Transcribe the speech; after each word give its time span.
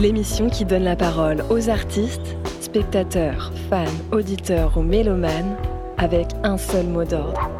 l'émission 0.00 0.48
qui 0.48 0.64
donne 0.64 0.84
la 0.84 0.96
parole 0.96 1.44
aux 1.50 1.68
artistes, 1.68 2.36
spectateurs, 2.60 3.52
fans, 3.68 3.84
auditeurs 4.12 4.78
ou 4.78 4.82
mélomanes 4.82 5.56
avec 5.98 6.28
un 6.42 6.56
seul 6.56 6.86
mot 6.86 7.04
d'ordre. 7.04 7.50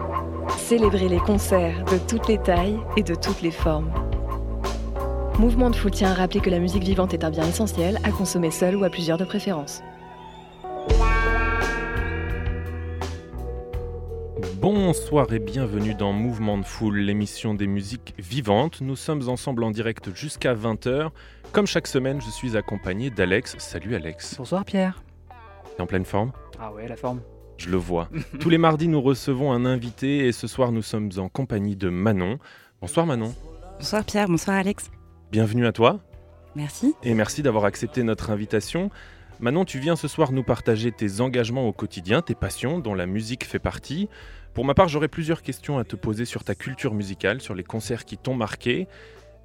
Célébrer 0.56 1.08
les 1.08 1.18
concerts 1.18 1.84
de 1.84 1.98
toutes 1.98 2.28
les 2.28 2.38
tailles 2.38 2.78
et 2.96 3.02
de 3.02 3.14
toutes 3.14 3.42
les 3.42 3.50
formes. 3.50 3.92
Mouvement 5.38 5.68
de 5.68 5.76
Foule 5.76 5.90
tient 5.90 6.12
à 6.12 6.14
rappeler 6.14 6.40
que 6.40 6.50
la 6.50 6.58
musique 6.58 6.82
vivante 6.82 7.12
est 7.12 7.24
un 7.24 7.30
bien 7.30 7.46
essentiel 7.46 7.98
à 8.04 8.10
consommer 8.10 8.50
seul 8.50 8.74
ou 8.74 8.84
à 8.84 8.90
plusieurs 8.90 9.18
de 9.18 9.24
préférence. 9.24 9.82
Bonsoir 14.60 15.32
et 15.32 15.38
bienvenue 15.38 15.94
dans 15.94 16.12
Mouvement 16.12 16.58
de 16.58 16.64
Foule, 16.64 16.98
l'émission 16.98 17.54
des 17.54 17.66
musiques 17.66 18.14
vivantes. 18.18 18.82
Nous 18.82 18.94
sommes 18.94 19.26
ensemble 19.30 19.64
en 19.64 19.70
direct 19.70 20.14
jusqu'à 20.14 20.54
20h. 20.54 21.08
Comme 21.52 21.66
chaque 21.66 21.86
semaine, 21.86 22.20
je 22.20 22.28
suis 22.28 22.58
accompagné 22.58 23.08
d'Alex. 23.08 23.56
Salut 23.58 23.94
Alex. 23.94 24.34
Bonsoir 24.36 24.66
Pierre. 24.66 25.02
T'es 25.74 25.82
en 25.82 25.86
pleine 25.86 26.04
forme? 26.04 26.32
Ah 26.60 26.70
ouais, 26.74 26.86
la 26.86 26.96
forme. 26.96 27.22
Je 27.56 27.70
le 27.70 27.78
vois. 27.78 28.10
Tous 28.40 28.50
les 28.50 28.58
mardis, 28.58 28.88
nous 28.88 29.00
recevons 29.00 29.50
un 29.50 29.64
invité 29.64 30.26
et 30.26 30.32
ce 30.32 30.46
soir, 30.46 30.72
nous 30.72 30.82
sommes 30.82 31.08
en 31.16 31.30
compagnie 31.30 31.74
de 31.76 31.88
Manon. 31.88 32.38
Bonsoir 32.82 33.06
Manon. 33.06 33.34
Bonsoir 33.78 34.04
Pierre, 34.04 34.28
bonsoir 34.28 34.58
Alex. 34.58 34.90
Bienvenue 35.32 35.66
à 35.66 35.72
toi 35.72 36.00
Merci. 36.54 36.94
et 37.02 37.14
merci 37.14 37.42
d'avoir 37.42 37.64
accepté 37.64 38.02
notre 38.02 38.28
invitation. 38.28 38.90
Manon, 39.40 39.64
tu 39.64 39.78
viens 39.78 39.96
ce 39.96 40.06
soir 40.06 40.32
nous 40.32 40.42
partager 40.42 40.92
tes 40.92 41.22
engagements 41.22 41.66
au 41.66 41.72
quotidien, 41.72 42.20
tes 42.20 42.34
passions 42.34 42.78
dont 42.78 42.92
la 42.92 43.06
musique 43.06 43.44
fait 43.46 43.58
partie. 43.58 44.10
Pour 44.54 44.64
ma 44.64 44.74
part, 44.74 44.88
j'aurais 44.88 45.08
plusieurs 45.08 45.42
questions 45.42 45.78
à 45.78 45.84
te 45.84 45.96
poser 45.96 46.24
sur 46.24 46.44
ta 46.44 46.54
culture 46.54 46.94
musicale, 46.94 47.40
sur 47.40 47.54
les 47.54 47.62
concerts 47.62 48.04
qui 48.04 48.16
t'ont 48.16 48.34
marqué. 48.34 48.88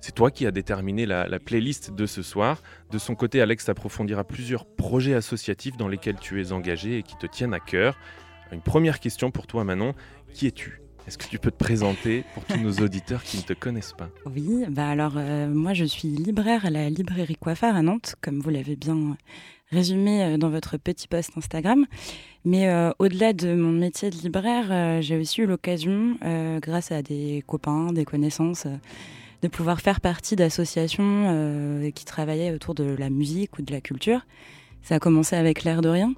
C'est 0.02 0.14
toi 0.14 0.32
qui 0.32 0.46
as 0.46 0.52
déterminé 0.52 1.06
la, 1.06 1.28
la 1.28 1.40
playlist 1.40 1.92
de 1.94 2.06
ce 2.06 2.22
soir. 2.22 2.62
De 2.92 2.98
son 2.98 3.16
côté, 3.16 3.42
Alex 3.42 3.70
approfondira 3.70 4.24
plusieurs 4.24 4.66
projets 4.66 5.14
associatifs 5.14 5.78
dans 5.78 5.88
lesquels 5.88 6.20
tu 6.20 6.42
es 6.42 6.52
engagé 6.52 6.98
et 6.98 7.04
qui 7.04 7.18
te 7.18 7.28
tiennent 7.28 7.54
à 7.54 7.60
cœur. 7.60 7.98
Une 8.52 8.62
première 8.62 9.00
question 9.00 9.32
pour 9.32 9.48
toi, 9.48 9.64
Manon. 9.64 9.94
Qui 10.34 10.48
es-tu? 10.48 10.82
Est-ce 11.08 11.20
que 11.20 11.28
tu 11.28 11.38
peux 11.38 11.52
te 11.52 11.58
présenter 11.58 12.24
pour 12.34 12.44
tous 12.46 12.58
nos 12.58 12.72
auditeurs 12.84 13.24
qui 13.24 13.38
ne 13.38 13.44
te 13.44 13.54
connaissent 13.54 13.94
pas? 13.94 14.10
Oui, 14.26 14.66
bah 14.70 14.90
alors 14.90 15.14
euh, 15.18 15.48
moi 15.48 15.74
je 15.74 15.86
suis 15.86 16.08
libraire 16.08 16.66
à 16.66 16.72
la 16.72 16.90
librairie 16.90 17.36
Coiffard 17.36 17.76
à 17.76 17.84
Nantes, 17.84 18.16
comme 18.22 18.40
vous 18.40 18.50
l'avez 18.50 18.76
bien 18.76 19.16
résumé 19.72 20.24
euh, 20.24 20.38
dans 20.38 20.50
votre 20.50 20.78
petit 20.78 21.08
post 21.08 21.32
Instagram. 21.38 21.86
Mais 22.44 22.68
euh, 22.68 22.92
au-delà 23.00 23.34
de 23.34 23.54
mon 23.56 23.72
métier 23.72 24.10
de 24.10 24.16
libraire, 24.16 24.68
euh, 24.70 25.02
j'ai 25.02 25.18
aussi 25.18 25.42
eu 25.42 25.46
l'occasion, 25.46 26.18
grâce 26.62 26.92
à 26.92 27.02
des 27.02 27.44
copains, 27.48 27.92
des 27.92 28.06
connaissances, 28.06 28.68
de 29.42 29.48
pouvoir 29.48 29.82
faire 29.82 30.02
partie 30.02 30.36
d'associations 30.36 31.92
qui 31.94 32.06
travaillaient 32.06 32.52
autour 32.52 32.76
de 32.76 32.84
la 32.84 33.10
musique 33.10 33.58
ou 33.58 33.62
de 33.62 33.72
la 33.72 33.82
culture. 33.82 34.26
Ça 34.82 34.96
a 34.96 35.00
commencé 35.00 35.36
avec 35.36 35.64
L'air 35.64 35.82
de 35.82 35.90
rien, 35.90 36.14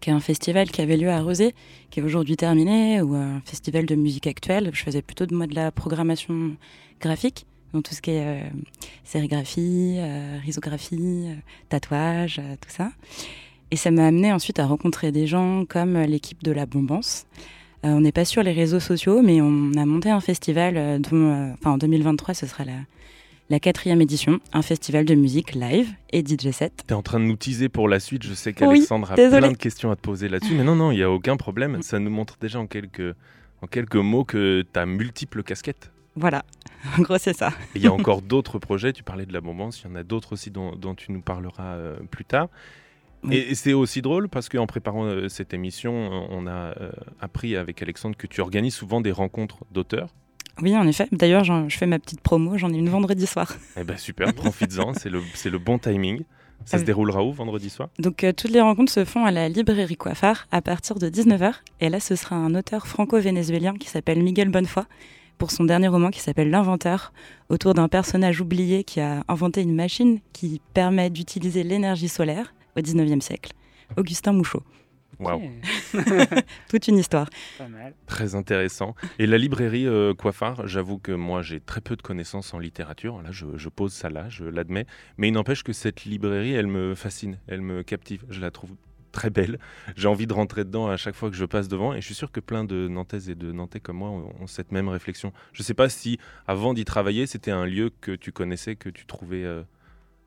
qui 0.00 0.10
est 0.10 0.12
un 0.12 0.20
festival 0.20 0.70
qui 0.70 0.80
avait 0.80 0.96
lieu 0.96 1.10
à 1.10 1.20
Rosé, 1.20 1.54
qui 1.90 2.00
est 2.00 2.02
aujourd'hui 2.02 2.36
terminé, 2.36 3.02
ou 3.02 3.14
un 3.14 3.40
festival 3.44 3.86
de 3.86 3.94
musique 3.94 4.26
actuelle. 4.26 4.70
Je 4.72 4.82
faisais 4.82 5.02
plutôt 5.02 5.26
de 5.26 5.34
moi 5.34 5.46
de 5.46 5.54
la 5.54 5.70
programmation 5.70 6.56
graphique, 7.00 7.46
donc 7.74 7.82
tout 7.84 7.94
ce 7.94 8.00
qui 8.00 8.12
est 8.12 8.24
euh, 8.24 8.48
sérigraphie, 9.04 9.96
euh, 9.98 10.38
risographie, 10.42 11.26
euh, 11.26 11.34
tatouage, 11.68 12.40
tout 12.60 12.70
ça. 12.70 12.90
Et 13.70 13.76
ça 13.76 13.90
m'a 13.90 14.06
amené 14.06 14.32
ensuite 14.32 14.58
à 14.58 14.66
rencontrer 14.66 15.12
des 15.12 15.26
gens 15.26 15.64
comme 15.68 15.98
l'équipe 15.98 16.42
de 16.42 16.52
la 16.52 16.64
Bombance. 16.64 17.26
Euh, 17.84 17.88
on 17.88 18.00
n'est 18.00 18.12
pas 18.12 18.24
sur 18.24 18.42
les 18.42 18.52
réseaux 18.52 18.80
sociaux, 18.80 19.20
mais 19.22 19.40
on 19.42 19.72
a 19.76 19.84
monté 19.84 20.08
un 20.10 20.20
festival 20.20 20.76
euh, 20.76 20.98
dont, 20.98 21.30
euh, 21.32 21.52
enfin 21.54 21.72
en 21.72 21.78
2023, 21.78 22.32
ce 22.32 22.46
sera 22.46 22.64
la, 22.64 22.72
la 23.50 23.60
quatrième 23.60 24.00
édition, 24.00 24.40
un 24.54 24.62
festival 24.62 25.04
de 25.04 25.14
musique 25.14 25.54
live 25.54 25.88
et 26.10 26.24
DJ 26.24 26.50
set. 26.50 26.84
Tu 26.86 26.94
es 26.94 26.96
en 26.96 27.02
train 27.02 27.20
de 27.20 27.26
nous 27.26 27.36
teaser 27.36 27.68
pour 27.68 27.88
la 27.88 28.00
suite. 28.00 28.22
Je 28.22 28.32
sais 28.32 28.50
Oui, 28.50 28.54
qu'Alexandre 28.54 29.12
a 29.12 29.14
plein 29.14 29.52
de 29.52 29.56
questions 29.56 29.90
à 29.90 29.96
te 29.96 30.00
poser 30.00 30.28
là-dessus. 30.28 30.54
Mais 30.54 30.64
non, 30.64 30.76
non, 30.76 30.92
il 30.92 30.96
n'y 30.96 31.02
a 31.02 31.10
aucun 31.10 31.36
problème. 31.36 31.82
Ça 31.82 31.98
nous 31.98 32.10
montre 32.10 32.36
déjà 32.40 32.58
en 32.58 32.66
quelques, 32.66 33.14
en 33.60 33.66
quelques 33.66 33.96
mots 33.96 34.24
que 34.24 34.64
tu 34.72 34.78
as 34.80 34.86
multiples 34.86 35.42
casquettes. 35.42 35.90
Voilà, 36.16 36.44
en 36.98 37.02
gros 37.02 37.18
c'est 37.18 37.36
ça. 37.36 37.52
Il 37.74 37.82
y 37.82 37.86
a 37.86 37.92
encore 37.92 38.22
d'autres 38.32 38.58
projets. 38.58 38.92
Tu 38.92 39.02
parlais 39.02 39.26
de 39.26 39.32
la 39.32 39.40
bombance. 39.40 39.80
Il 39.82 39.88
y 39.88 39.92
en 39.92 39.96
a 39.96 40.02
d'autres 40.02 40.32
aussi 40.34 40.50
dont, 40.50 40.74
dont 40.76 40.94
tu 40.94 41.12
nous 41.12 41.20
parleras 41.22 41.74
euh, 41.74 41.96
plus 42.10 42.24
tard. 42.24 42.48
Oui. 43.24 43.36
Et, 43.36 43.50
et 43.52 43.54
c'est 43.54 43.72
aussi 43.72 44.02
drôle 44.02 44.28
parce 44.28 44.48
qu'en 44.48 44.66
préparant 44.66 45.04
euh, 45.06 45.28
cette 45.28 45.54
émission, 45.54 45.92
on 46.30 46.46
a 46.46 46.50
euh, 46.78 46.90
appris 47.20 47.56
avec 47.56 47.80
Alexandre 47.82 48.16
que 48.16 48.26
tu 48.26 48.40
organises 48.40 48.74
souvent 48.74 49.00
des 49.00 49.12
rencontres 49.12 49.64
d'auteurs. 49.72 50.08
Oui, 50.62 50.76
en 50.76 50.86
effet. 50.86 51.08
D'ailleurs, 51.10 51.42
je 51.42 51.76
fais 51.76 51.86
ma 51.86 51.98
petite 51.98 52.20
promo, 52.20 52.56
j'en 52.58 52.72
ai 52.72 52.76
une 52.76 52.88
vendredi 52.88 53.26
soir. 53.26 53.52
Eh 53.76 53.82
ben 53.82 53.96
super, 53.96 54.32
profites-en. 54.34 54.94
c'est 54.94 55.08
le, 55.10 55.20
le 55.20 55.58
bon 55.58 55.78
timing. 55.78 56.22
Ça 56.64 56.76
Ah 56.76 56.80
se 56.80 56.84
déroulera 56.84 57.24
où 57.24 57.32
vendredi 57.32 57.68
soir? 57.70 57.88
Donc 57.98 58.22
euh, 58.24 58.32
toutes 58.32 58.52
les 58.52 58.60
rencontres 58.60 58.92
se 58.92 59.04
font 59.04 59.24
à 59.26 59.30
la 59.32 59.48
librairie 59.48 59.96
Coiffard 59.96 60.46
à 60.52 60.62
partir 60.62 60.96
de 60.98 61.08
19h. 61.10 61.54
Et 61.80 61.88
là, 61.88 61.98
ce 61.98 62.14
sera 62.14 62.36
un 62.36 62.54
auteur 62.54 62.86
franco-vénézuélien 62.86 63.74
qui 63.74 63.88
s'appelle 63.88 64.22
Miguel 64.22 64.48
Bonnefoy 64.50 64.84
pour 65.38 65.50
son 65.50 65.64
dernier 65.64 65.88
roman 65.88 66.10
qui 66.10 66.20
s'appelle 66.20 66.50
L'inventeur, 66.50 67.12
autour 67.48 67.74
d'un 67.74 67.88
personnage 67.88 68.40
oublié 68.40 68.84
qui 68.84 69.00
a 69.00 69.24
inventé 69.28 69.62
une 69.62 69.74
machine 69.74 70.20
qui 70.32 70.60
permet 70.72 71.10
d'utiliser 71.10 71.62
l'énergie 71.62 72.08
solaire 72.08 72.54
au 72.76 72.80
19e 72.80 73.20
siècle. 73.20 73.52
Augustin 73.96 74.32
Mouchot. 74.32 74.62
Waouh, 75.20 75.42
Toute 76.68 76.88
une 76.88 76.98
histoire. 76.98 77.28
Pas 77.58 77.68
mal. 77.68 77.94
très 78.06 78.34
intéressant. 78.34 78.94
Et 79.18 79.26
la 79.26 79.38
librairie 79.38 79.86
euh, 79.86 80.12
Coiffard, 80.14 80.66
j'avoue 80.66 80.98
que 80.98 81.12
moi 81.12 81.42
j'ai 81.42 81.60
très 81.60 81.80
peu 81.80 81.96
de 81.96 82.02
connaissances 82.02 82.52
en 82.52 82.58
littérature. 82.58 83.22
Là, 83.22 83.30
je, 83.30 83.46
je 83.56 83.68
pose 83.68 83.92
ça 83.92 84.10
là, 84.10 84.28
je 84.28 84.44
l'admets. 84.44 84.86
Mais 85.16 85.28
il 85.28 85.32
n'empêche 85.32 85.62
que 85.62 85.72
cette 85.72 86.04
librairie, 86.04 86.54
elle 86.54 86.66
me 86.66 86.94
fascine, 86.94 87.38
elle 87.46 87.60
me 87.60 87.82
captive. 87.82 88.24
Je 88.28 88.40
la 88.40 88.50
trouve 88.50 88.72
très 89.14 89.30
belle. 89.30 89.58
J'ai 89.96 90.08
envie 90.08 90.26
de 90.26 90.34
rentrer 90.34 90.64
dedans 90.64 90.88
à 90.88 90.98
chaque 90.98 91.14
fois 91.14 91.30
que 91.30 91.36
je 91.36 91.46
passe 91.46 91.68
devant. 91.68 91.94
Et 91.94 92.02
je 92.02 92.06
suis 92.06 92.14
sûr 92.14 92.30
que 92.30 92.40
plein 92.40 92.64
de 92.64 92.88
Nantaises 92.88 93.30
et 93.30 93.34
de 93.34 93.52
Nantais 93.52 93.80
comme 93.80 93.96
moi 93.96 94.10
ont, 94.10 94.46
cette 94.46 94.72
même 94.72 94.88
réflexion. 94.88 95.32
Je 95.54 95.62
ne 95.62 95.64
sais 95.64 95.74
pas 95.74 95.88
si 95.88 96.18
avant 96.46 96.74
d'y 96.74 96.84
travailler, 96.84 97.26
c'était 97.26 97.50
un 97.50 97.64
lieu 97.64 97.90
que 98.02 98.12
tu 98.12 98.32
connaissais, 98.32 98.76
que 98.76 98.90
tu 98.90 99.06
trouvais 99.06 99.44
euh, 99.44 99.62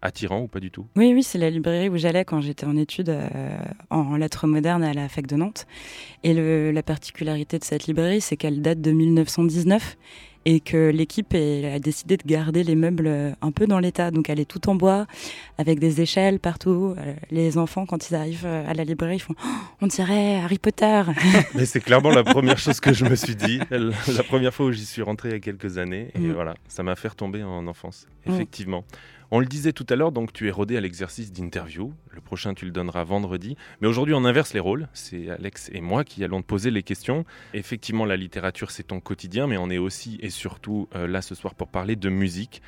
attirant 0.01 0.41
ou 0.41 0.47
pas 0.47 0.59
du 0.59 0.71
tout? 0.71 0.87
Oui, 0.95 1.13
oui, 1.13 1.23
c'est 1.23 1.37
la 1.37 1.49
librairie 1.49 1.89
où 1.89 1.97
j'allais 1.97 2.25
quand 2.25 2.41
j'étais 2.41 2.65
en 2.65 2.77
études 2.77 3.09
euh, 3.09 3.57
en 3.89 4.15
lettres 4.15 4.47
modernes 4.47 4.83
à 4.83 4.93
la 4.93 5.09
fac 5.09 5.27
de 5.27 5.35
Nantes. 5.35 5.67
Et 6.23 6.33
la 6.71 6.83
particularité 6.83 7.59
de 7.59 7.63
cette 7.63 7.87
librairie, 7.87 8.21
c'est 8.21 8.37
qu'elle 8.37 8.61
date 8.61 8.81
de 8.81 8.91
1919 8.91 9.97
et 10.45 10.59
que 10.59 10.89
l'équipe 10.89 11.33
a 11.33 11.79
décidé 11.79 12.17
de 12.17 12.23
garder 12.25 12.63
les 12.63 12.75
meubles 12.75 13.07
euh, 13.07 13.31
un 13.41 13.51
peu 13.51 13.67
dans 13.67 13.79
l'état. 13.79 14.11
Donc 14.11 14.29
elle 14.29 14.39
est 14.39 14.45
toute 14.45 14.67
en 14.67 14.75
bois, 14.75 15.05
avec 15.57 15.79
des 15.79 16.01
échelles 16.01 16.39
partout. 16.39 16.95
Euh, 16.97 17.13
les 17.31 17.57
enfants, 17.57 17.85
quand 17.85 18.09
ils 18.09 18.15
arrivent 18.15 18.45
euh, 18.45 18.69
à 18.69 18.73
la 18.73 18.83
librairie, 18.83 19.15
ils 19.17 19.19
font 19.19 19.35
Oh, 19.43 19.47
On 19.81 19.87
dirait 19.87 20.37
Harry 20.37 20.57
Potter!» 20.57 21.01
Mais 21.55 21.65
c'est 21.65 21.81
clairement 21.81 22.09
la 22.11 22.23
première 22.23 22.57
chose 22.57 22.79
que 22.79 22.93
je 22.93 23.05
me 23.05 23.15
suis 23.15 23.35
dit. 23.35 23.59
La 23.71 23.79
la 23.79 24.23
première 24.23 24.53
fois 24.53 24.67
où 24.67 24.71
j'y 24.71 24.85
suis 24.85 25.01
rentré 25.01 25.29
il 25.29 25.31
y 25.33 25.35
a 25.35 25.39
quelques 25.39 25.77
années. 25.77 26.09
Et 26.15 26.19
Mm. 26.19 26.31
voilà, 26.33 26.55
ça 26.67 26.83
m'a 26.83 26.95
fait 26.95 27.07
retomber 27.09 27.43
en 27.43 27.67
enfance. 27.67 28.07
Mm. 28.25 28.33
Effectivement. 28.33 28.83
On 29.29 29.39
le 29.39 29.45
disait 29.45 29.73
tout 29.73 29.85
à 29.89 29.97
l'heure, 29.97 30.13
donc 30.13 30.31
tu 30.31 30.47
es 30.47 30.51
rodé 30.51 30.77
à 30.77 30.81
l'exercice 30.81 31.33
d'interview. 31.33 31.93
Le 32.11 32.21
prochain, 32.21 32.53
tu 32.53 32.63
le 32.63 32.71
donneras 32.71 33.03
vendredi. 33.03 33.57
Mais 33.81 33.87
aujourd'hui, 33.87 34.13
on 34.13 34.23
inverse 34.23 34.53
les 34.53 34.61
rôles. 34.61 34.87
C'est 34.93 35.29
Alex 35.29 35.69
et 35.73 35.81
moi 35.81 36.05
qui 36.05 36.23
allons 36.23 36.41
te 36.41 36.47
poser 36.47 36.71
les 36.71 36.81
questions. 36.81 37.25
Effectivement, 37.53 38.05
la 38.05 38.15
littérature, 38.15 38.71
c'est 38.71 38.83
ton 38.83 39.01
quotidien, 39.01 39.47
mais 39.47 39.57
on 39.57 39.69
est 39.69 39.77
aussi 39.77 40.17
et 40.21 40.29
surtout 40.29 40.87
euh, 40.95 41.07
là 41.07 41.21
ce 41.21 41.35
soir 41.35 41.55
pour 41.55 41.67
parler 41.67 41.97
de 41.97 42.07
musique. 42.07 42.61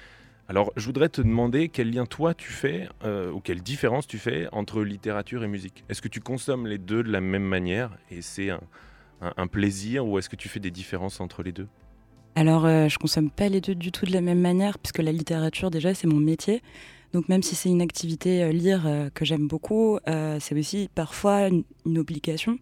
Alors, 0.50 0.74
je 0.76 0.86
voudrais 0.86 1.10
te 1.10 1.22
demander 1.22 1.70
quel 1.70 1.92
lien 1.92 2.06
toi 2.06 2.34
tu 2.34 2.52
fais, 2.52 2.90
euh, 3.06 3.32
ou 3.32 3.40
quelle 3.40 3.62
différence 3.62 4.08
tu 4.08 4.18
fais 4.18 4.48
entre 4.52 4.82
littérature 4.82 5.44
et 5.44 5.48
musique. 5.48 5.86
Est-ce 5.90 6.02
que 6.02 6.08
tu 6.08 6.20
consommes 6.22 6.68
les 6.68 6.80
deux 6.80 7.04
de 7.04 7.12
la 7.12 7.22
même 7.22 7.44
manière 7.44 7.92
et 8.10 8.22
c'est 8.24 8.50
un, 8.50 9.48
plaisir, 9.48 10.08
ou 10.08 10.18
est-ce 10.18 10.28
que 10.28 10.36
tu 10.36 10.50
fais 10.50 10.60
des 10.60 10.72
différences 10.72 11.22
entre 11.22 11.44
les 11.44 11.52
deux? 11.52 11.68
Alors, 12.40 12.66
euh, 12.66 12.88
je 12.88 12.98
consomme 12.98 13.30
pas 13.30 13.50
les 13.50 13.60
deux 13.60 13.76
du 13.76 13.92
tout 13.92 14.06
de 14.06 14.14
la 14.14 14.22
même 14.22 14.40
manière, 14.40 14.80
puisque 14.80 15.00
la 15.00 15.12
littérature, 15.12 15.70
déjà, 15.70 15.94
c'est 15.94 16.08
mon 16.08 16.22
métier. 16.22 16.62
Donc, 17.12 17.28
même 17.28 17.44
si 17.44 17.54
c'est 17.54 17.68
une 17.68 17.82
activité 17.82 18.44
euh, 18.44 18.54
lire 18.54 18.84
euh, 18.86 19.10
que 19.14 19.26
j'aime 19.26 19.46
beaucoup, 19.46 20.00
euh, 20.08 20.38
c'est 20.40 20.58
aussi 20.58 20.90
parfois 20.96 21.50
une, 21.50 21.64
une 21.86 21.98
obligation. 21.98 22.58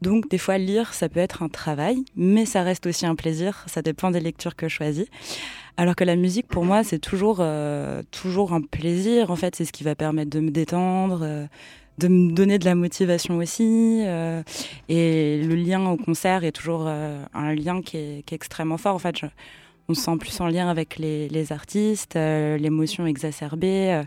Donc, 0.00 0.28
des 0.28 0.38
fois, 0.38 0.58
lire, 0.58 0.92
ça 0.92 1.08
peut 1.08 1.20
être 1.20 1.44
un 1.44 1.48
travail, 1.48 2.04
mais 2.16 2.46
ça 2.46 2.64
reste 2.64 2.84
aussi 2.88 3.06
un 3.06 3.14
plaisir. 3.14 3.64
Ça 3.68 3.80
dépend 3.80 4.10
des 4.10 4.18
lectures 4.18 4.56
que 4.56 4.68
je 4.68 4.74
choisis. 4.74 5.06
Alors 5.76 5.94
que 5.94 6.02
la 6.02 6.16
musique, 6.16 6.48
pour 6.48 6.64
moi, 6.64 6.82
c'est 6.82 6.98
toujours, 6.98 7.40
toujours 8.10 8.52
un 8.52 8.60
plaisir. 8.60 9.30
En 9.30 9.36
fait, 9.36 9.54
c'est 9.54 9.64
ce 9.64 9.70
qui 9.70 9.84
va 9.84 9.94
permettre 9.94 10.30
de 10.30 10.40
me 10.40 10.50
détendre, 10.50 11.46
de 11.98 12.08
me 12.08 12.32
donner 12.32 12.58
de 12.58 12.64
la 12.64 12.74
motivation 12.74 13.36
aussi. 13.38 14.02
et 14.88 15.42
le 15.42 15.54
lien 15.54 15.84
au 15.90 15.96
concert 15.96 16.44
est 16.44 16.52
toujours 16.52 16.86
un 16.86 17.54
lien 17.54 17.82
qui 17.82 17.96
est, 17.96 18.32
extrêmement 18.32 18.78
fort. 18.78 18.94
En 18.94 18.98
fait, 18.98 19.20
on 19.88 19.94
se 19.94 20.02
sent 20.02 20.16
plus 20.18 20.40
en 20.40 20.48
lien 20.48 20.68
avec 20.68 20.98
les, 20.98 21.28
les 21.28 21.52
artistes, 21.52 22.14
l'émotion 22.14 23.06
exacerbée 23.06 24.02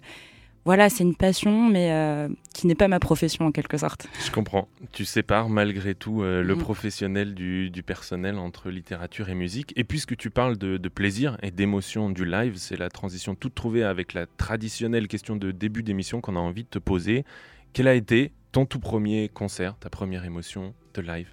voilà, 0.66 0.90
c'est 0.90 1.04
une 1.04 1.16
passion, 1.16 1.70
mais 1.70 1.92
euh, 1.92 2.28
qui 2.56 2.66
n'est 2.66 2.74
pas 2.74 2.88
ma 2.88 3.00
profession 3.00 3.46
en 3.46 3.52
quelque 3.52 3.78
sorte. 3.78 4.08
Je 4.26 4.32
comprends. 4.32 4.68
Tu 4.92 5.06
sépares 5.06 5.48
malgré 5.48 5.94
tout 5.94 6.24
euh, 6.24 6.42
le 6.42 6.56
Mm. 6.56 6.60
professionnel 6.60 7.36
du, 7.36 7.70
du 7.70 7.84
personnel 7.84 8.40
entre 8.40 8.72
littérature 8.72 9.30
et 9.30 9.36
musique. 9.36 9.74
Et 9.76 9.84
puisque 9.84 10.18
tu 10.18 10.32
parles 10.32 10.58
de, 10.58 10.78
de 10.78 10.90
plaisir 10.90 11.38
et 11.44 11.52
d'émotion 11.52 12.10
du 12.10 12.26
live, 12.26 12.56
c'est 12.58 12.78
la 12.78 12.90
transition 12.90 13.36
toute 13.36 13.54
trouvée 13.54 13.84
avec 13.84 14.16
la 14.16 14.26
traditionnelle 14.26 15.08
question 15.08 15.36
de 15.36 15.52
début 15.52 15.84
d'émission 15.84 16.20
qu'on 16.20 16.36
a 16.36 16.40
envie 16.40 16.64
de 16.64 16.70
te 16.70 16.80
poser. 16.80 17.26
Quel 17.75 17.89
a 17.89 17.94
été 17.94 18.31
ton 18.54 18.66
tout 18.66 18.80
premier 18.80 19.27
concert, 19.27 19.75
ta 19.77 19.89
première 19.89 20.24
émotion 20.24 20.74
de 20.94 21.01
live? 21.01 21.27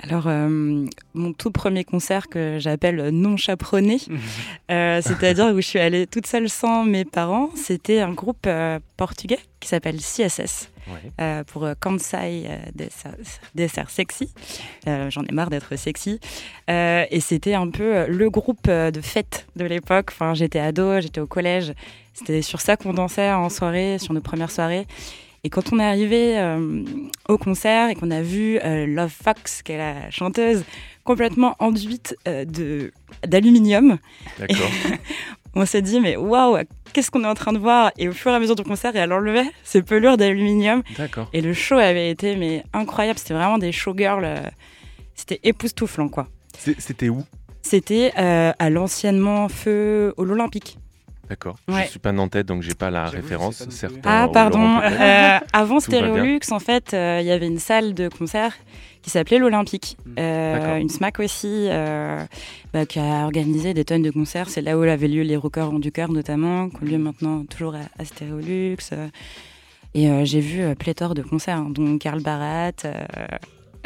Alors, 0.00 0.26
euh, 0.26 0.86
mon 1.12 1.32
tout 1.34 1.50
premier 1.50 1.84
concert 1.84 2.28
que 2.28 2.56
j'appelle 2.58 3.10
non 3.10 3.36
chaperonné, 3.36 3.98
euh, 4.70 5.02
c'est-à-dire 5.02 5.48
où 5.48 5.56
je 5.56 5.66
suis 5.66 5.78
allée 5.78 6.06
toute 6.06 6.26
seule 6.26 6.48
sans 6.48 6.84
mes 6.84 7.04
parents, 7.04 7.50
c'était 7.54 8.00
un 8.00 8.14
groupe 8.14 8.46
euh, 8.46 8.78
portugais 8.96 9.40
qui 9.60 9.68
s'appelle 9.68 9.98
CSS. 9.98 10.70
Ouais. 10.88 11.44
pour 11.48 11.68
Kansai 11.80 12.48
Dessert, 12.74 13.14
Dessert 13.54 13.90
Sexy. 13.90 14.32
J'en 14.86 15.22
ai 15.22 15.32
marre 15.32 15.50
d'être 15.50 15.76
sexy. 15.76 16.18
Et 16.66 17.20
c'était 17.20 17.52
un 17.52 17.68
peu 17.68 18.06
le 18.06 18.30
groupe 18.30 18.70
de 18.70 19.00
fête 19.02 19.46
de 19.54 19.66
l'époque. 19.66 20.06
Enfin, 20.12 20.32
j'étais 20.32 20.60
ado, 20.60 20.98
j'étais 21.02 21.20
au 21.20 21.26
collège. 21.26 21.74
C'était 22.14 22.40
sur 22.40 22.62
ça 22.62 22.78
qu'on 22.78 22.94
dansait 22.94 23.30
en 23.32 23.50
soirée, 23.50 23.98
sur 23.98 24.14
nos 24.14 24.22
premières 24.22 24.50
soirées. 24.50 24.86
Et 25.48 25.50
quand 25.50 25.72
on 25.72 25.78
est 25.78 25.84
arrivé 25.84 26.38
euh, 26.38 26.84
au 27.26 27.38
concert 27.38 27.88
et 27.88 27.94
qu'on 27.94 28.10
a 28.10 28.20
vu 28.20 28.58
euh, 28.62 28.84
Love 28.84 29.08
Fox, 29.10 29.62
qui 29.62 29.72
est 29.72 29.78
la 29.78 30.10
chanteuse, 30.10 30.62
complètement 31.04 31.56
enduite 31.58 32.14
euh, 32.28 32.44
de 32.44 32.92
d'aluminium, 33.26 33.96
D'accord. 34.38 34.68
on 35.54 35.64
s'est 35.64 35.80
dit 35.80 36.00
mais 36.00 36.16
waouh, 36.16 36.58
qu'est-ce 36.92 37.10
qu'on 37.10 37.24
est 37.24 37.28
en 37.28 37.32
train 37.32 37.54
de 37.54 37.58
voir? 37.58 37.92
Et 37.96 38.08
au 38.08 38.12
fur 38.12 38.30
et 38.30 38.34
à 38.34 38.38
mesure 38.38 38.56
du 38.56 38.62
concert, 38.62 38.94
elle 38.94 39.10
enlevait 39.10 39.50
ces 39.64 39.80
pelures 39.80 40.18
d'aluminium 40.18 40.82
D'accord. 40.98 41.30
et 41.32 41.40
le 41.40 41.54
show 41.54 41.76
avait 41.78 42.10
été 42.10 42.36
mais 42.36 42.62
incroyable. 42.74 43.18
C'était 43.18 43.32
vraiment 43.32 43.56
des 43.56 43.72
showgirls. 43.72 44.24
euh, 44.26 44.42
C'était 45.14 45.40
époustouflant 45.44 46.10
quoi. 46.10 46.28
C'était 46.58 47.08
où? 47.08 47.24
C'était 47.62 48.12
euh, 48.18 48.52
à 48.58 48.68
l'anciennement 48.68 49.48
feu 49.48 50.12
au 50.18 50.24
l'Olympique. 50.26 50.76
D'accord. 51.28 51.56
Ouais. 51.68 51.84
Je 51.84 51.90
suis 51.90 51.98
pas 51.98 52.12
nantais, 52.12 52.42
donc 52.42 52.62
j'ai 52.62 52.74
pas 52.74 52.90
la 52.90 53.04
référence. 53.04 53.66
Certains 53.68 54.00
Ah 54.04 54.22
Laurent 54.22 54.32
pardon. 54.32 54.80
Euh, 54.82 55.38
avant. 55.52 55.80
Stéréolux, 55.80 56.40
en 56.50 56.58
fait, 56.58 56.94
euh, 56.94 57.18
il 57.20 57.26
y 57.26 57.30
avait 57.30 57.46
une 57.46 57.58
salle 57.58 57.94
de 57.94 58.08
concert 58.08 58.54
qui 59.02 59.10
s'appelait 59.10 59.38
l'Olympique. 59.38 59.96
Mm. 60.04 60.14
Euh, 60.18 60.76
une 60.78 60.88
SMAC 60.88 61.20
aussi, 61.20 61.66
euh, 61.68 62.24
bah, 62.72 62.86
qui 62.86 62.98
a 62.98 63.24
organisé 63.24 63.74
des 63.74 63.84
tonnes 63.84 64.02
de 64.02 64.10
concerts. 64.10 64.48
C'est 64.48 64.62
là 64.62 64.78
où 64.78 64.82
avaient 64.82 65.08
lieu 65.08 65.22
les 65.22 65.36
Rockers 65.36 65.70
ont 65.72 65.78
du 65.78 65.92
cœur 65.92 66.10
notamment, 66.10 66.70
qui 66.70 66.76
ont 66.82 66.86
lieu 66.86 66.98
maintenant 66.98 67.44
toujours 67.44 67.74
à, 67.74 68.02
à 68.02 68.04
Stéréolux. 68.04 68.76
Et 69.94 70.08
euh, 70.08 70.24
j'ai 70.24 70.40
vu 70.40 70.60
euh, 70.60 70.74
pléthore 70.74 71.14
de 71.14 71.22
concerts, 71.22 71.58
hein, 71.58 71.70
dont 71.70 71.98
Karl 71.98 72.22
Barat. 72.22 72.72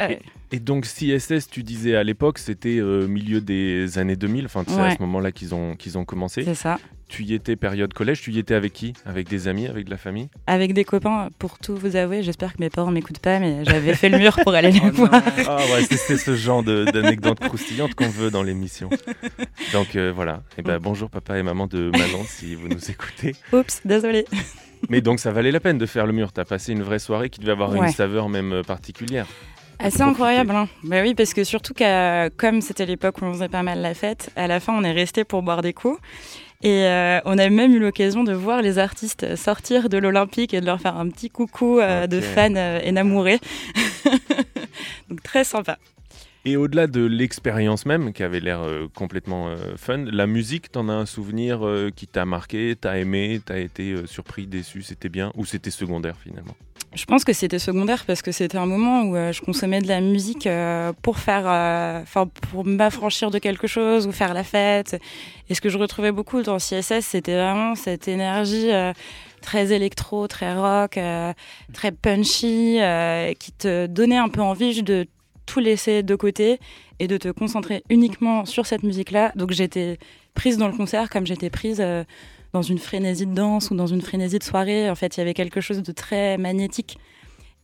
Euh, 0.01 0.15
Et 0.51 0.59
donc 0.59 0.85
CSS, 0.85 1.49
tu 1.49 1.63
disais 1.63 1.95
à 1.95 2.03
l'époque, 2.03 2.37
c'était 2.39 2.77
euh, 2.79 3.07
milieu 3.07 3.41
des 3.41 3.97
années 3.97 4.15
2000, 4.15 4.45
enfin 4.45 4.63
c'est 4.67 4.79
à 4.79 4.95
ce 4.95 5.01
moment-là 5.01 5.31
qu'ils 5.31 5.53
ont, 5.55 5.75
qu'ils 5.75 5.97
ont 5.97 6.05
commencé. 6.05 6.43
c'est 6.43 6.55
ça. 6.55 6.79
Tu 7.09 7.23
y 7.25 7.35
étais 7.35 7.55
période 7.55 7.93
collège, 7.93 8.21
tu 8.21 8.31
y 8.31 8.39
étais 8.39 8.55
avec 8.55 8.73
qui? 8.73 8.93
Avec 9.05 9.29
des 9.29 9.47
amis, 9.47 9.67
avec 9.67 9.85
de 9.85 9.91
la 9.91 9.97
famille? 9.97 10.29
Avec 10.47 10.73
des 10.73 10.83
copains, 10.83 11.29
pour 11.37 11.59
tout 11.59 11.75
vous 11.75 11.95
avouer, 11.95 12.23
j'espère 12.23 12.53
que 12.53 12.57
mes 12.59 12.71
parents 12.71 12.89
m'écoutent 12.89 13.19
pas, 13.19 13.37
mais 13.37 13.63
j'avais 13.65 13.93
fait 13.93 14.09
le 14.09 14.17
mur 14.17 14.35
pour 14.41 14.55
aller 14.55 14.71
les 14.71 14.81
Oh 14.83 14.89
voir. 14.89 15.21
Ah 15.47 15.57
ouais, 15.57 15.83
c'est 15.83 16.17
ce 16.17 16.35
genre 16.35 16.63
d'anecdotes 16.63 17.39
croustillantes 17.39 17.93
qu'on 17.93 18.09
veut 18.09 18.31
dans 18.31 18.41
l'émission. 18.41 18.89
Donc 19.73 19.95
euh, 19.95 20.11
voilà, 20.15 20.41
et 20.57 20.63
ben, 20.63 20.79
bonjour 20.79 21.11
papa 21.11 21.37
et 21.37 21.43
maman 21.43 21.67
de 21.67 21.91
Manon 21.91 22.23
si 22.25 22.55
vous 22.55 22.67
nous 22.67 22.89
écoutez. 22.89 23.35
Oups, 23.51 23.81
désolé. 23.85 24.25
Mais 24.89 25.01
donc 25.01 25.19
ça 25.19 25.31
valait 25.31 25.51
la 25.51 25.59
peine 25.59 25.77
de 25.77 25.85
faire 25.85 26.07
le 26.07 26.13
mur, 26.13 26.31
t'as 26.31 26.45
passé 26.45 26.71
une 26.71 26.81
vraie 26.81 26.99
soirée 26.99 27.29
qui 27.29 27.39
devait 27.39 27.51
avoir 27.51 27.75
une 27.75 27.91
saveur 27.91 28.27
même 28.27 28.53
euh, 28.53 28.63
particulière. 28.63 29.27
Assez 29.83 30.01
incroyable, 30.01 30.51
hein. 30.51 30.69
Bah 30.83 31.01
oui, 31.01 31.13
parce 31.13 31.33
que 31.33 31.43
surtout 31.43 31.73
qu'à 31.73 32.29
comme 32.29 32.61
c'était 32.61 32.85
l'époque 32.85 33.21
où 33.21 33.25
on 33.25 33.33
faisait 33.33 33.49
pas 33.49 33.63
mal 33.63 33.81
la 33.81 33.93
fête, 33.93 34.31
à 34.37 34.47
la 34.47 34.61
fin 34.61 34.73
on 34.73 34.83
est 34.83 34.93
resté 34.93 35.25
pour 35.25 35.43
boire 35.43 35.61
des 35.61 35.73
coups. 35.73 35.99
Et 36.63 36.85
euh, 36.85 37.19
on 37.25 37.37
a 37.37 37.49
même 37.49 37.73
eu 37.73 37.79
l'occasion 37.79 38.23
de 38.23 38.31
voir 38.31 38.61
les 38.61 38.79
artistes 38.79 39.35
sortir 39.35 39.89
de 39.89 39.97
l'Olympique 39.97 40.53
et 40.53 40.61
de 40.61 40.65
leur 40.65 40.79
faire 40.79 40.95
un 40.95 41.09
petit 41.09 41.29
coucou 41.29 41.79
euh, 41.79 42.07
de 42.07 42.21
fans 42.21 42.55
euh, 42.55 42.79
énamourés. 42.81 43.39
Donc 45.09 45.21
très 45.21 45.43
sympa. 45.43 45.77
Et 46.45 46.55
au-delà 46.55 46.87
de 46.87 47.05
l'expérience 47.05 47.85
même, 47.85 48.13
qui 48.13 48.23
avait 48.23 48.39
l'air 48.39 48.61
euh, 48.61 48.87
complètement 48.93 49.53
fun, 49.75 50.05
la 50.09 50.27
musique, 50.27 50.71
t'en 50.71 50.87
as 50.87 50.93
un 50.93 51.05
souvenir 51.05 51.67
qui 51.95 52.07
t'a 52.07 52.25
marqué, 52.25 52.77
t'as 52.79 52.97
aimé, 52.97 53.41
t'as 53.45 53.59
été 53.59 53.95
surpris, 54.05 54.47
déçu, 54.47 54.81
c'était 54.81 55.09
bien, 55.09 55.33
ou 55.35 55.45
c'était 55.45 55.71
secondaire 55.71 56.15
finalement? 56.17 56.55
Je 56.95 57.05
pense 57.05 57.23
que 57.23 57.33
c'était 57.33 57.59
secondaire 57.59 58.05
parce 58.05 58.21
que 58.21 58.31
c'était 58.31 58.57
un 58.57 58.67
moment 58.67 59.01
où 59.01 59.15
euh, 59.15 59.31
je 59.31 59.41
consommais 59.41 59.81
de 59.81 59.87
la 59.87 59.99
musique 59.99 60.45
euh, 60.45 60.93
pour 61.01 61.17
faire, 61.17 61.43
euh, 61.47 62.03
pour 62.51 62.65
m'affranchir 62.65 63.31
de 63.31 63.39
quelque 63.39 63.65
chose 63.65 64.05
ou 64.05 64.11
faire 64.11 64.33
la 64.35 64.43
fête. 64.43 65.01
Et 65.49 65.55
ce 65.55 65.61
que 65.61 65.69
je 65.69 65.77
retrouvais 65.79 66.11
beaucoup 66.11 66.43
dans 66.43 66.57
CSS, 66.57 67.01
c'était 67.01 67.33
vraiment 67.33 67.73
cette 67.73 68.07
énergie 68.07 68.69
très 69.41 69.73
électro, 69.73 70.27
très 70.27 70.53
rock, 70.55 70.99
très 71.73 71.91
punchy, 71.91 72.79
qui 73.39 73.51
te 73.51 73.87
donnait 73.87 74.17
un 74.17 74.29
peu 74.29 74.41
envie 74.41 74.83
de 74.83 75.07
tout 75.45 75.59
laisser 75.59 76.03
de 76.03 76.15
côté 76.15 76.59
et 76.99 77.07
de 77.07 77.17
te 77.17 77.29
concentrer 77.29 77.83
uniquement 77.89 78.45
sur 78.45 78.65
cette 78.65 78.83
musique-là. 78.83 79.31
Donc 79.35 79.51
j'étais 79.51 79.97
prise 80.33 80.57
dans 80.57 80.67
le 80.67 80.77
concert 80.77 81.09
comme 81.09 81.25
j'étais 81.25 81.49
prise 81.49 81.83
dans 82.53 82.61
une 82.61 82.77
frénésie 82.77 83.25
de 83.25 83.33
danse 83.33 83.71
ou 83.71 83.75
dans 83.75 83.87
une 83.87 84.01
frénésie 84.01 84.39
de 84.39 84.43
soirée. 84.43 84.89
En 84.89 84.95
fait, 84.95 85.17
il 85.17 85.19
y 85.19 85.21
avait 85.21 85.33
quelque 85.33 85.59
chose 85.61 85.81
de 85.81 85.91
très 85.91 86.37
magnétique. 86.37 86.97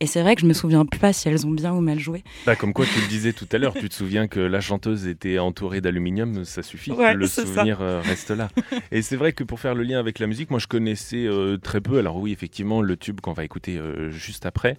Et 0.02 0.06
c'est 0.06 0.22
vrai 0.22 0.34
que 0.34 0.40
je 0.40 0.46
me 0.46 0.54
souviens 0.54 0.86
plus 0.86 0.98
pas 0.98 1.12
si 1.12 1.28
elles 1.28 1.46
ont 1.46 1.50
bien 1.50 1.74
ou 1.74 1.80
mal 1.82 1.98
joué. 1.98 2.24
Bah, 2.46 2.56
Comme 2.56 2.72
quoi 2.72 2.86
tu 2.86 2.98
le 3.02 3.06
disais 3.06 3.34
tout 3.34 3.46
à 3.52 3.58
l'heure, 3.58 3.74
tu 3.74 3.86
te 3.86 3.94
souviens 3.94 4.28
que 4.28 4.40
la 4.40 4.60
chanteuse 4.62 5.06
était 5.06 5.38
entourée 5.38 5.82
d'aluminium, 5.82 6.44
ça 6.46 6.62
suffit, 6.62 6.90
Ouais, 6.92 7.12
le 7.12 7.26
ça. 7.26 7.44
souvenir 7.44 7.82
euh, 7.82 8.00
reste 8.00 8.30
là. 8.30 8.48
Et 8.92 9.02
c'est 9.02 9.16
vrai 9.16 9.32
que 9.34 9.44
pour 9.44 9.60
faire 9.60 9.74
le 9.74 9.82
lien 9.82 9.98
avec 9.98 10.18
la 10.18 10.26
musique, 10.26 10.50
moi 10.50 10.58
je 10.58 10.66
connaissais 10.68 11.26
euh, 11.26 11.58
très 11.58 11.82
peu, 11.82 11.98
alors 11.98 12.16
oui 12.16 12.32
effectivement 12.32 12.80
le 12.80 12.96
tube 12.96 13.20
qu'on 13.20 13.34
va 13.34 13.44
écouter 13.44 13.76
euh, 13.76 14.10
juste 14.10 14.46
après, 14.46 14.78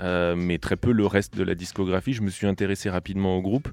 euh, 0.00 0.34
mais 0.36 0.58
très 0.58 0.76
peu 0.76 0.92
le 0.92 1.06
reste 1.06 1.36
de 1.36 1.42
la 1.42 1.54
discographie. 1.54 2.12
Je 2.12 2.22
me 2.22 2.30
suis 2.30 2.46
intéressé 2.46 2.90
rapidement 2.90 3.36
au 3.36 3.42
groupe 3.42 3.68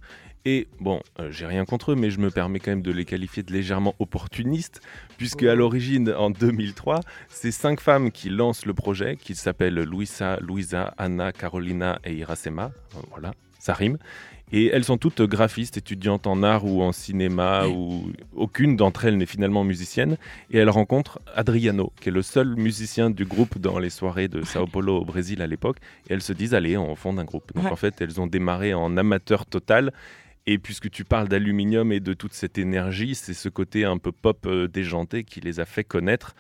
et 0.49 0.69
bon, 0.79 1.01
euh, 1.19 1.29
j'ai 1.29 1.45
rien 1.45 1.65
contre 1.65 1.91
eux, 1.91 1.95
mais 1.95 2.09
je 2.09 2.19
me 2.19 2.31
permets 2.31 2.59
quand 2.59 2.71
même 2.71 2.81
de 2.81 2.93
les 2.93 3.03
qualifier 3.03 3.43
de 3.43 3.51
légèrement 3.51 3.95
opportunistes, 3.99 4.79
puisque 5.17 5.43
à 5.43 5.55
l'origine, 5.55 6.09
en 6.17 6.29
2003, 6.29 7.01
c'est 7.27 7.51
cinq 7.51 7.81
femmes 7.81 8.11
qui 8.11 8.29
lancent 8.29 8.65
le 8.65 8.73
projet, 8.73 9.17
qui 9.17 9.35
s'appellent 9.35 9.81
Luisa, 9.81 10.37
Luisa, 10.39 10.93
Anna, 10.97 11.33
Carolina 11.33 11.99
et 12.05 12.13
Iracema. 12.13 12.71
Voilà, 13.09 13.33
ça 13.59 13.73
rime. 13.73 13.97
Et 14.53 14.67
elles 14.67 14.85
sont 14.85 14.97
toutes 14.97 15.21
graphistes, 15.21 15.75
étudiantes 15.77 16.25
en 16.25 16.41
art 16.41 16.63
ou 16.65 16.81
en 16.81 16.93
cinéma, 16.93 17.67
ou 17.67 18.11
aucune 18.33 18.77
d'entre 18.77 19.03
elles 19.05 19.17
n'est 19.17 19.25
finalement 19.25 19.65
musicienne. 19.65 20.17
Et 20.51 20.57
elles 20.57 20.69
rencontrent 20.69 21.19
Adriano, 21.35 21.91
qui 21.99 22.07
est 22.09 22.13
le 22.13 22.21
seul 22.21 22.55
musicien 22.55 23.09
du 23.09 23.25
groupe 23.25 23.57
dans 23.57 23.77
les 23.77 23.89
soirées 23.89 24.29
de 24.29 24.43
Sao 24.43 24.65
Paulo 24.65 24.97
au 25.01 25.05
Brésil 25.05 25.41
à 25.41 25.47
l'époque. 25.47 25.77
Et 26.09 26.13
elles 26.13 26.21
se 26.21 26.31
disent, 26.31 26.53
allez, 26.53 26.77
on 26.77 26.95
fonde 26.95 27.19
un 27.19 27.25
groupe. 27.25 27.51
Donc 27.53 27.65
Ouais. 27.65 27.71
en 27.71 27.75
fait, 27.75 27.99
elles 27.99 28.21
ont 28.21 28.27
démarré 28.27 28.73
en 28.73 28.95
amateur 28.95 29.45
total. 29.45 29.91
Et 30.45 30.57
puisque 30.59 30.89
tu 30.89 31.03
parles 31.03 31.27
d'aluminium 31.27 31.91
et 31.91 31.99
de 31.99 32.13
toute 32.13 32.31
cette 32.33 32.57
énergie, 32.57 33.15
c'est 33.15 33.33
ce 33.33 33.49
côté 33.49 33.83
un 33.83 33.97
peu 33.97 34.13
pop 34.13 34.45
euh, 34.45 34.69
déjanté 34.69 35.25
qui 35.25 35.41
les 35.41 35.59
a 35.59 35.65
fait 35.65 35.83
connaître. 35.83 36.35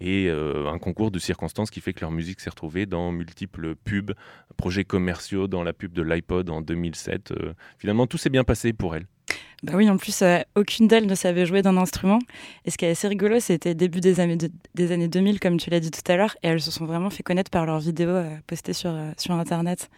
Et 0.00 0.26
euh, 0.28 0.68
un 0.70 0.78
concours 0.78 1.10
de 1.10 1.18
circonstances 1.18 1.70
qui 1.70 1.80
fait 1.80 1.92
que 1.92 2.00
leur 2.00 2.10
musique 2.10 2.40
s'est 2.40 2.50
retrouvée 2.50 2.86
dans 2.86 3.12
multiples 3.12 3.74
pubs, 3.76 4.12
projets 4.56 4.84
commerciaux, 4.84 5.46
dans 5.46 5.62
la 5.62 5.72
pub 5.72 5.92
de 5.92 6.02
l'iPod 6.02 6.48
en 6.50 6.62
2007. 6.62 7.32
Euh, 7.32 7.52
finalement, 7.78 8.06
tout 8.06 8.16
s'est 8.18 8.30
bien 8.30 8.44
passé 8.44 8.72
pour 8.72 8.96
elles. 8.96 9.06
Bah 9.62 9.74
oui, 9.76 9.90
en 9.90 9.98
plus, 9.98 10.22
euh, 10.22 10.38
aucune 10.56 10.88
d'elles 10.88 11.06
ne 11.06 11.14
savait 11.14 11.44
jouer 11.44 11.60
d'un 11.60 11.76
instrument. 11.76 12.18
Et 12.64 12.70
ce 12.70 12.78
qui 12.78 12.86
est 12.86 12.90
assez 12.90 13.08
rigolo, 13.08 13.40
c'était 13.40 13.74
début 13.74 14.00
des 14.00 14.18
années, 14.20 14.36
de- 14.36 14.50
des 14.74 14.90
années 14.90 15.08
2000, 15.08 15.38
comme 15.38 15.58
tu 15.58 15.68
l'as 15.68 15.80
dit 15.80 15.90
tout 15.90 16.10
à 16.10 16.16
l'heure, 16.16 16.34
et 16.42 16.48
elles 16.48 16.62
se 16.62 16.70
sont 16.70 16.86
vraiment 16.86 17.10
fait 17.10 17.22
connaître 17.22 17.50
par 17.50 17.66
leurs 17.66 17.80
vidéos 17.80 18.22
postées 18.46 18.72
sur, 18.72 18.94
sur 19.18 19.34
Internet. 19.34 19.90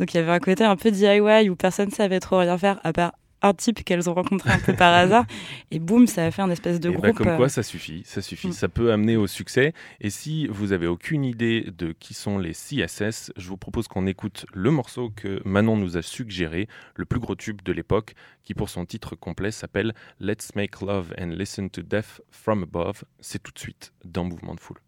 Donc 0.00 0.12
il 0.12 0.16
y 0.16 0.20
avait 0.20 0.32
un 0.32 0.40
côté 0.40 0.64
un 0.64 0.74
peu 0.74 0.90
DIY 0.90 1.48
où 1.48 1.54
personne 1.54 1.90
ne 1.90 1.94
savait 1.94 2.18
trop 2.18 2.38
rien 2.38 2.58
faire, 2.58 2.80
à 2.82 2.92
part 2.92 3.12
un 3.44 3.54
type 3.54 3.84
qu'elles 3.84 4.08
ont 4.10 4.14
rencontré 4.14 4.50
un 4.50 4.58
peu 4.58 4.74
par 4.74 4.92
hasard. 4.94 5.24
Et 5.70 5.78
boum, 5.78 6.06
ça 6.06 6.24
a 6.24 6.30
fait 6.30 6.42
un 6.42 6.50
espèce 6.50 6.80
de 6.80 6.90
Et 6.90 6.92
bah, 6.92 6.98
groupe. 7.10 7.16
comme 7.18 7.28
euh, 7.28 7.36
quoi, 7.36 7.48
ça 7.48 7.62
suffit, 7.62 8.02
ça 8.04 8.22
suffit, 8.22 8.48
Mm. 8.48 8.52
ça 8.52 8.68
peut 8.68 8.92
amener 8.92 9.16
au 9.16 9.26
succès. 9.26 9.72
Et 10.00 10.10
si 10.10 10.46
vous 10.48 10.72
avez 10.72 10.86
aucune 10.86 11.24
idée 11.24 11.70
de 11.76 11.92
qui 11.92 12.14
sont 12.14 12.38
les 12.38 12.52
CSS, 12.52 13.32
je 13.36 13.48
vous 13.48 13.56
propose 13.56 13.86
qu'on 13.88 14.06
écoute 14.06 14.46
le 14.52 14.70
morceau 14.70 15.10
que 15.14 15.40
Manon 15.44 15.76
nous 15.76 15.96
a 15.96 16.02
suggéré, 16.02 16.68
le 16.96 17.04
plus 17.04 17.20
gros 17.20 17.34
tube 17.34 17.60
de 17.62 17.72
l'époque, 17.72 18.14
qui 18.42 18.54
pour 18.54 18.68
son 18.68 18.84
titre 18.84 19.14
complet 19.16 19.50
s'appelle 19.50 19.94
Let's 20.20 20.54
Make 20.54 20.80
Love 20.80 21.14
and 21.20 21.28
Listen 21.30 21.70
to 21.70 21.82
Death 21.82 22.20
from 22.30 22.62
Above. 22.62 23.04
C'est 23.20 23.42
tout 23.42 23.52
de 23.52 23.58
suite 23.58 23.92
dans 24.04 24.24
Mouvement 24.24 24.54
de 24.54 24.60
Foule. 24.60 24.78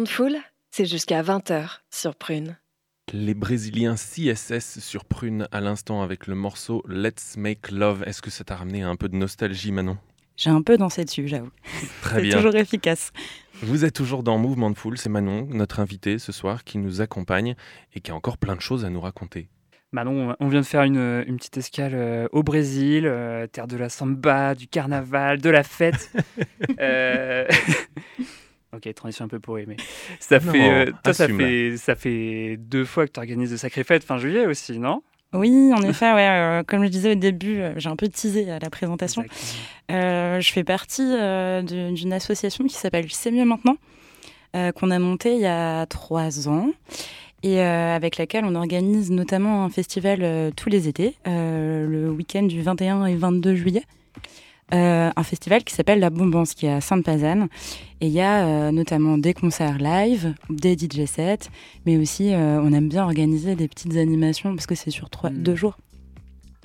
Mouvement 0.00 0.12
de 0.12 0.16
foule, 0.16 0.38
c'est 0.70 0.86
jusqu'à 0.86 1.22
20h 1.22 1.80
sur 1.90 2.14
Prune. 2.14 2.56
Les 3.12 3.34
Brésiliens 3.34 3.96
CSS 3.96 4.78
sur 4.78 5.04
Prune 5.04 5.46
à 5.52 5.60
l'instant 5.60 6.00
avec 6.00 6.26
le 6.26 6.34
morceau 6.34 6.82
Let's 6.88 7.36
Make 7.36 7.70
Love. 7.70 8.02
Est-ce 8.06 8.22
que 8.22 8.30
ça 8.30 8.42
t'a 8.42 8.56
ramené 8.56 8.80
un 8.80 8.96
peu 8.96 9.10
de 9.10 9.16
nostalgie, 9.16 9.72
Manon? 9.72 9.98
J'ai 10.38 10.48
un 10.48 10.62
peu 10.62 10.78
dansé 10.78 11.04
dessus, 11.04 11.28
j'avoue. 11.28 11.50
Très 12.00 12.16
C'est 12.16 12.22
bien. 12.22 12.36
toujours 12.38 12.56
efficace. 12.56 13.12
Vous 13.60 13.84
êtes 13.84 13.94
toujours 13.94 14.22
dans 14.22 14.38
Mouvement 14.38 14.70
de 14.70 14.78
Foule. 14.78 14.96
C'est 14.96 15.10
Manon, 15.10 15.46
notre 15.50 15.80
invité 15.80 16.18
ce 16.18 16.32
soir, 16.32 16.64
qui 16.64 16.78
nous 16.78 17.02
accompagne 17.02 17.54
et 17.92 18.00
qui 18.00 18.10
a 18.10 18.14
encore 18.14 18.38
plein 18.38 18.56
de 18.56 18.62
choses 18.62 18.86
à 18.86 18.88
nous 18.88 19.02
raconter. 19.02 19.50
Manon, 19.92 20.34
on 20.40 20.48
vient 20.48 20.60
de 20.60 20.66
faire 20.66 20.84
une, 20.84 21.24
une 21.26 21.36
petite 21.36 21.58
escale 21.58 21.92
euh, 21.94 22.28
au 22.32 22.42
Brésil, 22.42 23.04
euh, 23.06 23.46
terre 23.48 23.66
de 23.66 23.76
la 23.76 23.90
samba, 23.90 24.54
du 24.54 24.66
carnaval, 24.66 25.42
de 25.42 25.50
la 25.50 25.62
fête. 25.62 26.10
Euh, 26.78 27.46
ok, 28.74 28.94
transition 28.94 29.24
un 29.24 29.28
peu 29.28 29.40
pourrie, 29.40 29.64
mais 29.66 29.76
ça 30.20 30.38
Non, 30.40 30.52
fait, 30.52 30.70
euh, 30.70 30.92
toi, 31.02 31.12
ça 31.12 31.28
fait, 31.28 31.76
ça 31.76 31.94
fait 31.94 32.56
deux 32.58 32.84
fois 32.84 33.06
que 33.06 33.12
tu 33.12 33.20
organises 33.20 33.50
de 33.50 33.56
sacrées 33.56 33.84
fêtes 33.84 34.04
fin 34.04 34.18
juillet 34.18 34.46
aussi, 34.46 34.78
non? 34.78 35.02
Oui, 35.32 35.72
en 35.72 35.82
effet, 35.88 36.12
ouais, 36.12 36.28
euh, 36.28 36.62
comme 36.64 36.82
je 36.84 36.88
disais 36.88 37.12
au 37.12 37.16
début, 37.16 37.60
euh, 37.60 37.72
j'ai 37.76 37.88
un 37.88 37.96
peu 37.96 38.08
teasé 38.08 38.50
à 38.50 38.58
la 38.58 38.70
présentation. 38.70 39.24
Euh, 39.90 40.40
je 40.40 40.52
fais 40.52 40.64
partie 40.64 41.02
euh, 41.02 41.62
d'une 41.62 42.12
association 42.12 42.64
qui 42.66 42.74
s'appelle 42.74 43.06
C'est 43.10 43.30
mieux 43.30 43.44
maintenant, 43.44 43.76
euh, 44.56 44.72
qu'on 44.72 44.90
a 44.90 44.98
montée 44.98 45.34
il 45.34 45.40
y 45.40 45.46
a 45.46 45.86
trois 45.86 46.48
ans 46.48 46.70
et 47.42 47.60
euh, 47.62 47.94
avec 47.96 48.18
laquelle 48.18 48.44
on 48.44 48.54
organise 48.54 49.10
notamment 49.10 49.64
un 49.64 49.70
festival 49.70 50.18
euh, 50.22 50.50
tous 50.54 50.68
les 50.68 50.88
étés, 50.88 51.14
euh, 51.26 51.86
le 51.88 52.10
week-end 52.10 52.42
du 52.42 52.60
21 52.60 53.06
et 53.06 53.14
22 53.14 53.54
juillet. 53.54 53.82
Euh, 54.72 55.10
un 55.14 55.22
festival 55.22 55.64
qui 55.64 55.74
s'appelle 55.74 55.98
La 55.98 56.10
Bombance, 56.10 56.54
qui 56.54 56.66
est 56.66 56.72
à 56.72 56.80
Sainte-Pazanne. 56.80 57.48
Et 58.00 58.06
il 58.06 58.12
y 58.12 58.20
a 58.20 58.46
euh, 58.46 58.70
notamment 58.70 59.18
des 59.18 59.34
concerts 59.34 59.78
live, 59.78 60.34
des 60.48 60.74
DJ 60.74 61.06
sets, 61.06 61.50
mais 61.86 61.96
aussi 61.96 62.32
euh, 62.32 62.60
on 62.62 62.72
aime 62.72 62.88
bien 62.88 63.04
organiser 63.04 63.56
des 63.56 63.68
petites 63.68 63.96
animations 63.96 64.54
parce 64.54 64.66
que 64.66 64.74
c'est 64.74 64.90
sur 64.90 65.10
trois, 65.10 65.30
Mm. 65.30 65.42
deux 65.42 65.56
jours. 65.56 65.76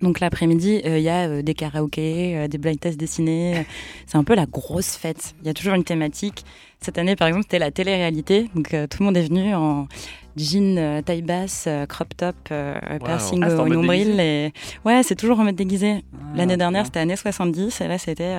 Donc 0.02 0.20
l'après-midi, 0.20 0.82
il 0.84 1.00
y 1.00 1.10
a 1.10 1.42
des 1.42 1.54
karaokés, 1.54 2.48
des 2.50 2.58
blind 2.58 2.78
tests 2.80 3.00
dessinés. 3.00 3.66
C'est 4.06 4.18
un 4.18 4.26
peu 4.26 4.36
la 4.36 4.46
grosse 4.46 4.98
fête. 4.98 5.36
Il 5.42 5.48
y 5.48 5.50
a 5.50 5.54
toujours 5.54 5.74
une 5.74 5.86
thématique. 5.86 6.44
Cette 6.82 6.98
année, 6.98 7.16
par 7.16 7.30
exemple, 7.30 7.46
c'était 7.46 7.60
la 7.60 7.72
télé-réalité. 7.72 8.50
Donc 8.56 8.76
tout 8.90 8.98
le 9.00 9.06
monde 9.06 9.16
est 9.16 9.26
venu 9.28 9.56
en 9.56 9.88
jean, 10.36 10.78
euh, 10.78 11.02
taille 11.02 11.22
basse, 11.22 11.66
euh, 11.68 11.86
crop 11.86 12.16
top, 12.16 12.36
euh, 12.52 12.76
piercing 13.04 13.44
Ah, 13.44 13.56
au 13.56 13.68
nombril. 13.68 14.20
Et... 14.20 14.54
Ouais, 14.84 15.02
c'est 15.04 15.16
toujours 15.16 15.40
en 15.40 15.44
mode 15.44 15.56
déguisé. 15.56 16.04
L'année 16.36 16.54
Ah, 16.54 16.58
dernière, 16.58 16.82
bien. 16.82 16.86
c'était 16.86 17.00
années 17.00 17.16
70 17.16 17.82
et 17.82 17.88
là, 17.88 17.98
c'était 17.98 18.36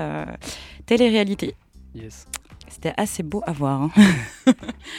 télé-réalité. 0.86 1.54
Yes. 1.94 2.26
C'était 2.68 2.92
assez 2.96 3.22
beau 3.22 3.42
à 3.46 3.52
voir. 3.52 3.82
hein. 3.82 3.90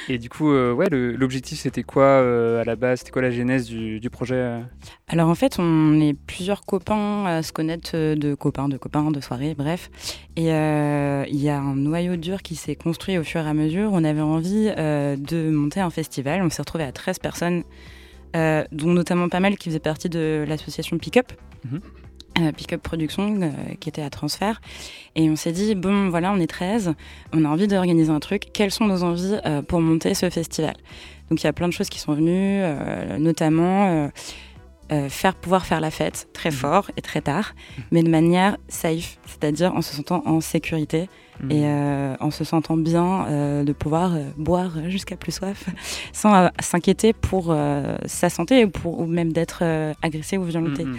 Et 0.10 0.18
du 0.18 0.30
coup, 0.30 0.52
euh, 0.52 0.74
ouais, 0.74 0.88
l'objectif 0.90 1.60
c'était 1.60 1.84
quoi 1.84 2.04
euh, 2.04 2.62
à 2.62 2.64
la 2.64 2.76
base? 2.76 3.00
C'était 3.00 3.12
quoi 3.12 3.22
la 3.22 3.32
genèse 3.32 3.68
du, 3.68 4.00
du 4.00 4.10
projet 4.10 4.36
euh? 4.36 4.62
Alors 5.08 5.30
en 5.30 5.36
fait, 5.36 5.58
on 5.60 6.00
est 6.00 6.14
plusieurs 6.14 6.66
copains 6.66 7.26
à 7.26 7.44
se 7.44 7.52
connaître 7.52 7.92
de 8.16 8.36
copains, 8.36 8.68
de 8.70 8.78
copains, 8.78 9.12
de 9.12 9.22
soirées, 9.22 9.54
bref. 9.56 9.90
Et 10.36 10.46
il 10.48 11.42
y 11.42 11.50
a 11.50 11.60
un 11.60 11.76
noyau 11.76 12.16
dur 12.16 12.42
qui 12.42 12.56
s'est 12.56 12.76
construit 12.76 13.18
au 13.18 13.24
fur 13.24 13.42
et 13.42 13.50
à 13.50 13.54
mesure. 13.54 13.90
On 13.94 14.04
avait 14.04 14.22
envie 14.22 14.66
de 14.76 15.50
monter 15.50 15.80
un 15.80 15.90
festival. 15.90 16.42
On 16.42 16.50
s'est 16.50 16.62
retrouvé 16.62 16.84
à 16.84 16.92
13 16.92 17.20
personnes, 17.20 17.64
dont 18.34 18.90
notamment 18.92 19.30
pas 19.30 19.40
mal 19.40 19.58
qui 19.58 19.70
faisaient 19.70 19.80
partie 19.80 20.10
de 20.10 20.46
l'association 20.48 20.98
Pickup. 20.98 21.34
Mhm. 21.66 21.82
Euh, 22.40 22.52
Pickup 22.52 22.78
Production, 22.78 23.42
euh, 23.42 23.50
qui 23.80 23.90
était 23.90 24.02
à 24.02 24.10
transfert. 24.10 24.62
Et 25.16 25.30
on 25.30 25.36
s'est 25.36 25.52
dit, 25.52 25.74
bon, 25.76 26.10
voilà, 26.10 26.32
on 26.32 26.40
est 26.40 26.48
13, 26.48 26.94
on 27.34 27.46
a 27.46 27.48
envie 27.48 27.68
d'organiser 27.68 28.12
un 28.12 28.20
truc. 28.20 28.48
Quelles 28.54 28.72
sont 28.72 28.86
nos 28.86 29.04
envies 29.04 29.38
euh, 29.46 29.62
pour 29.62 29.82
monter 29.82 30.14
ce 30.14 30.30
festival? 30.30 30.76
Donc 31.30 31.42
il 31.42 31.46
y 31.46 31.48
a 31.48 31.54
plein 31.54 31.68
de 31.68 31.74
choses 31.74 31.90
qui 31.90 32.00
sont 32.00 32.14
venues, 32.14 32.62
euh, 32.62 33.18
notamment 33.18 34.10
faire 35.10 35.36
pouvoir 35.36 35.66
faire 35.66 35.82
la 35.82 35.92
fête 35.92 36.30
très 36.32 36.50
fort 36.50 36.90
et 36.96 37.02
très 37.02 37.20
tard, 37.20 37.56
mais 37.92 38.04
de 38.04 38.10
manière 38.10 38.56
safe, 38.70 39.18
c'est-à-dire 39.26 39.76
en 39.76 39.82
se 39.82 39.94
sentant 39.94 40.24
en 40.26 40.40
sécurité 40.40 41.10
Hmm. 41.40 41.52
et 41.52 41.68
en 42.20 42.32
se 42.32 42.44
sentant 42.44 42.78
bien 42.78 43.64
de 43.64 43.72
pouvoir 43.74 44.14
boire 44.38 44.72
jusqu'à 44.88 45.18
plus 45.18 45.34
soif, 45.34 45.66
sans 46.14 46.50
s'inquiéter 46.60 47.14
pour 47.14 47.56
sa 48.06 48.30
santé 48.30 48.64
ou, 48.66 48.70
pour, 48.70 49.00
ou 49.00 49.06
même 49.06 49.34
d'être 49.34 49.64
agressé 50.02 50.38
ou 50.38 50.44
violenté. 50.46 50.86
Mm, 50.86 50.94
mm. 50.94 50.98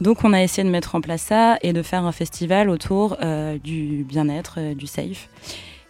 Donc 0.00 0.24
on 0.24 0.32
a 0.32 0.42
essayé 0.42 0.64
de 0.66 0.70
mettre 0.72 0.94
en 0.94 1.00
place 1.00 1.22
ça 1.22 1.56
et 1.62 1.72
de 1.72 1.82
faire 1.82 2.04
un 2.04 2.12
festival 2.12 2.68
autour 2.68 3.16
euh, 3.22 3.58
du 3.58 4.04
bien-être, 4.04 4.56
euh, 4.58 4.74
du 4.74 4.86
safe. 4.86 5.28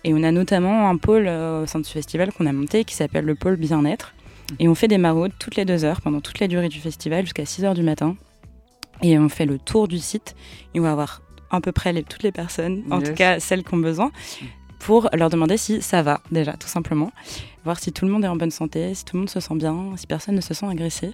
Et 0.04 0.12
on 0.12 0.22
a 0.22 0.30
notamment 0.30 0.88
un 0.88 0.96
pôle 0.96 1.26
euh, 1.26 1.62
au 1.62 1.66
sein 1.66 1.78
de 1.80 1.84
ce 1.86 1.92
festival 1.92 2.32
qu'on 2.32 2.46
a 2.46 2.52
monté 2.52 2.84
qui 2.84 2.94
s'appelle 2.94 3.24
le 3.24 3.34
pôle 3.34 3.56
bien-être. 3.56 4.14
Et 4.58 4.68
on 4.68 4.74
fait 4.74 4.88
des 4.88 4.98
maraudes 4.98 5.32
toutes 5.38 5.56
les 5.56 5.64
deux 5.64 5.84
heures 5.84 6.02
pendant 6.02 6.20
toute 6.20 6.38
la 6.38 6.48
durée 6.48 6.68
du 6.68 6.78
festival 6.80 7.24
jusqu'à 7.24 7.46
6 7.46 7.64
heures 7.64 7.74
du 7.74 7.82
matin. 7.82 8.16
Et 9.02 9.18
on 9.18 9.28
fait 9.28 9.46
le 9.46 9.58
tour 9.58 9.88
du 9.88 9.98
site 9.98 10.34
et 10.74 10.80
on 10.80 10.82
va 10.82 10.94
voir 10.94 11.22
à 11.50 11.60
peu 11.60 11.72
près 11.72 11.92
les- 11.92 12.02
toutes 12.02 12.22
les 12.22 12.32
personnes, 12.32 12.82
en 12.90 13.00
Yes. 13.00 13.08
tout 13.08 13.14
cas 13.14 13.40
celles 13.40 13.64
qui 13.64 13.72
ont 13.74 13.78
besoin, 13.78 14.10
pour 14.80 15.08
leur 15.14 15.30
demander 15.30 15.56
si 15.56 15.80
ça 15.80 16.02
va 16.02 16.20
déjà, 16.30 16.52
tout 16.52 16.68
simplement. 16.68 17.10
Voir 17.64 17.78
si 17.80 17.90
tout 17.92 18.04
le 18.04 18.10
monde 18.12 18.24
est 18.24 18.28
en 18.28 18.36
bonne 18.36 18.50
santé, 18.50 18.94
si 18.94 19.04
tout 19.04 19.16
le 19.16 19.20
monde 19.20 19.30
se 19.30 19.40
sent 19.40 19.54
bien, 19.54 19.92
si 19.96 20.06
personne 20.06 20.34
ne 20.34 20.40
se 20.42 20.52
sent 20.52 20.66
agressé. 20.66 21.12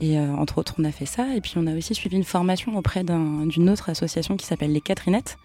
Et 0.00 0.18
euh, 0.18 0.34
entre 0.34 0.58
autres, 0.58 0.74
on 0.78 0.84
a 0.84 0.90
fait 0.90 1.06
ça. 1.06 1.34
Et 1.36 1.40
puis, 1.40 1.52
on 1.56 1.66
a 1.66 1.74
aussi 1.76 1.94
suivi 1.94 2.16
une 2.16 2.24
formation 2.24 2.76
auprès 2.76 3.04
d'un- 3.04 3.46
d'une 3.46 3.70
autre 3.70 3.88
association 3.90 4.36
qui 4.36 4.46
s'appelle 4.46 4.72
les 4.72 4.80
Catherinettes 4.80 5.36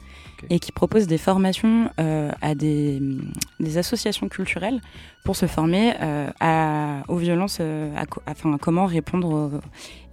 et 0.50 0.60
qui 0.60 0.72
propose 0.72 1.06
des 1.08 1.18
formations 1.18 1.90
euh, 2.00 2.32
à 2.42 2.56
des, 2.56 3.00
des 3.60 3.78
associations 3.78 4.30
culturelles 4.30 4.82
pour 5.26 5.36
se 5.36 5.46
former 5.48 5.94
euh, 6.02 6.30
à, 6.40 7.04
aux 7.08 7.18
violences, 7.18 7.60
à, 7.60 8.04
enfin, 8.28 8.54
à 8.54 8.58
comment 8.58 8.86
répondre 8.86 9.28
aux- 9.30 9.52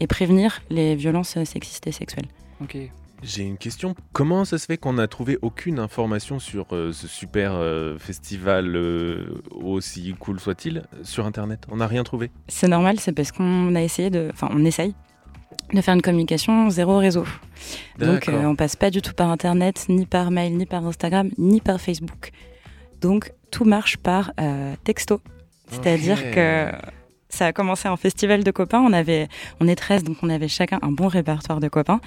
et 0.01 0.07
prévenir 0.07 0.61
les 0.71 0.95
violences 0.95 1.43
sexistes 1.45 1.87
et 1.87 1.93
sexuelles. 1.93 2.27
Ok. 2.63 2.77
J'ai 3.25 3.45
une 3.45 3.57
question. 3.57 3.95
Comment 4.13 4.45
ça 4.45 4.59
se 4.59 4.67
fait 4.67 4.77
qu'on 4.77 4.93
n'a 4.93 5.09
trouvé 5.09 5.39
aucune 5.41 5.79
information 5.79 6.39
sur 6.39 6.67
euh, 6.73 6.93
ce 6.93 7.09
super 7.09 7.55
euh, 7.55 7.97
festival, 7.99 8.77
euh, 8.77 9.41
aussi 9.51 10.15
cool 10.19 10.39
soit-il, 10.39 10.83
sur 11.03 11.25
Internet? 11.25 11.61
On 11.71 11.77
n'a 11.77 11.87
rien 11.87 12.05
trouvé? 12.05 12.31
C'est 12.49 12.69
normal, 12.69 13.01
c'est 13.01 13.13
parce 13.13 13.33
qu'on 13.33 13.75
a 13.75 13.83
essayé 13.83 14.11
de. 14.11 14.29
Enfin, 14.31 14.51
on 14.53 14.63
essaye 14.67 14.95
de 15.73 15.81
faire 15.81 15.95
une 15.95 16.03
communication 16.03 16.69
zéro 16.69 16.99
réseau. 16.99 17.25
Donc, 17.99 18.29
on 18.31 18.55
passe 18.57 18.77
pas 18.77 18.91
du 18.91 19.01
tout 19.01 19.15
par 19.15 19.31
Internet, 19.31 19.87
ni 19.89 20.05
par 20.05 20.31
mail, 20.31 20.59
ni 20.59 20.67
par 20.67 20.85
Instagram, 20.85 21.31
ni 21.39 21.63
par 21.63 21.81
Facebook. 21.81 22.31
Donc, 23.01 23.33
tout 23.51 23.65
marche 23.65 23.97
par 23.97 24.33
texto. 24.85 25.23
C'est-à-dire 25.71 26.31
que 26.33 26.71
ça 27.35 27.47
a 27.47 27.53
commencé 27.53 27.89
en 27.89 27.97
festival 27.97 28.45
de 28.45 28.51
copains. 28.51 28.81
On, 28.81 28.93
avait, 28.93 29.29
on 29.61 29.69
est 29.69 29.77
13, 29.77 30.05
donc 30.05 30.19
on 30.23 30.31
avait 30.31 30.49
chacun 30.49 30.79
un 30.83 30.93
bon 30.93 31.09
répertoire 31.09 31.61
de 31.61 31.69
copains. 31.69 32.01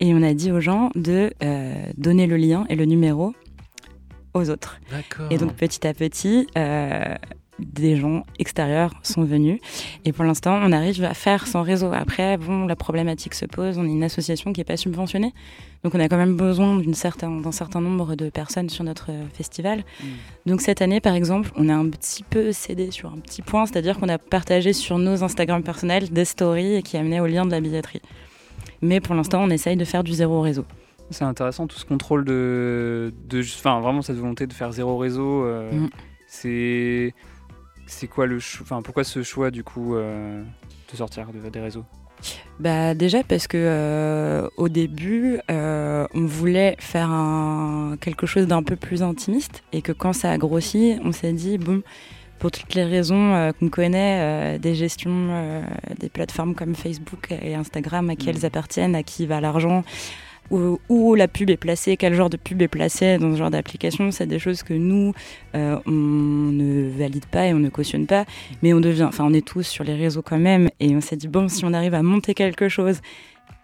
Et 0.00 0.14
on 0.14 0.22
a 0.22 0.34
dit 0.34 0.50
aux 0.50 0.60
gens 0.60 0.90
de 0.94 1.32
euh, 1.42 1.74
donner 1.96 2.26
le 2.26 2.36
lien 2.36 2.66
et 2.68 2.74
le 2.74 2.84
numéro 2.84 3.34
aux 4.34 4.50
autres. 4.50 4.80
D'accord. 4.90 5.30
Et 5.30 5.38
donc 5.38 5.54
petit 5.54 5.86
à 5.86 5.94
petit, 5.94 6.48
euh, 6.56 7.14
des 7.72 7.96
gens 7.96 8.24
extérieurs 8.38 8.92
sont 9.02 9.24
venus. 9.24 9.60
Et 10.04 10.12
pour 10.12 10.24
l'instant, 10.24 10.58
on 10.62 10.72
arrive 10.72 11.02
à 11.04 11.14
faire 11.14 11.46
son 11.46 11.62
réseau. 11.62 11.90
Après, 11.92 12.36
bon, 12.36 12.66
la 12.66 12.76
problématique 12.76 13.34
se 13.34 13.46
pose. 13.46 13.78
On 13.78 13.84
est 13.84 13.90
une 13.90 14.04
association 14.04 14.52
qui 14.52 14.60
n'est 14.60 14.64
pas 14.64 14.76
subventionnée. 14.76 15.32
Donc 15.82 15.94
on 15.96 16.00
a 16.00 16.08
quand 16.08 16.16
même 16.16 16.36
besoin 16.36 16.76
d'un 16.78 16.92
certain, 16.92 17.40
certain 17.50 17.80
nombre 17.80 18.14
de 18.14 18.30
personnes 18.30 18.68
sur 18.68 18.84
notre 18.84 19.10
euh, 19.10 19.24
festival. 19.32 19.80
Mm. 20.00 20.06
Donc 20.46 20.60
cette 20.60 20.80
année, 20.80 21.00
par 21.00 21.14
exemple, 21.14 21.50
on 21.56 21.68
a 21.68 21.74
un 21.74 21.88
petit 21.88 22.22
peu 22.22 22.52
cédé 22.52 22.90
sur 22.92 23.12
un 23.12 23.18
petit 23.18 23.42
point, 23.42 23.66
c'est-à-dire 23.66 23.98
qu'on 23.98 24.08
a 24.08 24.18
partagé 24.18 24.72
sur 24.72 24.98
nos 24.98 25.24
Instagram 25.24 25.62
personnels 25.62 26.10
des 26.10 26.24
stories 26.24 26.82
qui 26.84 26.96
amenaient 26.96 27.18
au 27.20 27.26
lien 27.26 27.44
de 27.44 27.50
la 27.50 27.60
billetterie. 27.60 28.00
Mais 28.80 29.00
pour 29.00 29.14
l'instant, 29.16 29.42
on 29.42 29.50
essaye 29.50 29.76
de 29.76 29.84
faire 29.84 30.04
du 30.04 30.12
zéro 30.12 30.40
réseau. 30.40 30.64
C'est 31.10 31.24
intéressant 31.24 31.66
tout 31.66 31.76
ce 31.78 31.84
contrôle 31.84 32.24
de, 32.24 33.12
de, 33.28 33.40
enfin 33.40 33.80
vraiment 33.80 34.02
cette 34.02 34.16
volonté 34.16 34.46
de 34.46 34.52
faire 34.52 34.72
zéro 34.72 34.96
réseau. 34.96 35.44
euh, 35.44 35.70
Mm. 35.72 35.88
C'est, 36.28 37.12
c'est 37.92 38.06
quoi 38.08 38.26
le, 38.26 38.38
cho- 38.40 38.62
enfin 38.62 38.82
pourquoi 38.82 39.04
ce 39.04 39.22
choix 39.22 39.50
du 39.50 39.62
coup 39.64 39.94
euh, 39.94 40.42
de 40.90 40.96
sortir 40.96 41.26
de- 41.32 41.48
des 41.48 41.60
réseaux? 41.60 41.84
Bah 42.60 42.94
déjà 42.94 43.22
parce 43.24 43.46
que 43.48 43.56
euh, 43.58 44.48
au 44.56 44.68
début, 44.68 45.38
euh, 45.50 46.06
on 46.14 46.24
voulait 46.26 46.76
faire 46.78 47.10
un, 47.10 47.96
quelque 48.00 48.26
chose 48.26 48.46
d'un 48.46 48.62
peu 48.62 48.76
plus 48.76 49.02
intimiste 49.02 49.62
et 49.72 49.82
que 49.82 49.90
quand 49.92 50.12
ça 50.12 50.30
a 50.30 50.38
grossi, 50.38 50.98
on 51.04 51.10
s'est 51.12 51.32
dit 51.32 51.58
bon, 51.58 51.82
pour 52.38 52.50
toutes 52.52 52.74
les 52.74 52.84
raisons 52.84 53.52
qu'on 53.58 53.68
connaît, 53.68 54.58
des 54.58 54.74
gestions 54.74 55.62
des 56.00 56.08
plateformes 56.08 56.54
comme 56.54 56.74
Facebook 56.74 57.30
et 57.30 57.54
Instagram, 57.54 58.10
à 58.10 58.16
qui 58.16 58.28
Mhm. 58.28 58.34
elles 58.36 58.46
appartiennent, 58.46 58.94
à 58.96 59.02
qui 59.02 59.26
va 59.26 59.40
l'argent, 59.40 59.82
où, 60.50 60.78
où 60.88 61.14
la 61.14 61.28
pub 61.28 61.50
est 61.50 61.56
placée, 61.56 61.96
quel 61.96 62.14
genre 62.14 62.30
de 62.30 62.36
pub 62.36 62.60
est 62.62 62.68
placé 62.68 63.18
dans 63.18 63.32
ce 63.32 63.36
genre 63.36 63.50
d'application, 63.50 64.10
c'est 64.10 64.26
des 64.26 64.38
choses 64.38 64.62
que 64.62 64.74
nous, 64.74 65.12
euh, 65.54 65.78
on 65.86 65.90
ne 65.90 66.90
valide 66.90 67.26
pas 67.26 67.46
et 67.46 67.54
on 67.54 67.58
ne 67.58 67.68
cautionne 67.68 68.06
pas, 68.06 68.24
mais 68.62 68.72
on 68.72 68.80
devient, 68.80 69.04
enfin 69.04 69.24
on 69.24 69.32
est 69.32 69.46
tous 69.46 69.62
sur 69.62 69.84
les 69.84 69.94
réseaux 69.94 70.22
quand 70.22 70.38
même, 70.38 70.68
et 70.80 70.94
on 70.94 71.00
s'est 71.00 71.16
dit, 71.16 71.28
bon, 71.28 71.48
si 71.48 71.64
on 71.64 71.72
arrive 71.72 71.94
à 71.94 72.02
monter 72.02 72.34
quelque 72.34 72.68
chose 72.68 73.00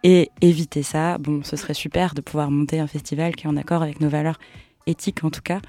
et 0.03 0.31
éviter 0.41 0.83
ça, 0.83 1.19
bon, 1.19 1.43
ce 1.43 1.57
serait 1.57 1.75
super 1.75 2.15
de 2.15 2.21
pouvoir 2.21 2.51
monter 2.51 2.79
un 2.81 2.87
festival 2.87 3.35
qui 3.35 3.47
est 3.47 3.51
en 3.51 3.57
accord 3.57 3.83
avec 3.83 4.01
nos 4.01 4.09
valeurs 4.09 4.39
éthiques 4.87 5.25
en 5.25 5.31
tout 5.31 5.43
cas, 5.43 5.61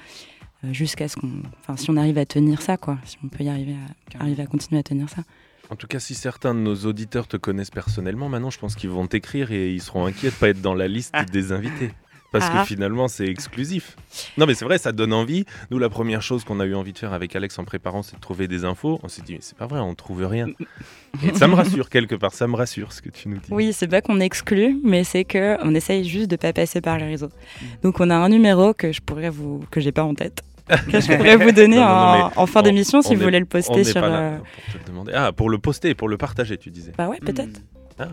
euh, 0.64 0.74
jusqu'à 0.74 1.08
ce 1.08 1.16
qu'on, 1.16 1.32
enfin 1.60 1.76
si 1.78 1.90
on 1.90 1.98
arrive 1.98 2.18
à 2.18 2.26
tenir 2.26 2.62
ça, 2.62 2.78
quoi, 2.78 2.98
si 3.04 3.18
on 3.24 3.28
peut 3.28 3.44
y 3.44 3.50
arriver 3.50 3.76
à, 4.18 4.22
arriver 4.22 4.44
à 4.44 4.46
continuer 4.46 4.80
à 4.80 4.84
tenir 4.84 5.10
ça. 5.10 5.24
En 5.70 5.76
tout 5.76 5.88
cas, 5.88 6.00
si 6.00 6.16
certains 6.16 6.56
de 6.56 6.60
nos 6.60 6.76
auditeurs 6.86 7.28
te 7.28 7.38
connaissent 7.38 7.70
personnellement, 7.70 8.28
maintenant, 8.30 8.50
je 8.50 8.58
pense 8.60 8.76
qu'ils 8.76 8.90
vont 8.90 9.06
t'écrire 9.08 9.52
et 9.52 9.72
ils 9.72 9.82
seront 9.82 10.06
inquiets 10.06 10.30
de 10.30 10.36
pas 10.36 10.50
être 10.50 10.62
dans 10.62 10.74
la 10.74 10.88
liste 10.88 11.14
des 11.32 11.52
invités. 11.52 11.92
Parce 12.32 12.46
Ah. 12.52 12.60
que 12.62 12.68
finalement, 12.68 13.08
c'est 13.08 13.26
exclusif. 13.26 13.96
Non, 14.38 14.46
mais 14.46 14.54
c'est 14.54 14.64
vrai, 14.66 14.78
ça 14.78 14.92
donne 14.92 15.14
envie. 15.14 15.46
Nous, 15.72 15.80
la 15.80 15.90
première 15.90 16.22
chose 16.22 16.44
qu'on 16.44 16.60
a 16.60 16.66
eu 16.66 16.76
envie 16.76 16.94
de 16.94 16.98
faire 17.00 17.12
avec 17.12 17.36
Alex 17.36 17.58
en 17.58 17.64
préparant, 17.66 18.04
c'est 18.04 18.16
de 18.18 18.22
trouver 18.22 18.48
des 18.48 18.66
infos. 18.66 19.00
On 19.02 19.08
s'est 19.08 19.24
dit, 19.24 19.34
mais 19.34 19.40
c'est 19.42 19.58
pas 19.58 19.66
vrai, 19.66 19.80
on 19.80 19.96
trouve 19.96 20.24
rien. 20.28 20.46
Et 21.24 21.34
ça 21.34 21.48
me 21.48 21.56
rassure 21.56 21.90
quelque 21.90 22.14
part, 22.14 22.32
ça 22.34 22.46
me 22.48 22.56
rassure 22.56 22.94
ce 22.94 23.02
que 23.02 23.10
tu 23.10 23.30
nous 23.30 23.38
dis. 23.38 23.50
Oui, 23.52 23.74
c'est 23.74 23.88
pas 23.88 24.02
qu'on 24.02 24.20
exclut, 24.20 24.80
mais 24.84 25.04
c'est 25.04 25.24
que 25.26 25.58
on 25.64 25.74
essaye 25.74 26.08
juste 26.08 26.30
de 26.30 26.36
pas 26.36 26.54
passer 26.54 26.82
par 26.82 27.00
les 27.00 27.06
réseaux. 27.06 27.32
Donc 27.82 28.00
on 28.00 28.12
a 28.12 28.16
un 28.16 28.30
numéro 28.30 28.76
que 28.76 28.92
je 28.92 29.02
pourrais 29.02 29.32
vous, 29.32 29.64
que 29.72 29.80
j'ai 29.82 29.92
pas 29.92 30.04
en 30.04 30.14
tête, 30.14 30.44
que 30.92 31.00
je 31.02 31.16
pourrais 31.16 31.36
vous 31.46 31.52
donner 31.52 31.78
Non, 31.78 31.84
non, 31.84 31.90
non, 31.90 32.24
en, 32.26 32.32
en 32.36 32.46
fin 32.46 32.60
on- 32.60 32.64
d'émission 32.64 33.02
si 33.02 33.16
vous 33.16 33.22
est- 33.22 33.24
voulez 33.26 33.40
le 33.40 33.46
poster 33.46 33.84
sur. 33.84 34.00
pas 34.02 34.10
là 34.10 34.20
euh, 34.20 34.38
pour 34.38 34.74
te 34.74 34.78
le 34.80 34.84
demander. 34.86 35.12
Ah, 35.16 35.32
pour 35.32 35.50
le 35.50 35.58
poster, 35.58 35.94
pour 35.96 36.08
le 36.10 36.18
partager, 36.18 36.58
tu 36.58 36.70
disais. 36.72 36.94
Bah 36.98 37.08
ouais, 37.10 37.20
peut-être. 37.20 37.60
Hmm. 38.00 38.04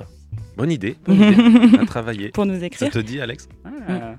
Bonne 0.57 0.73
idée, 0.73 0.97
bonne 1.07 1.21
idée 1.23 1.79
à 1.81 1.87
travailler. 1.87 2.31
Pour 2.31 2.47
nous 2.47 2.59
Ça 2.59 2.67
écrire. 2.67 2.91
te 2.91 2.99
dit, 2.99 3.21
Alex 3.21 3.49
Ah. 3.65 4.15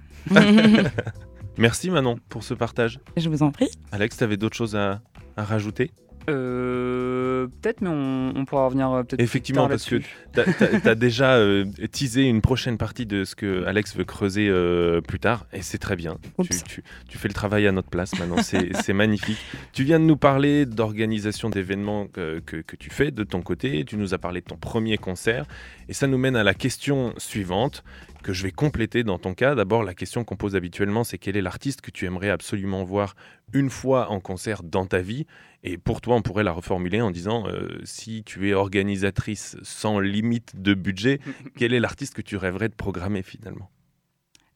Merci 1.57 1.89
Manon 1.89 2.19
pour 2.29 2.43
ce 2.43 2.53
partage. 2.53 2.99
je 3.17 3.29
vous 3.29 3.41
en 3.43 3.51
prie. 3.51 3.69
Alex, 3.91 4.17
tu 4.17 4.23
avais 4.23 4.37
d'autres 4.37 4.55
choses 4.55 4.75
à, 4.75 5.01
à 5.35 5.43
rajouter? 5.43 5.91
Euh, 6.29 7.47
peut-être, 7.61 7.81
mais 7.81 7.89
on, 7.89 8.33
on 8.35 8.45
pourra 8.45 8.65
revenir 8.65 8.91
euh, 8.91 9.03
peut-être. 9.03 9.19
Effectivement, 9.21 9.67
plus 9.67 9.77
tard 9.77 10.01
parce 10.33 10.53
que 10.59 10.81
tu 10.81 10.87
as, 10.89 10.95
déjà 10.95 11.35
euh, 11.35 11.65
teasé 11.91 12.23
une 12.23 12.41
prochaine 12.41 12.77
partie 12.77 13.05
de 13.05 13.23
ce 13.23 13.35
que 13.35 13.63
Alex 13.65 13.95
veut 13.95 14.03
creuser 14.03 14.47
euh, 14.49 15.01
plus 15.01 15.19
tard, 15.19 15.45
et 15.53 15.61
c'est 15.61 15.77
très 15.77 15.95
bien. 15.95 16.17
Tu, 16.23 16.29
Oups. 16.39 16.63
tu- 16.63 16.83
tu 17.07 17.17
fais 17.17 17.27
le 17.27 17.33
travail 17.33 17.67
à 17.67 17.71
notre 17.71 17.89
place 17.89 18.17
maintenant, 18.19 18.41
c'est 18.41 18.75
c'est 18.83 18.93
magnifique. 18.93 19.37
Tu 19.73 19.83
viens 19.83 19.99
de 19.99 20.05
nous 20.05 20.17
parler 20.17 20.65
d'organisation 20.65 21.49
d'événements 21.49 22.07
que, 22.07 22.39
que- 22.39 22.57
que 22.57 22.75
tu 22.75 22.89
fais 22.89 23.11
de 23.11 23.23
ton 23.23 23.41
côté, 23.41 23.83
tu 23.85 23.97
nous 23.97 24.13
as 24.13 24.17
parlé 24.17 24.41
de 24.41 24.45
ton 24.45 24.57
premier 24.57 24.97
concert, 24.97 25.45
et 25.89 25.93
ça 25.93 26.07
nous 26.07 26.17
mène 26.17 26.35
à 26.35 26.43
la 26.43 26.53
question 26.53 27.13
suivante 27.17 27.83
que 28.27 28.33
je 28.33 28.43
vais 28.43 28.51
compléter 28.51 29.05
dans 29.05 29.17
ton 29.17 29.33
cas. 29.33 29.55
D'abord, 29.55 29.85
la 29.85 29.93
question 29.93 30.25
qu'on 30.25 30.35
pose 30.35 30.57
habituellement, 30.57 31.05
c'est 31.05 31.17
quel 31.17 31.37
est 31.37 31.41
l'artiste 31.41 31.79
que 31.79 31.91
tu 31.91 32.03
aimerais 32.05 32.29
absolument 32.29 32.83
voir 32.83 33.15
une 33.53 33.69
fois 33.69 34.11
en 34.11 34.19
concert 34.19 34.63
dans 34.63 34.85
ta 34.85 34.99
vie? 34.99 35.25
Et 35.63 35.77
pour 35.77 36.01
toi, 36.01 36.17
on 36.17 36.21
pourrait 36.21 36.43
la 36.43 36.51
reformuler 36.51 36.99
en 36.99 37.09
disant 37.09 37.47
euh, 37.47 37.79
si 37.85 38.25
tu 38.25 38.49
es 38.49 38.53
organisatrice 38.53 39.55
sans 39.63 40.01
limite 40.01 40.61
de 40.61 40.73
budget, 40.73 41.21
quel 41.57 41.73
est 41.73 41.79
l'artiste 41.79 42.15
que 42.15 42.21
tu 42.21 42.35
rêverais 42.35 42.67
de 42.67 42.73
programmer 42.73 43.23
finalement? 43.23 43.71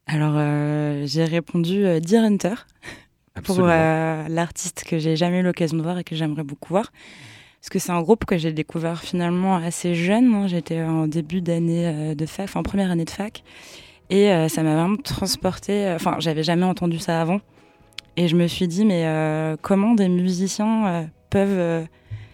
Alors 0.05 0.33
euh, 0.35 1.05
j'ai 1.05 1.23
répondu 1.23 1.85
euh, 1.85 2.01
Dear 2.01 2.25
Hunter 2.25 2.55
pour 3.45 3.61
euh, 3.61 4.27
l'artiste 4.27 4.83
que 4.83 4.99
j'ai 4.99 5.15
jamais 5.15 5.39
eu 5.39 5.43
l'occasion 5.43 5.77
de 5.77 5.81
voir 5.81 5.97
et 5.97 6.03
que 6.03 6.17
j'aimerais 6.17 6.43
beaucoup 6.43 6.73
voir. 6.73 6.91
Parce 7.61 7.69
que 7.69 7.77
c'est 7.77 7.91
un 7.91 8.01
groupe 8.01 8.25
que 8.25 8.39
j'ai 8.39 8.51
découvert 8.51 9.01
finalement 9.01 9.55
assez 9.55 9.93
jeune. 9.93 10.33
hein. 10.33 10.47
J'étais 10.47 10.81
en 10.81 11.05
début 11.05 11.41
d'année 11.41 11.85
euh, 11.85 12.15
de 12.15 12.25
fac, 12.25 12.55
en 12.55 12.63
première 12.63 12.89
année 12.89 13.05
de 13.05 13.09
fac. 13.11 13.43
Et 14.09 14.31
euh, 14.31 14.47
ça 14.47 14.63
m'a 14.63 14.73
vraiment 14.73 14.97
transporté. 14.97 15.85
euh, 15.85 15.95
Enfin, 15.95 16.15
j'avais 16.17 16.41
jamais 16.41 16.65
entendu 16.65 16.97
ça 16.97 17.21
avant. 17.21 17.39
Et 18.17 18.27
je 18.27 18.35
me 18.35 18.47
suis 18.47 18.67
dit, 18.67 18.83
mais 18.83 19.05
comment 19.61 19.93
des 19.93 20.09
musiciens 20.09 21.07
peuvent, 21.29 21.49
euh, 21.49 21.83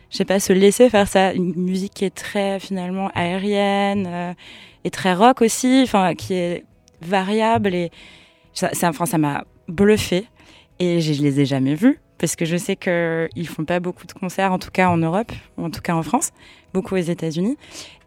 je 0.09 0.17
sais 0.17 0.25
pas, 0.25 0.39
se 0.39 0.51
laisser 0.53 0.89
faire 0.89 1.07
ça? 1.07 1.33
Une 1.33 1.53
musique 1.55 1.93
qui 1.93 2.05
est 2.05 2.15
très 2.15 2.59
finalement 2.59 3.11
aérienne 3.13 4.35
et 4.83 4.89
très 4.89 5.13
rock 5.13 5.41
aussi, 5.41 5.81
enfin, 5.83 6.15
qui 6.15 6.33
est 6.33 6.63
variable. 7.01 7.75
Et 7.75 7.91
ça, 8.53 8.69
ça, 8.73 8.89
enfin, 8.89 9.05
ça 9.05 9.19
m'a 9.19 9.43
bluffé. 9.67 10.25
Et 10.79 10.99
je, 10.99 11.13
je 11.13 11.21
les 11.21 11.41
ai 11.41 11.45
jamais 11.45 11.75
vus 11.75 11.99
parce 12.17 12.35
que 12.35 12.45
je 12.45 12.57
sais 12.57 12.75
qu'ils 12.75 13.47
font 13.47 13.65
pas 13.65 13.79
beaucoup 13.79 14.05
de 14.07 14.13
concerts, 14.13 14.51
en 14.51 14.59
tout 14.59 14.71
cas 14.71 14.89
en 14.89 14.97
Europe, 14.97 15.31
ou 15.57 15.65
en 15.65 15.69
tout 15.69 15.81
cas 15.81 15.93
en 15.93 16.03
France, 16.03 16.31
beaucoup 16.73 16.95
aux 16.95 16.97
États-Unis. 16.97 17.57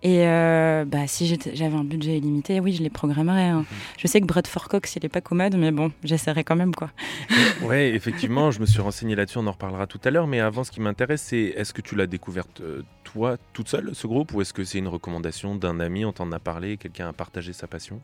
Et 0.02 0.26
euh, 0.26 0.84
bah, 0.86 1.06
si 1.06 1.26
j'avais 1.54 1.76
un 1.76 1.84
budget 1.84 2.16
illimité, 2.18 2.58
oui, 2.60 2.72
je 2.72 2.82
les 2.82 2.88
programmerais. 2.90 3.48
hein. 3.48 3.64
Je 3.98 4.06
sais 4.06 4.20
que 4.20 4.26
Bradford 4.26 4.68
Cox, 4.68 4.96
il 4.96 5.04
est 5.04 5.10
pas 5.10 5.20
commode, 5.20 5.56
mais 5.56 5.72
bon, 5.72 5.92
j'essaierai 6.04 6.42
quand 6.44 6.56
même, 6.56 6.74
quoi. 6.74 6.90
Ouais, 7.62 7.90
effectivement, 7.90 8.50
je 8.50 8.60
me 8.60 8.66
suis 8.66 8.80
renseigné 8.80 9.14
là-dessus, 9.14 9.38
on 9.38 9.46
en 9.46 9.52
reparlera 9.52 9.86
tout 9.86 10.00
à 10.04 10.10
l'heure. 10.10 10.26
Mais 10.26 10.40
avant, 10.40 10.64
ce 10.64 10.70
qui 10.70 10.80
m'intéresse, 10.80 11.20
c'est 11.22 11.52
est-ce 11.56 11.74
que 11.74 11.82
tu 11.82 11.94
l'as 11.96 12.06
découverte 12.06 12.62
euh, 12.62 12.82
toi, 13.04 13.36
toute 13.52 13.68
seule, 13.68 13.90
ce 13.92 14.06
groupe, 14.06 14.32
ou 14.32 14.40
est-ce 14.40 14.54
que 14.54 14.64
c'est 14.64 14.78
une 14.78 14.88
recommandation 14.88 15.54
d'un 15.54 15.78
ami, 15.80 16.04
on 16.06 16.12
t'en 16.12 16.32
a 16.32 16.38
parlé, 16.38 16.78
quelqu'un 16.78 17.08
a 17.08 17.12
partagé 17.12 17.52
sa 17.52 17.66
passion? 17.66 18.00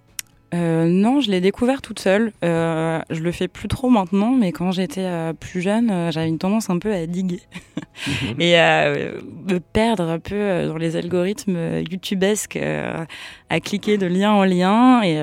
Euh, 0.54 0.87
non, 0.87 1.20
je 1.20 1.30
l'ai 1.30 1.40
découvert 1.40 1.82
toute 1.82 1.98
seule. 1.98 2.32
Euh, 2.44 3.00
je 3.11 3.20
le 3.20 3.32
fais 3.32 3.48
plus 3.48 3.68
trop 3.68 3.90
maintenant, 3.90 4.30
mais 4.30 4.52
quand 4.52 4.70
j'étais 4.70 5.04
euh, 5.04 5.32
plus 5.32 5.61
jeune, 5.61 5.90
euh, 5.90 6.11
j'avais 6.12 6.28
une 6.28 6.38
tendance 6.38 6.70
un 6.70 6.78
peu 6.78 6.92
à 6.92 7.06
diguer 7.06 7.42
et 8.38 8.56
à 8.56 8.92
me 8.92 9.59
perdre 9.59 10.04
un 10.04 10.18
peu 10.18 10.66
dans 10.66 10.76
les 10.76 10.96
algorithmes 10.96 11.82
youtubesques, 11.90 12.56
à 12.56 13.61
cliquer 13.61 13.98
de 13.98 14.06
lien 14.06 14.32
en 14.32 14.44
lien. 14.44 15.02
Et 15.02 15.20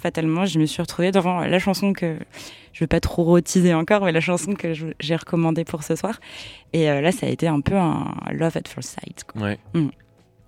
fatalement, 0.00 0.46
je 0.46 0.58
me 0.58 0.66
suis 0.66 0.80
retrouvée 0.80 1.12
devant 1.12 1.40
la 1.40 1.58
chanson 1.58 1.92
que 1.92 2.16
je 2.72 2.84
veux 2.84 2.88
pas 2.88 3.00
trop 3.00 3.24
rotiser 3.24 3.74
encore, 3.74 4.04
mais 4.04 4.12
la 4.12 4.20
chanson 4.20 4.54
que 4.54 4.72
j'ai 5.00 5.16
recommandée 5.16 5.64
pour 5.64 5.82
ce 5.82 5.96
soir. 5.96 6.18
Et 6.72 6.86
là, 6.86 7.12
ça 7.12 7.26
a 7.26 7.28
été 7.28 7.46
un 7.46 7.60
peu 7.60 7.74
un 7.74 8.14
love 8.32 8.56
at 8.56 8.68
first 8.68 8.98
sight. 9.00 9.24
quoi. 9.24 9.42
Ouais. 9.42 9.58
Mm. 9.74 9.88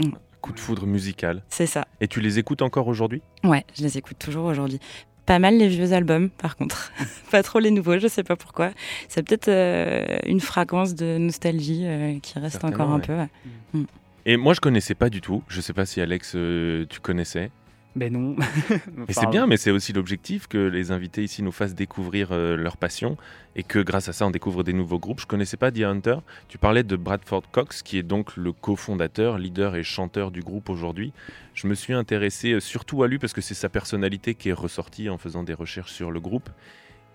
Mm. 0.01 0.13
Coup 0.41 0.53
de 0.53 0.61
foudre 0.61 0.87
musical. 0.87 1.43
C'est 1.49 1.67
ça. 1.67 1.87
Et 2.01 2.09
tu 2.09 2.21
les 2.21 2.39
écoutes 2.39 2.63
encore 2.63 2.89
aujourd'hui? 2.89 3.23
Ouais, 3.45 3.65
je 3.77 3.83
les 3.83 3.99
écoute 3.99 4.19
toujours 4.19 4.45
aujourd'hui. 4.45 4.79
Pas 5.27 5.39
mal 5.39 5.59
les 5.59 5.69
vieux 5.69 5.93
albums, 5.93 6.31
par 6.31 6.57
contre. 6.57 6.93
pas 7.31 7.43
trop 7.43 7.59
les 7.59 7.71
nouveaux, 7.71 7.99
je 7.99 8.09
sais 8.09 8.23
pas 8.23 8.37
pourquoi. 8.37 8.71
C'est 9.09 9.23
peut-être 9.23 9.49
euh, 9.49 10.19
une 10.27 10.41
fréquence 10.41 10.95
de 10.95 11.19
nostalgie 11.19 11.83
euh, 11.85 12.19
qui 12.21 12.39
reste 12.39 12.65
encore 12.65 12.91
un 12.91 12.97
ouais. 12.97 13.03
peu. 13.03 13.15
ouais. 13.15 13.85
Et 14.25 14.37
moi, 14.37 14.55
je 14.55 14.61
connaissais 14.61 14.95
pas 14.95 15.11
du 15.11 15.21
tout. 15.21 15.43
Je 15.49 15.61
sais 15.61 15.73
pas 15.73 15.87
si 15.87 16.01
Alex, 16.01 16.35
euh, 16.35 16.85
tu 16.89 17.01
connaissais. 17.01 17.51
Ben 17.99 18.13
non. 18.13 18.37
Et 19.09 19.13
c'est 19.13 19.27
bien, 19.27 19.49
mais 19.49 19.57
c'est 19.57 19.73
aussi 19.73 19.93
l'objectif 19.93 20.47
que 20.47 20.57
les 20.57 20.93
invités 20.93 21.25
ici 21.25 21.43
nous 21.43 21.51
fassent 21.51 21.75
découvrir 21.75 22.29
euh, 22.31 22.57
leur 22.57 22.77
passion 22.77 23.17
et 23.57 23.65
que 23.65 23.81
grâce 23.81 24.09
à 24.09 24.13
ça, 24.13 24.25
on 24.25 24.31
découvre 24.31 24.63
des 24.63 24.73
nouveaux 24.73 25.01
groupes. 25.01 25.21
Je 25.21 25.27
connaissais 25.27 25.57
pas 25.57 25.73
The 25.73 25.81
Hunter. 25.81 26.19
Tu 26.47 26.59
parlais 26.59 26.85
de 26.85 26.95
Bradford 26.95 27.51
Cox, 27.51 27.83
qui 27.83 27.99
est 27.99 28.05
donc 28.05 28.37
le 28.37 28.53
cofondateur, 28.53 29.37
leader 29.37 29.75
et 29.75 29.83
chanteur 29.83 30.31
du 30.31 30.43
groupe 30.43 30.71
aujourd'hui. 30.71 31.13
Je 31.55 31.67
me 31.67 31.75
suis 31.75 31.93
intéressé 31.93 32.53
euh, 32.53 32.61
surtout 32.61 33.03
à 33.03 33.09
lui 33.09 33.19
parce 33.19 33.33
que 33.33 33.41
c'est 33.41 33.55
sa 33.55 33.69
personnalité 33.69 34.37
qui 34.37 34.51
est 34.51 34.53
ressortie 34.53 35.09
en 35.09 35.19
faisant 35.19 35.43
des 35.43 35.55
recherches 35.55 35.93
sur 35.93 36.13
le 36.13 36.21
groupe. 36.21 36.51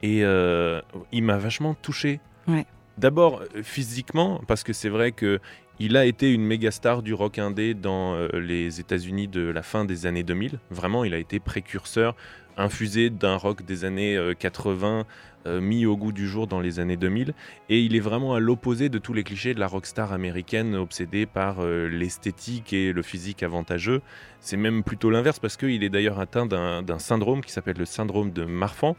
Et 0.01 0.25
euh, 0.25 0.81
il 1.13 1.23
m'a 1.23 1.37
vachement 1.37 1.75
touché. 1.75 2.19
Ouais. 2.49 2.65
D'abord 2.97 3.41
euh, 3.41 3.63
physiquement, 3.63 4.41
parce 4.47 4.63
que 4.63 4.73
c'est 4.73 4.89
vrai 4.89 5.11
que 5.11 5.39
il 5.79 5.97
a 5.97 6.05
été 6.05 6.31
une 6.31 6.45
méga 6.45 6.69
star 6.69 7.01
du 7.01 7.15
rock 7.15 7.39
indé 7.39 7.73
dans 7.73 8.13
euh, 8.13 8.27
les 8.39 8.79
États-Unis 8.79 9.27
de 9.27 9.41
la 9.41 9.63
fin 9.63 9.85
des 9.85 10.05
années 10.05 10.23
2000. 10.23 10.59
Vraiment, 10.69 11.03
il 11.03 11.15
a 11.15 11.17
été 11.17 11.39
précurseur, 11.39 12.15
infusé 12.57 13.09
d'un 13.09 13.37
rock 13.37 13.63
des 13.65 13.83
années 13.83 14.15
euh, 14.15 14.35
80, 14.35 15.05
euh, 15.47 15.59
mis 15.59 15.87
au 15.87 15.97
goût 15.97 16.11
du 16.11 16.27
jour 16.27 16.45
dans 16.45 16.59
les 16.59 16.79
années 16.79 16.95
2000. 16.95 17.33
Et 17.69 17.81
il 17.81 17.95
est 17.95 17.99
vraiment 17.99 18.35
à 18.35 18.39
l'opposé 18.39 18.89
de 18.89 18.99
tous 18.99 19.13
les 19.13 19.23
clichés 19.23 19.55
de 19.55 19.59
la 19.59 19.65
rockstar 19.65 20.13
américaine 20.13 20.75
obsédée 20.75 21.25
par 21.25 21.65
l'esthétique 21.65 22.71
et 22.71 22.93
le 22.93 23.01
physique 23.01 23.41
avantageux. 23.41 24.01
C'est 24.41 24.57
même 24.57 24.83
plutôt 24.83 25.09
l'inverse 25.09 25.39
parce 25.39 25.57
qu'il 25.57 25.83
est 25.83 25.89
d'ailleurs 25.89 26.19
atteint 26.19 26.45
d'un 26.45 26.99
syndrome 26.99 27.41
qui 27.41 27.51
s'appelle 27.51 27.77
le 27.77 27.85
syndrome 27.85 28.31
de 28.31 28.45
Marfan 28.45 28.95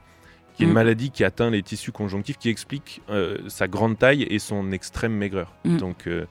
qui 0.55 0.63
est 0.63 0.67
une 0.67 0.71
Mm. 0.71 0.75
maladie 0.75 1.11
qui 1.11 1.25
atteint 1.25 1.51
les 1.51 1.63
tissus 1.63 1.93
conjonctifs, 1.93 2.39
qui 2.39 2.49
explique 2.49 3.03
euh, 3.11 3.39
sa 3.49 3.69
grande 3.69 3.99
taille 3.99 4.23
et 4.23 4.39
son 4.39 4.73
extrême 4.73 5.13
maigreur. 5.13 5.53
Mm. 5.65 5.77
Donc 5.79 6.07
euh, 6.07 6.27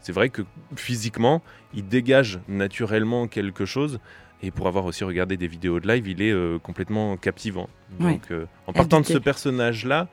c'est 0.00 0.12
vrai 0.12 0.30
que 0.30 0.42
physiquement, 0.76 1.42
il 1.74 1.86
dégage 1.86 2.40
naturellement 2.48 3.28
quelque 3.28 3.64
chose. 3.64 4.00
Et 4.42 4.50
pour 4.50 4.68
avoir 4.68 4.84
aussi 4.84 5.02
regardé 5.04 5.36
des 5.36 5.46
vidéos 5.46 5.80
de 5.80 5.88
live, 5.88 6.06
il 6.08 6.20
est 6.22 6.30
euh, 6.32 6.58
complètement 6.58 7.16
captivant. 7.16 7.68
Donc 7.98 8.30
en 8.66 8.72
partant 8.72 9.00
de 9.00 9.06
ce 9.06 9.18
personnage-là, 9.18 10.08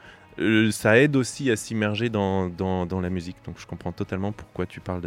ça 0.71 0.97
aide 0.97 1.15
aussi 1.15 1.51
à 1.51 1.55
s'immerger 1.55 2.09
dans, 2.09 2.47
dans, 2.47 2.85
dans 2.85 3.01
la 3.01 3.09
musique. 3.09 3.35
Donc 3.45 3.55
je 3.59 3.67
comprends 3.67 3.91
totalement 3.91 4.31
pourquoi 4.31 4.65
tu 4.65 4.79
parles 4.79 5.01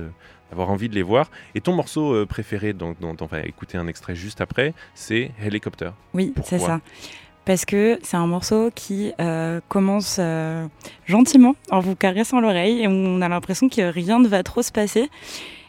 d'avoir 0.50 0.70
envie 0.70 0.88
de 0.88 0.94
les 0.94 1.02
voir. 1.02 1.30
Et 1.54 1.60
ton 1.60 1.74
morceau 1.74 2.26
préféré, 2.26 2.74
donc, 2.74 3.00
dont 3.00 3.16
on 3.20 3.26
va 3.26 3.40
écouter 3.40 3.78
un 3.78 3.86
extrait 3.86 4.14
juste 4.14 4.40
après, 4.40 4.74
c'est 4.94 5.32
Helicopter. 5.42 5.90
Oui, 6.14 6.32
c'est 6.44 6.58
ça. 6.58 6.80
Parce 7.46 7.64
que 7.64 8.00
c'est 8.02 8.16
un 8.16 8.26
morceau 8.26 8.70
qui 8.74 9.12
euh, 9.20 9.60
commence 9.68 10.16
euh, 10.18 10.66
gentiment 11.06 11.54
en 11.70 11.78
vous 11.78 11.94
caressant 11.94 12.40
l'oreille 12.40 12.82
et 12.82 12.88
on 12.88 13.22
a 13.22 13.28
l'impression 13.28 13.68
que 13.68 13.82
rien 13.82 14.18
ne 14.18 14.26
va 14.26 14.42
trop 14.42 14.62
se 14.62 14.72
passer. 14.72 15.08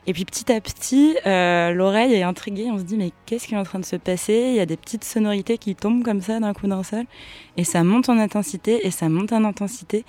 Et 0.07 0.13
puis 0.13 0.25
petit 0.25 0.51
à 0.51 0.59
petit, 0.59 1.15
euh, 1.27 1.71
l'oreille 1.73 2.15
est 2.15 2.23
intriguée. 2.23 2.69
On 2.71 2.79
se 2.79 2.83
dit 2.83 2.97
mais 2.97 3.11
qu'est-ce 3.27 3.47
qui 3.47 3.53
est 3.53 3.57
en 3.57 3.63
train 3.63 3.77
de 3.77 3.85
se 3.85 3.95
passer? 3.95 4.47
Il 4.49 4.55
y 4.55 4.59
a 4.59 4.65
des 4.65 4.75
petites 4.75 5.03
sonorités 5.03 5.59
qui 5.59 5.75
tombent 5.75 6.03
comme 6.03 6.21
ça 6.21 6.39
d'un 6.39 6.53
coup 6.53 6.65
d'un 6.65 6.81
seul. 6.81 7.05
Et 7.57 7.63
ça 7.63 7.83
monte 7.83 8.09
en 8.09 8.17
intensité 8.17 8.87
et 8.87 8.89
ça 8.89 9.07
monte 9.07 9.31
en 9.31 9.43
intensité. 9.43 10.03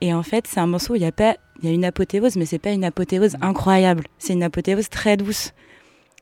Et 0.00 0.14
en 0.14 0.22
fait, 0.22 0.46
c'est 0.46 0.60
un 0.60 0.66
morceau 0.66 0.94
où 0.94 0.96
il 0.96 1.02
y 1.02 1.06
a 1.06 1.12
pas, 1.12 1.36
il 1.62 1.68
y 1.68 1.70
a 1.70 1.74
une 1.74 1.84
apothéose, 1.84 2.36
mais 2.36 2.46
c'est 2.46 2.58
pas 2.58 2.70
une 2.70 2.84
apothéose 2.84 3.36
incroyable. 3.42 4.04
C'est 4.18 4.32
une 4.32 4.42
apothéose 4.42 4.88
très 4.88 5.18
douce. 5.18 5.52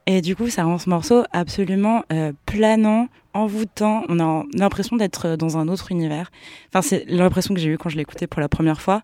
Et 0.07 0.21
du 0.21 0.35
coup, 0.35 0.49
ça 0.49 0.65
rend 0.65 0.79
ce 0.79 0.89
morceau 0.91 1.25
absolument 1.33 2.05
euh, 2.13 2.33
planant, 2.47 3.09
envoûtant. 3.35 4.05
On 4.09 4.19
a 4.19 4.45
l'impression 4.55 4.97
d'être 4.97 5.37
dans 5.37 5.59
un 5.59 5.69
autre 5.69 5.93
univers. 5.93 6.31
Enfin, 6.69 6.83
c'est 6.83 7.05
l'impression 7.09 7.55
que 7.55 7.61
j'ai 7.61 7.69
eue 7.69 7.79
quand 7.79 7.89
je 7.89 7.97
l'ai 7.97 8.03
écouté 8.03 8.27
pour 8.27 8.41
la 8.41 8.49
première 8.49 8.81
fois. 8.81 9.03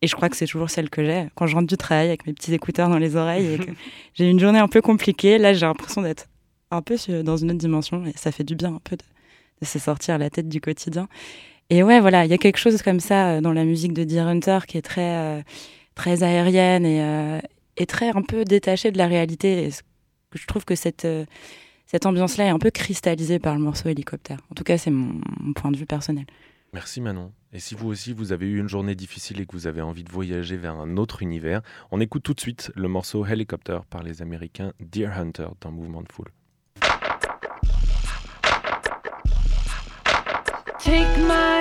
Et 0.00 0.06
je 0.06 0.14
crois 0.14 0.28
que 0.28 0.36
c'est 0.36 0.46
toujours 0.46 0.70
celle 0.70 0.90
que 0.90 1.04
j'ai 1.04 1.28
quand 1.34 1.46
je 1.46 1.54
rentre 1.54 1.66
du 1.66 1.76
travail 1.76 2.08
avec 2.08 2.26
mes 2.26 2.32
petits 2.32 2.54
écouteurs 2.54 2.88
dans 2.88 2.98
les 2.98 3.16
oreilles 3.16 3.54
et 3.54 3.58
que 3.58 3.70
j'ai 4.14 4.30
une 4.30 4.38
journée 4.38 4.58
un 4.58 4.68
peu 4.68 4.80
compliquée. 4.80 5.38
Là, 5.38 5.52
j'ai 5.52 5.66
l'impression 5.66 6.02
d'être 6.02 6.26
un 6.70 6.82
peu 6.82 6.96
dans 7.24 7.36
une 7.36 7.50
autre 7.50 7.58
dimension 7.58 8.04
et 8.06 8.12
ça 8.16 8.30
fait 8.30 8.44
du 8.44 8.54
bien 8.54 8.74
un 8.74 8.80
peu 8.82 8.96
de, 8.96 9.04
de 9.60 9.66
se 9.66 9.78
sortir 9.78 10.18
la 10.18 10.30
tête 10.30 10.48
du 10.48 10.60
quotidien. 10.60 11.08
Et 11.70 11.82
ouais, 11.82 12.00
voilà, 12.00 12.24
il 12.24 12.30
y 12.30 12.34
a 12.34 12.38
quelque 12.38 12.58
chose 12.58 12.80
comme 12.82 13.00
ça 13.00 13.28
euh, 13.28 13.40
dans 13.40 13.52
la 13.52 13.64
musique 13.64 13.92
de 13.92 14.04
Deer 14.04 14.26
Hunter 14.26 14.60
qui 14.66 14.78
est 14.78 14.82
très, 14.82 15.16
euh, 15.16 15.42
très 15.94 16.22
aérienne 16.22 16.86
et, 16.86 17.02
euh, 17.02 17.40
et 17.76 17.86
très 17.86 18.08
un 18.10 18.22
peu 18.22 18.44
détachée 18.44 18.90
de 18.90 18.98
la 18.98 19.06
réalité. 19.06 19.64
Et 19.64 19.70
je 20.34 20.46
trouve 20.46 20.64
que 20.64 20.74
cette, 20.74 21.04
euh, 21.04 21.24
cette 21.86 22.06
ambiance-là 22.06 22.46
est 22.46 22.50
un 22.50 22.58
peu 22.58 22.70
cristallisée 22.70 23.38
par 23.38 23.54
le 23.54 23.60
morceau 23.60 23.88
Hélicoptère. 23.88 24.38
En 24.50 24.54
tout 24.54 24.64
cas, 24.64 24.78
c'est 24.78 24.90
mon, 24.90 25.20
mon 25.40 25.52
point 25.52 25.70
de 25.70 25.76
vue 25.76 25.86
personnel. 25.86 26.26
Merci 26.74 27.00
Manon. 27.00 27.32
Et 27.52 27.60
si 27.60 27.74
vous 27.74 27.88
aussi 27.88 28.12
vous 28.12 28.32
avez 28.32 28.46
eu 28.46 28.58
une 28.58 28.68
journée 28.68 28.94
difficile 28.94 29.40
et 29.40 29.46
que 29.46 29.52
vous 29.52 29.66
avez 29.66 29.80
envie 29.80 30.04
de 30.04 30.12
voyager 30.12 30.58
vers 30.58 30.74
un 30.74 30.98
autre 30.98 31.22
univers, 31.22 31.62
on 31.90 32.00
écoute 32.00 32.22
tout 32.22 32.34
de 32.34 32.40
suite 32.40 32.70
le 32.74 32.88
morceau 32.88 33.24
Helicopter 33.24 33.78
par 33.88 34.02
les 34.02 34.20
Américains 34.20 34.72
Deer 34.80 35.08
Hunter 35.16 35.48
dans 35.62 35.70
Mouvement 35.70 36.02
de 36.02 36.12
Foule. 36.12 36.28
Take 40.78 41.18
my 41.26 41.57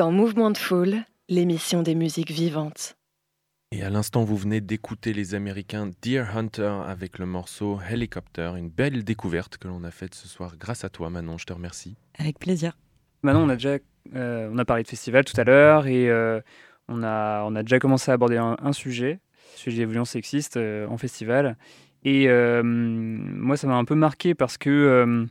dans 0.00 0.12
Mouvement 0.12 0.50
de 0.50 0.56
Foule, 0.56 1.04
l'émission 1.28 1.82
des 1.82 1.94
musiques 1.94 2.30
vivantes. 2.30 2.96
Et 3.70 3.82
à 3.82 3.90
l'instant, 3.90 4.24
vous 4.24 4.38
venez 4.38 4.62
d'écouter 4.62 5.12
les 5.12 5.34
Américains 5.34 5.90
Deer 6.00 6.24
Hunter 6.34 6.74
avec 6.86 7.18
le 7.18 7.26
morceau 7.26 7.78
Helicopter, 7.86 8.52
une 8.56 8.70
belle 8.70 9.04
découverte 9.04 9.58
que 9.58 9.68
l'on 9.68 9.84
a 9.84 9.90
faite 9.90 10.14
ce 10.14 10.26
soir 10.26 10.54
grâce 10.58 10.84
à 10.84 10.88
toi 10.88 11.10
Manon, 11.10 11.36
je 11.36 11.44
te 11.44 11.52
remercie. 11.52 11.96
Avec 12.18 12.38
plaisir. 12.38 12.78
Maintenant, 13.22 13.44
on 13.44 13.50
a 13.50 13.56
déjà 13.56 13.76
euh, 14.14 14.48
on 14.50 14.56
a 14.56 14.64
parlé 14.64 14.84
de 14.84 14.88
festival 14.88 15.26
tout 15.26 15.38
à 15.38 15.44
l'heure 15.44 15.86
et 15.86 16.08
euh, 16.08 16.40
on, 16.88 17.02
a, 17.02 17.44
on 17.44 17.54
a 17.54 17.62
déjà 17.62 17.78
commencé 17.78 18.10
à 18.10 18.14
aborder 18.14 18.38
un, 18.38 18.56
un 18.58 18.72
sujet, 18.72 19.20
sujet 19.54 19.76
des 19.76 19.84
violences 19.84 20.12
sexistes 20.12 20.56
euh, 20.56 20.86
en 20.86 20.96
festival. 20.96 21.58
Et 22.04 22.30
euh, 22.30 22.62
moi, 22.64 23.58
ça 23.58 23.66
m'a 23.66 23.76
un 23.76 23.84
peu 23.84 23.96
marqué 23.96 24.34
parce 24.34 24.56
que, 24.56 24.70
euh, 24.70 25.26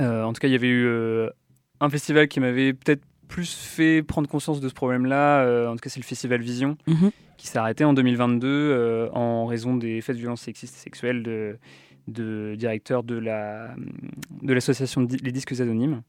euh, 0.00 0.24
en 0.24 0.32
tout 0.32 0.40
cas, 0.40 0.48
il 0.48 0.52
y 0.54 0.56
avait 0.56 0.66
eu 0.66 0.86
euh, 0.86 1.30
un 1.78 1.88
festival 1.88 2.26
qui 2.26 2.40
m'avait 2.40 2.72
peut-être 2.72 3.04
plus 3.32 3.52
fait 3.54 4.02
prendre 4.02 4.28
conscience 4.28 4.60
de 4.60 4.68
ce 4.68 4.74
problème-là. 4.74 5.42
euh, 5.44 5.68
en 5.68 5.72
tout 5.74 5.80
cas, 5.80 5.90
c'est 5.90 6.00
le 6.00 6.04
festival 6.04 6.40
Vision 6.42 6.76
Mhm. 6.86 7.10
qui 7.38 7.46
s'est 7.48 7.58
arrêté 7.58 7.84
en 7.84 7.94
2022 7.94 8.46
euh, 8.48 9.08
en 9.12 9.46
raison 9.46 9.76
des 9.76 10.00
faits 10.02 10.16
de 10.16 10.20
violences 10.20 10.42
sexistes 10.42 10.76
et 10.76 10.80
sexuelles 10.80 11.22
de, 11.22 11.56
de 12.08 12.54
directeur 12.56 13.02
de 13.02 13.16
la 13.16 13.74
de 14.42 14.52
l'association 14.52 15.00
Di- 15.02 15.16
Les 15.22 15.32
Disques 15.32 15.58
Anonymes. 15.60 16.02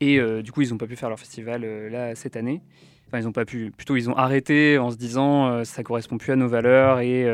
Et 0.00 0.18
euh, 0.18 0.40
du 0.42 0.52
coup, 0.52 0.62
ils 0.62 0.70
n'ont 0.70 0.78
pas 0.78 0.86
pu 0.86 0.96
faire 0.96 1.08
leur 1.10 1.18
festival 1.18 1.62
euh, 1.64 1.90
là 1.90 2.14
cette 2.14 2.36
année. 2.36 2.62
Enfin, 3.08 3.18
ils 3.20 3.24
n'ont 3.24 3.32
pas 3.32 3.44
pu. 3.44 3.72
Plutôt, 3.76 3.96
ils 3.96 4.08
ont 4.08 4.16
arrêté 4.16 4.78
en 4.78 4.90
se 4.90 4.96
disant 4.96 5.48
euh, 5.48 5.64
ça 5.64 5.82
correspond 5.82 6.16
plus 6.16 6.32
à 6.32 6.36
nos 6.36 6.48
valeurs 6.48 7.00
et 7.00 7.26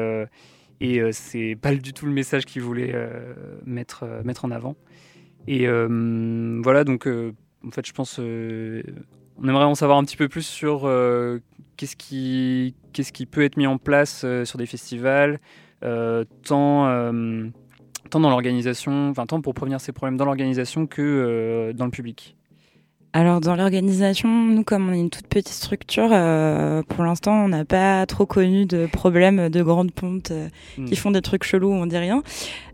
et 0.81 1.01
c'est 1.13 1.57
pas 1.61 1.75
du 1.75 1.93
tout 1.95 2.05
le 2.07 2.13
message 2.13 2.45
qu'ils 2.45 2.63
voulaient 2.63 2.95
mettre 3.65 4.05
mettre 4.25 4.45
en 4.45 4.51
avant. 4.51 4.75
Et 5.47 5.67
euh, 5.69 6.61
voilà, 6.63 6.85
donc 6.85 7.07
en 7.67 7.71
fait, 7.71 7.87
je 7.87 7.93
pense 7.93 8.19
euh, 8.21 8.83
on 9.39 9.49
aimerait 9.49 9.65
en 9.65 9.75
savoir 9.75 9.99
un 9.99 10.05
petit 10.05 10.17
peu 10.17 10.29
plus 10.29 10.47
sur 10.47 10.83
euh, 10.85 11.41
qu'est-ce 11.77 11.97
qui 11.97 13.27
peut 13.27 13.43
être 13.43 13.57
mis 13.57 13.67
en 13.67 13.79
place 13.79 14.23
euh, 14.25 14.45
sur 14.45 14.59
des 14.59 14.67
festivals, 14.67 15.41
tant 15.81 16.87
dans 18.13 18.31
l'organisation, 18.31 19.11
enfin 19.11 19.27
tant 19.27 19.41
pour 19.41 19.55
prévenir 19.55 19.81
ces 19.81 19.93
problèmes 19.93 20.17
dans 20.17 20.25
l'organisation 20.25 20.87
que 20.87 21.73
dans 21.73 21.85
le 21.85 21.91
public. 21.91 22.36
Alors 23.19 23.41
dans 23.41 23.57
l'organisation, 23.57 24.29
nous 24.29 24.63
comme 24.63 24.91
on 24.91 24.93
est 24.93 25.01
une 25.01 25.09
toute 25.09 25.27
petite 25.27 25.49
structure, 25.49 26.11
euh, 26.13 26.83
pour 26.83 27.03
l'instant 27.03 27.33
on 27.47 27.49
n'a 27.49 27.65
pas 27.65 28.05
trop 28.05 28.27
connu 28.27 28.67
de 28.67 28.85
problèmes 28.93 29.49
de 29.49 29.63
grandes 29.63 29.91
pontes 29.91 30.33
euh, 30.33 30.49
qui 30.87 30.97
font 30.97 31.11
des 31.11 31.23
trucs 31.23 31.43
chelous 31.43 31.71
où 31.71 31.77
on 31.77 31.87
dit 31.87 31.97
rien. 31.97 32.23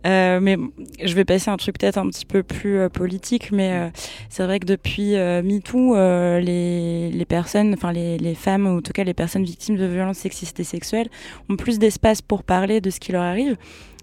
Euh, 0.05 0.40
mais 0.42 0.59
je 1.00 1.14
vais 1.14 1.24
passer 1.24 1.48
un 1.48 1.57
truc 1.57 1.78
peut-être 1.78 1.96
un 1.96 2.09
petit 2.09 2.26
peu 2.26 2.42
plus 2.42 2.76
euh, 2.76 2.88
politique, 2.88 3.52
mais 3.52 3.70
euh, 3.72 3.90
c'est 4.31 4.44
vrai 4.44 4.59
que 4.59 4.66
depuis 4.66 5.12
MeToo, 5.14 5.94
euh, 5.94 6.40
les, 6.40 7.12
les 7.12 7.24
personnes, 7.24 7.72
enfin 7.74 7.92
les, 7.92 8.18
les 8.18 8.35
femmes 8.35 8.66
ou 8.66 8.78
en 8.78 8.83
tout 8.83 8.92
cas 8.92 9.05
les 9.05 9.14
personnes 9.14 9.44
victimes 9.44 9.76
de 9.76 9.87
violences 9.87 10.18
sexistes 10.18 10.59
et 10.59 10.64
sexuelles 10.64 11.09
ont 11.50 11.57
plus 11.57 11.78
d'espace 11.78 12.20
pour 12.20 12.42
parler 12.42 12.81
de 12.81 12.90
ce 12.90 12.98
qui 12.98 13.12
leur 13.12 13.22
arrive. 13.22 13.57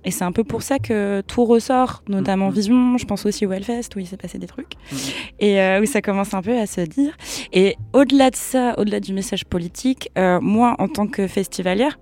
Et 0.06 0.12
c'est 0.12 0.24
un 0.24 0.32
peu 0.32 0.44
pour 0.46 0.62
ça 0.62 0.80
que 0.80 1.22
tout 1.28 1.44
ressort, 1.44 2.04
notamment 2.08 2.48
Mhm. 2.48 2.54
Vision, 2.54 2.98
je 2.98 3.06
pense 3.06 3.26
aussi 3.26 3.46
au 3.46 3.52
Hellfest 3.52 3.90
où 3.96 4.00
il 4.00 4.08
s'est 4.08 4.16
passé 4.18 4.38
des 4.38 4.48
trucs 4.48 4.74
Mhm. 4.92 4.98
et 5.42 5.62
euh, 5.62 5.82
où 5.82 5.86
ça 5.86 6.02
commence 6.02 6.34
un 6.34 6.42
peu 6.42 6.58
à 6.58 6.66
se 6.66 6.82
dire. 6.82 7.18
Et 7.52 7.76
au-delà 7.94 8.30
de 8.30 8.36
ça, 8.38 8.76
au-delà 8.78 9.00
du 9.02 9.14
message 9.14 9.44
politique, 9.46 10.10
euh, 10.18 10.40
moi, 10.42 10.76
en 10.80 10.88
tant 10.88 11.08
que 11.08 11.28
festivalière, 11.28 12.00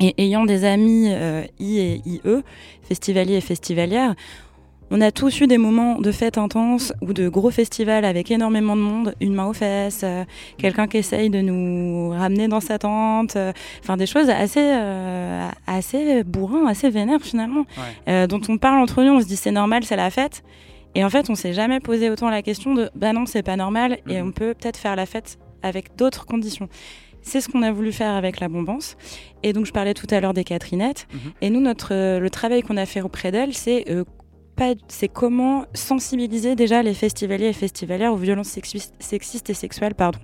et 0.00 0.14
ayant 0.22 0.44
des 0.44 0.64
amis 0.64 1.06
euh, 1.08 1.42
I 1.58 1.78
et 1.78 2.02
IE, 2.06 2.20
festivaliers 2.82 3.34
et 3.38 3.40
festivalières, 3.40 4.14
on 4.90 5.00
a 5.00 5.10
tous 5.10 5.40
eu 5.40 5.46
des 5.46 5.58
moments 5.58 6.00
de 6.00 6.10
fête 6.12 6.38
intense 6.38 6.92
ou 7.02 7.12
de 7.12 7.28
gros 7.28 7.50
festivals 7.50 8.04
avec 8.04 8.30
énormément 8.30 8.74
de 8.76 8.80
monde, 8.80 9.14
une 9.20 9.34
main 9.34 9.46
aux 9.46 9.52
fesses, 9.52 10.00
euh, 10.04 10.24
quelqu'un 10.56 10.86
qui 10.86 10.96
essaye 10.98 11.28
de 11.30 11.40
nous 11.40 12.10
ramener 12.10 12.48
dans 12.48 12.60
sa 12.60 12.78
tente, 12.78 13.36
euh, 13.36 13.52
enfin 13.82 13.96
des 13.96 14.06
choses 14.06 14.30
assez, 14.30 14.60
euh, 14.62 15.48
assez 15.66 16.24
bourrin, 16.24 16.66
assez 16.66 16.88
vénères 16.90 17.20
finalement, 17.20 17.60
Ouais. 17.76 18.12
euh, 18.12 18.26
dont 18.26 18.40
on 18.48 18.56
parle 18.58 18.78
entre 18.80 19.02
nous, 19.02 19.12
on 19.12 19.20
se 19.20 19.26
dit 19.26 19.36
c'est 19.36 19.50
normal, 19.50 19.84
c'est 19.84 19.96
la 19.96 20.10
fête. 20.10 20.42
Et 20.94 21.04
en 21.04 21.10
fait, 21.10 21.28
on 21.28 21.34
s'est 21.34 21.52
jamais 21.52 21.80
posé 21.80 22.08
autant 22.10 22.30
la 22.30 22.40
question 22.42 22.74
de 22.74 22.90
bah 22.94 23.12
non, 23.12 23.26
c'est 23.26 23.42
pas 23.42 23.56
normal 23.56 23.98
et 24.08 24.20
Mhm. 24.22 24.28
on 24.28 24.32
peut 24.32 24.54
peut-être 24.54 24.78
faire 24.78 24.96
la 24.96 25.04
fête 25.06 25.38
avec 25.62 25.96
d'autres 25.96 26.24
conditions. 26.24 26.68
C'est 27.20 27.40
ce 27.42 27.48
qu'on 27.48 27.62
a 27.62 27.70
voulu 27.72 27.92
faire 27.92 28.14
avec 28.14 28.40
la 28.40 28.48
Bombance. 28.48 28.96
Et 29.42 29.52
donc, 29.52 29.66
je 29.66 29.72
parlais 29.72 29.92
tout 29.92 30.06
à 30.10 30.18
l'heure 30.20 30.32
des 30.32 30.44
Catherinettes. 30.44 31.06
Mhm. 31.12 31.18
Et 31.42 31.50
nous, 31.50 31.60
notre, 31.60 32.18
le 32.18 32.30
travail 32.30 32.62
qu'on 32.62 32.76
a 32.78 32.86
fait 32.86 33.02
auprès 33.02 33.30
d'elles, 33.32 33.52
c'est 33.54 33.84
euh, 33.90 34.04
c'est 34.88 35.08
comment 35.08 35.64
sensibiliser 35.74 36.54
déjà 36.54 36.82
les 36.82 36.94
festivaliers 36.94 37.48
et 37.48 37.52
festivalières 37.52 38.12
aux 38.12 38.16
violences 38.16 38.48
sexistes 38.48 39.50
et 39.50 39.54
sexuelles. 39.54 39.94
Pardon. 39.94 40.18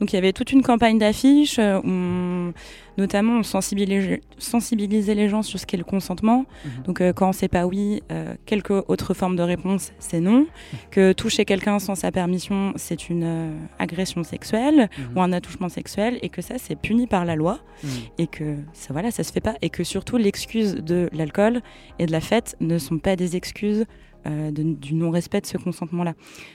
Donc, 0.00 0.12
il 0.12 0.16
y 0.16 0.18
avait 0.18 0.32
toute 0.32 0.52
une 0.52 0.62
campagne 0.62 0.98
d'affiches, 0.98 1.58
euh, 1.58 2.50
notamment 2.98 3.38
on 3.38 3.42
sensibilisait, 3.42 4.20
sensibilisait 4.38 5.14
les 5.14 5.28
gens 5.28 5.42
sur 5.42 5.58
ce 5.58 5.66
qu'est 5.66 5.76
le 5.76 5.84
consentement. 5.84 6.44
Mhm. 6.64 6.82
Donc, 6.84 7.00
euh, 7.00 7.12
quand 7.12 7.32
c'est 7.32 7.48
pas 7.48 7.66
oui, 7.66 8.02
euh, 8.12 8.34
quelques 8.46 8.70
autres 8.88 9.14
formes 9.14 9.36
de 9.36 9.42
réponse, 9.42 9.92
c'est 9.98 10.20
non. 10.20 10.46
Que 10.90 11.12
toucher 11.12 11.44
quelqu'un 11.44 11.78
sans 11.78 11.94
sa 11.94 12.12
permission, 12.12 12.72
c'est 12.76 13.08
une 13.08 13.24
euh, 13.24 13.50
agression 13.78 14.22
sexuelle 14.22 14.88
Mhm. 14.98 15.16
ou 15.16 15.22
un 15.22 15.32
attouchement 15.32 15.68
sexuel 15.68 16.18
et 16.22 16.28
que 16.28 16.42
ça, 16.42 16.54
c'est 16.58 16.76
puni 16.76 17.06
par 17.06 17.24
la 17.24 17.34
loi 17.36 17.60
Mhm. 17.82 17.90
et 18.18 18.26
que 18.26 18.56
ça, 18.72 18.92
voilà, 18.92 19.10
ça 19.10 19.22
se 19.24 19.32
fait 19.32 19.40
pas 19.40 19.54
et 19.62 19.70
que 19.70 19.84
surtout 19.84 20.16
l'excuse 20.16 20.76
de 20.76 21.08
l'alcool 21.12 21.60
et 21.98 22.06
de 22.06 22.12
la 22.12 22.20
fête 22.20 22.56
ne 22.60 22.78
sont 22.78 22.98
pas 22.98 23.16
des 23.16 23.36
excuses 23.36 23.84
euh, 24.26 24.50
de- 24.50 24.74
du 24.74 24.94
non-respect 24.94 25.40
de 25.42 25.46
ce 25.46 25.58
consentement-là. 25.58 26.14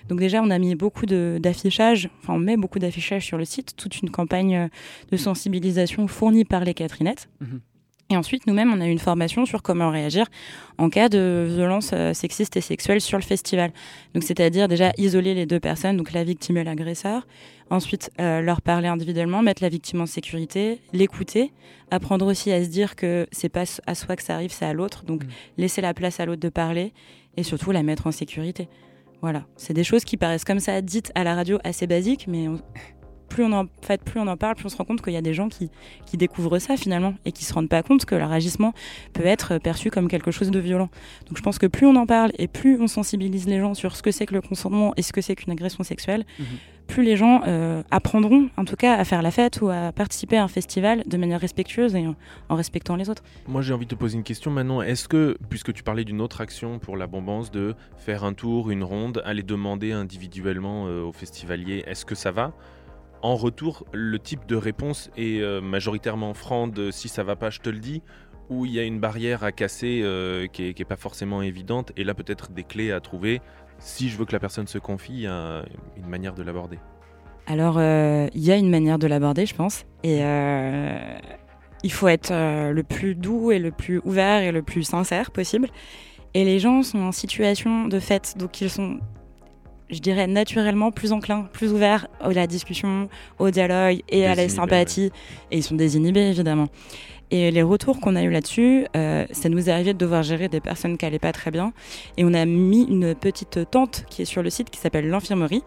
Donc 0.10 0.20
déjà, 0.20 0.42
on 0.42 0.50
a 0.50 0.58
mis 0.60 0.76
beaucoup 0.76 1.06
de- 1.06 1.38
d'affichage, 1.42 2.10
enfin 2.22 2.34
on 2.34 2.40
met 2.40 2.58
beaucoup 2.58 2.80
d'affichage 2.80 3.26
sur 3.26 3.38
le 3.38 3.46
site, 3.46 3.76
toute 3.78 4.02
une 4.02 4.10
campagne 4.10 4.56
euh, 4.56 4.68
de 5.12 5.18
sensibilisation 5.18 6.08
fournie 6.08 6.46
par 6.46 6.64
les 6.64 6.74
Catherinettes. 6.74 7.30
Mhm. 7.42 7.62
Et 8.12 8.18
ensuite, 8.18 8.48
nous-mêmes, 8.48 8.74
on 8.74 8.82
a 8.82 8.88
eu 8.88 8.92
une 8.92 8.98
formation 8.98 9.46
sur 9.46 9.62
comment 9.62 9.92
réagir 9.92 10.26
en 10.80 10.90
cas 10.90 11.10
de 11.10 11.46
violence 11.48 11.92
euh, 11.94 12.12
sexiste 12.16 12.58
et 12.58 12.62
sexuelle 12.62 13.02
sur 13.02 13.20
le 13.20 13.24
festival. 13.24 13.72
Donc, 14.16 14.24
c'est-à-dire 14.24 14.68
déjà 14.68 14.92
isoler 14.98 15.36
les 15.36 15.46
deux 15.46 15.60
personnes, 15.60 15.96
donc 15.96 16.12
la 16.14 16.24
victime 16.24 16.58
et 16.58 16.64
l'agresseur. 16.64 17.28
Ensuite, 17.70 18.10
euh, 18.20 18.42
leur 18.42 18.64
parler 18.64 18.88
individuellement, 18.88 19.44
mettre 19.44 19.62
la 19.62 19.70
victime 19.70 20.02
en 20.02 20.08
sécurité, 20.08 20.80
l'écouter, 20.92 21.52
apprendre 21.92 22.26
aussi 22.26 22.52
à 22.52 22.64
se 22.64 22.70
dire 22.70 22.96
que 22.96 23.28
c'est 23.32 23.48
pas 23.50 23.66
à 23.86 23.94
soi 23.94 24.16
que 24.16 24.24
ça 24.24 24.34
arrive, 24.34 24.52
c'est 24.52 24.66
à 24.66 24.74
l'autre. 24.74 25.04
Donc, 25.06 25.26
Mm. 25.26 25.28
laisser 25.60 25.82
la 25.82 25.94
place 25.94 26.20
à 26.20 26.26
l'autre 26.26 26.42
de 26.42 26.50
parler 26.50 26.94
et 27.40 27.44
surtout 27.44 27.72
la 27.72 27.84
mettre 27.84 28.06
en 28.08 28.12
sécurité. 28.12 28.68
Voilà, 29.22 29.46
c'est 29.56 29.74
des 29.74 29.84
choses 29.84 30.04
qui 30.04 30.18
paraissent 30.18 30.46
comme 30.46 30.60
ça 30.60 30.82
dites 30.82 31.12
à 31.16 31.24
la 31.24 31.36
radio 31.36 31.58
assez 31.64 31.88
basiques, 31.88 32.26
mais 32.28 32.48
plus 33.30 33.44
on 33.44 33.52
en 33.52 33.66
fait, 33.82 34.02
plus 34.04 34.20
on 34.20 34.28
en 34.28 34.38
parle, 34.38 34.56
plus 34.56 34.66
on 34.66 34.70
se 34.70 34.78
rend 34.78 34.86
compte 34.86 35.02
qu'il 35.02 35.14
y 35.14 35.18
a 35.18 35.22
des 35.22 35.34
gens 35.34 35.50
qui, 35.50 35.70
qui 36.06 36.18
découvrent 36.18 36.58
ça 36.60 36.78
finalement 36.78 37.14
et 37.26 37.32
qui 37.32 37.46
se 37.46 37.54
rendent 37.54 37.70
pas 37.70 37.84
compte 37.84 38.06
que 38.06 38.16
leur 38.16 38.32
agissement 38.32 38.74
peut 39.14 39.26
être 39.26 39.58
perçu 39.58 39.92
comme 39.92 40.08
quelque 40.08 40.32
chose 40.32 40.52
de 40.52 40.60
violent. 40.60 40.90
Donc 41.28 41.38
je 41.38 41.44
pense 41.44 41.60
que 41.60 41.68
plus 41.68 41.86
on 41.86 41.96
en 41.96 42.06
parle 42.06 42.32
et 42.38 42.48
plus 42.48 42.82
on 42.82 42.88
sensibilise 42.88 43.48
les 43.48 43.60
gens 43.60 43.74
sur 43.74 43.96
ce 43.96 44.02
que 44.02 44.12
c'est 44.12 44.26
que 44.26 44.34
le 44.34 44.42
consentement 44.42 44.94
et 44.98 45.02
ce 45.02 45.14
que 45.14 45.22
c'est 45.22 45.36
qu'une 45.36 45.52
agression 45.52 45.84
sexuelle, 45.84 46.26
Mhm. 46.40 46.46
Plus 46.90 47.04
les 47.04 47.16
gens 47.16 47.42
euh, 47.48 47.84
apprendront 47.92 48.50
en 48.58 48.66
tout 48.66 48.76
cas 48.76 48.96
à 48.96 49.06
faire 49.06 49.22
la 49.22 49.32
fête 49.32 49.62
ou 49.62 49.70
à 49.70 49.94
participer 49.94 50.38
à 50.38 50.44
un 50.44 50.48
festival 50.50 51.04
de 51.06 51.18
manière 51.18 51.40
respectueuse 51.40 51.96
et 51.96 52.06
en, 52.50 52.56
respectant 52.56 52.98
les 52.98 53.10
autres. 53.10 53.24
Moi, 53.48 53.62
j'ai 53.62 53.74
envie 53.74 53.86
de 53.86 53.92
te 53.92 53.96
poser 53.96 54.18
une 54.18 54.24
question 54.24 54.52
Manon. 54.52 54.82
Est-ce 54.82 55.08
que, 55.08 55.38
puisque 55.50 55.72
tu 55.72 55.84
parlais 55.84 56.04
d'une 56.04 56.20
autre 56.20 56.42
action 56.42 56.80
pour 56.80 56.98
la 56.98 57.08
bombance, 57.08 57.52
de 57.52 57.76
faire 57.98 58.24
un 58.24 58.34
tour, 58.34 58.72
une 58.72 58.84
ronde, 58.84 59.22
aller 59.24 59.44
demander 59.44 59.94
individuellement 59.94 60.88
euh, 60.88 61.04
aux 61.04 61.14
festivaliers, 61.14 61.84
est-ce 61.88 62.06
que 62.06 62.16
ça 62.16 62.32
va? 62.32 62.54
En 63.22 63.36
retour, 63.36 63.86
le 63.94 64.18
type 64.18 64.48
de 64.48 64.56
réponse 64.56 65.12
est 65.16 65.42
euh, 65.42 65.62
majoritairement 65.62 66.34
franc 66.34 66.68
de 66.68 66.90
si 66.90 67.08
ça 67.08 67.24
va 67.24 67.36
pas, 67.36 67.52
je 67.52 67.60
te 67.60 67.70
le 67.70 67.80
dis, 67.80 68.02
ou 68.50 68.66
il 68.66 68.72
y 68.72 68.80
a 68.80 68.84
une 68.84 69.00
barrière 69.00 69.44
à 69.44 69.52
casser 69.52 70.04
qui, 70.54 70.64
est, 70.66 70.74
qui 70.74 70.82
est 70.82 70.86
pas 70.86 70.96
forcément 70.96 71.44
évidente, 71.44 71.92
et 71.98 72.04
là 72.04 72.16
peut-être 72.16 72.52
des 72.52 72.64
clés 72.64 72.92
à 72.92 73.00
trouver. 73.00 73.42
Si 73.80 74.10
je 74.10 74.18
veux 74.18 74.26
que 74.26 74.34
la 74.34 74.40
personne 74.40 74.68
se 74.68 74.78
confie, 74.78 75.14
il 75.14 75.22
y 75.22 75.28
a 75.28 75.64
une 75.98 76.08
manière 76.08 76.34
de 76.34 76.44
l'aborder. 76.44 76.80
Alors, 77.50 77.78
euh, 77.80 78.28
il 78.36 78.44
y 78.44 78.52
a 78.52 78.58
une 78.58 78.70
manière 78.70 79.00
de 79.00 79.08
l'aborder, 79.08 79.48
je 79.48 79.56
pense. 79.56 79.86
Et 80.04 80.20
euh, 80.22 81.18
il 81.82 81.92
faut 81.92 82.08
être 82.08 82.32
euh, 82.32 82.72
le 82.72 82.84
plus 82.84 83.16
doux 83.16 83.52
et 83.52 83.58
le 83.58 83.72
plus 83.72 84.00
ouvert 84.06 84.44
et 84.44 84.52
le 84.52 84.62
plus 84.62 84.84
sincère 84.84 85.32
possible. 85.32 85.68
Et 86.36 86.46
les 86.46 86.60
gens 86.60 86.84
sont 86.84 87.00
en 87.00 87.12
situation 87.12 87.88
de 87.88 88.00
fête, 88.00 88.36
donc 88.38 88.62
ils 88.62 88.70
sont, 88.70 89.00
je 89.90 89.98
dirais, 89.98 90.28
naturellement 90.28 90.92
plus 90.92 91.12
enclins, 91.12 91.50
plus 91.52 91.74
ouverts 91.74 92.08
à 92.20 92.32
la 92.32 92.46
discussion, 92.46 93.10
au 93.40 93.50
dialogue 93.50 94.04
et 94.10 94.28
à 94.28 94.36
la 94.36 94.48
sympathie. 94.48 95.12
Et 95.50 95.58
ils 95.58 95.64
sont 95.64 95.76
désinhibés, 95.76 96.30
évidemment. 96.30 96.68
Et 97.32 97.52
les 97.52 97.62
retours 97.62 98.00
qu'on 98.00 98.16
a 98.16 98.24
eu 98.24 98.32
là-dessus, 98.32 98.88
euh, 98.96 99.26
ça 99.32 99.50
nous 99.50 99.70
est 99.70 99.72
arrivé 99.72 99.94
de 99.94 99.98
devoir 100.00 100.24
gérer 100.24 100.50
des 100.50 100.60
personnes 100.60 100.98
qui 100.98 101.06
allaient 101.06 101.20
pas 101.20 101.32
très 101.32 101.52
bien. 101.52 101.74
Et 102.18 102.26
on 102.26 102.34
a 102.34 102.46
mis 102.46 102.84
une 102.84 103.14
petite 103.14 103.70
tente 103.70 104.06
qui 104.10 104.24
est 104.24 104.26
sur 104.26 104.42
le 104.42 104.50
site 104.50 104.70
qui 104.72 104.80
s'appelle 104.80 105.10
l'infirmerie, 105.10 105.64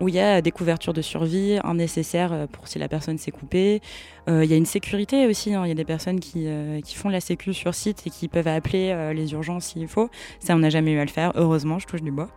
où 0.00 0.08
il 0.08 0.14
y 0.14 0.20
a 0.20 0.42
des 0.42 0.50
couvertures 0.50 0.92
de 0.92 1.02
survie, 1.02 1.58
un 1.64 1.74
nécessaire 1.74 2.32
euh, 2.32 2.46
pour 2.46 2.68
si 2.68 2.78
la 2.78 2.88
personne 2.88 3.16
s'est 3.16 3.30
coupée. 3.30 3.80
Euh, 4.28 4.44
Il 4.44 4.50
y 4.50 4.54
a 4.54 4.56
une 4.56 4.66
sécurité 4.66 5.26
aussi, 5.26 5.54
hein. 5.54 5.62
il 5.64 5.68
y 5.68 5.72
a 5.72 5.74
des 5.74 5.84
personnes 5.84 6.20
qui, 6.20 6.44
euh, 6.46 6.80
qui 6.82 6.96
font 6.96 7.08
la 7.08 7.20
sécu 7.20 7.54
sur 7.54 7.74
site 7.74 8.06
et 8.06 8.10
qui 8.10 8.28
peuvent 8.28 8.48
appeler 8.48 9.12
les 9.14 9.32
urgences 9.32 9.66
s'il 9.66 9.88
faut. 9.88 10.10
Ça, 10.40 10.54
on 10.54 10.58
n'a 10.58 10.70
jamais 10.70 10.92
eu 10.92 10.98
à 10.98 11.04
le 11.04 11.10
faire, 11.10 11.32
heureusement, 11.34 11.78
je 11.78 11.86
touche 11.86 12.02
du 12.02 12.10
bois. 12.10 12.28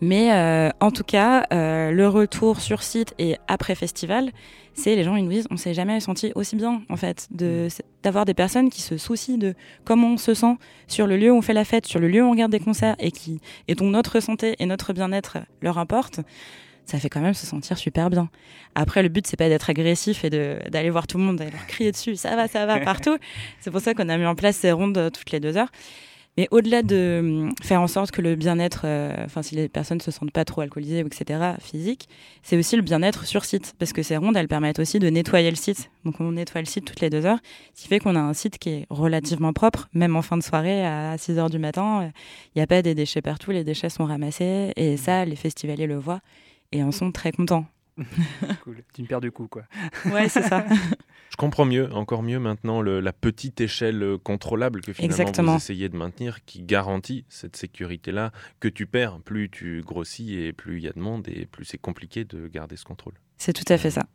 Mais 0.00 0.32
euh, 0.32 0.70
en 0.80 0.90
tout 0.90 1.04
cas, 1.04 1.46
euh, 1.52 1.90
le 1.90 2.08
retour 2.08 2.60
sur 2.60 2.82
site 2.82 3.14
et 3.18 3.36
après 3.48 3.74
festival, 3.74 4.30
c'est 4.72 4.96
les 4.96 5.04
gens 5.04 5.16
ils 5.16 5.24
nous 5.24 5.30
disent 5.30 5.46
on 5.50 5.58
s'est 5.58 5.74
jamais 5.74 6.00
senti 6.00 6.32
aussi 6.34 6.56
bien 6.56 6.82
en 6.88 6.96
fait 6.96 7.28
de 7.32 7.68
d'avoir 8.02 8.24
des 8.24 8.32
personnes 8.32 8.70
qui 8.70 8.80
se 8.80 8.96
soucient 8.96 9.36
de 9.36 9.54
comment 9.84 10.12
on 10.12 10.16
se 10.16 10.32
sent 10.32 10.56
sur 10.86 11.06
le 11.06 11.18
lieu 11.18 11.30
où 11.30 11.36
on 11.36 11.42
fait 11.42 11.52
la 11.52 11.66
fête, 11.66 11.86
sur 11.86 12.00
le 12.00 12.08
lieu 12.08 12.22
où 12.22 12.26
on 12.28 12.30
regarde 12.30 12.52
des 12.52 12.60
concerts 12.60 12.96
et 12.98 13.10
qui 13.10 13.40
et 13.68 13.74
dont 13.74 13.90
notre 13.90 14.20
santé 14.20 14.56
et 14.58 14.66
notre 14.66 14.92
bien-être 14.94 15.38
leur 15.60 15.76
importent. 15.76 16.20
Ça 16.86 16.98
fait 16.98 17.10
quand 17.10 17.20
même 17.20 17.34
se 17.34 17.46
sentir 17.46 17.78
super 17.78 18.10
bien. 18.10 18.30
Après, 18.74 19.04
le 19.04 19.08
but, 19.08 19.24
c'est 19.24 19.36
pas 19.36 19.48
d'être 19.48 19.70
agressif 19.70 20.24
et 20.24 20.30
d'aller 20.30 20.90
voir 20.90 21.06
tout 21.06 21.18
le 21.18 21.22
monde, 21.22 21.36
d'aller 21.36 21.52
leur 21.52 21.66
crier 21.68 21.92
dessus, 21.92 22.16
ça 22.16 22.34
va, 22.34 22.48
ça 22.48 22.66
va, 22.66 22.80
partout. 22.84 23.16
C'est 23.60 23.70
pour 23.70 23.80
ça 23.80 23.94
qu'on 23.94 24.08
a 24.08 24.16
mis 24.16 24.26
en 24.26 24.34
place 24.34 24.56
ces 24.56 24.72
rondes 24.72 25.10
toutes 25.12 25.30
les 25.30 25.38
deux 25.38 25.56
heures. 25.56 25.70
Mais 26.36 26.48
au-delà 26.50 26.82
de 26.82 27.18
hum, 27.20 27.52
faire 27.62 27.80
en 27.82 27.86
sorte 27.86 28.12
que 28.12 28.22
le 28.22 28.36
bien-être, 28.36 28.82
euh, 28.84 29.14
enfin 29.24 29.42
si 29.42 29.54
les 29.56 29.68
personnes 29.68 30.00
se 30.00 30.10
sentent 30.10 30.30
pas 30.30 30.44
trop 30.44 30.60
alcoolisées, 30.62 31.00
etc., 31.00 31.40
physique, 31.60 32.08
c'est 32.42 32.56
aussi 32.56 32.76
le 32.76 32.82
bien-être 32.82 33.26
sur 33.26 33.44
site. 33.44 33.74
Parce 33.78 33.92
que 33.92 34.02
ces 34.02 34.16
rondes, 34.16 34.36
elles 34.36 34.48
permettent 34.48 34.78
aussi 34.78 34.98
de 34.98 35.08
nettoyer 35.10 35.50
le 35.50 35.56
site. 35.56 35.90
Donc 36.04 36.20
on 36.20 36.32
nettoie 36.32 36.60
le 36.60 36.66
site 36.66 36.84
toutes 36.84 37.00
les 37.00 37.10
deux 37.10 37.26
heures, 37.26 37.40
ce 37.74 37.82
qui 37.82 37.88
fait 37.88 37.98
qu'on 37.98 38.16
a 38.16 38.20
un 38.20 38.32
site 38.34 38.58
qui 38.58 38.70
est 38.70 38.86
relativement 38.90 39.52
propre, 39.52 39.88
même 39.92 40.16
en 40.16 40.22
fin 40.22 40.36
de 40.36 40.42
soirée 40.42 40.86
à 40.86 41.16
6 41.18 41.38
heures 41.38 41.50
du 41.50 41.58
matin. 41.58 42.02
euh, 42.04 42.10
Il 42.54 42.58
n'y 42.58 42.62
a 42.62 42.66
pas 42.66 42.82
des 42.82 42.94
déchets 42.94 43.22
partout, 43.22 43.50
les 43.50 43.64
déchets 43.64 43.90
sont 43.90 44.04
ramassés. 44.04 44.72
Et 44.76 44.96
ça, 44.96 45.24
les 45.24 45.36
festivaliers 45.36 45.86
le 45.86 45.96
voient 45.96 46.20
et 46.72 46.82
en 46.84 46.92
sont 46.92 47.10
très 47.12 47.32
contents. 47.32 47.66
Cool. 48.64 48.78
Une 48.98 49.06
paire 49.06 49.20
de 49.20 49.28
coups, 49.28 49.48
quoi. 49.50 49.62
Ouais, 50.06 50.28
c'est 50.28 50.42
ça. 50.42 50.64
Je 51.30 51.36
comprends 51.36 51.64
mieux, 51.64 51.92
encore 51.92 52.22
mieux 52.22 52.38
maintenant, 52.38 52.82
le- 52.82 53.00
la 53.00 53.12
petite 53.12 53.60
échelle 53.60 54.02
euh, 54.02 54.18
contrôlable 54.18 54.80
que 54.80 54.92
finalement 54.92 55.12
Exactement. 55.14 55.52
vous 55.52 55.58
essayez 55.58 55.88
de 55.88 55.96
maintenir, 55.96 56.44
qui 56.44 56.62
garantit 56.62 57.24
cette 57.28 57.56
sécurité-là, 57.56 58.32
que 58.58 58.68
tu 58.68 58.86
perds, 58.86 59.20
plus 59.20 59.48
tu 59.48 59.82
grossis 59.82 60.34
et 60.38 60.52
plus 60.52 60.78
il 60.78 60.84
y 60.84 60.88
a 60.88 60.92
de 60.92 60.98
monde 61.00 61.28
et 61.28 61.46
plus 61.46 61.64
c'est 61.64 61.78
compliqué 61.78 62.24
de 62.24 62.48
garder 62.48 62.76
ce 62.76 62.84
contrôle. 62.84 63.14
C'est 63.36 63.52
tout 63.52 63.70
à 63.72 63.78
fait 63.78 63.90
ça. 63.90 64.06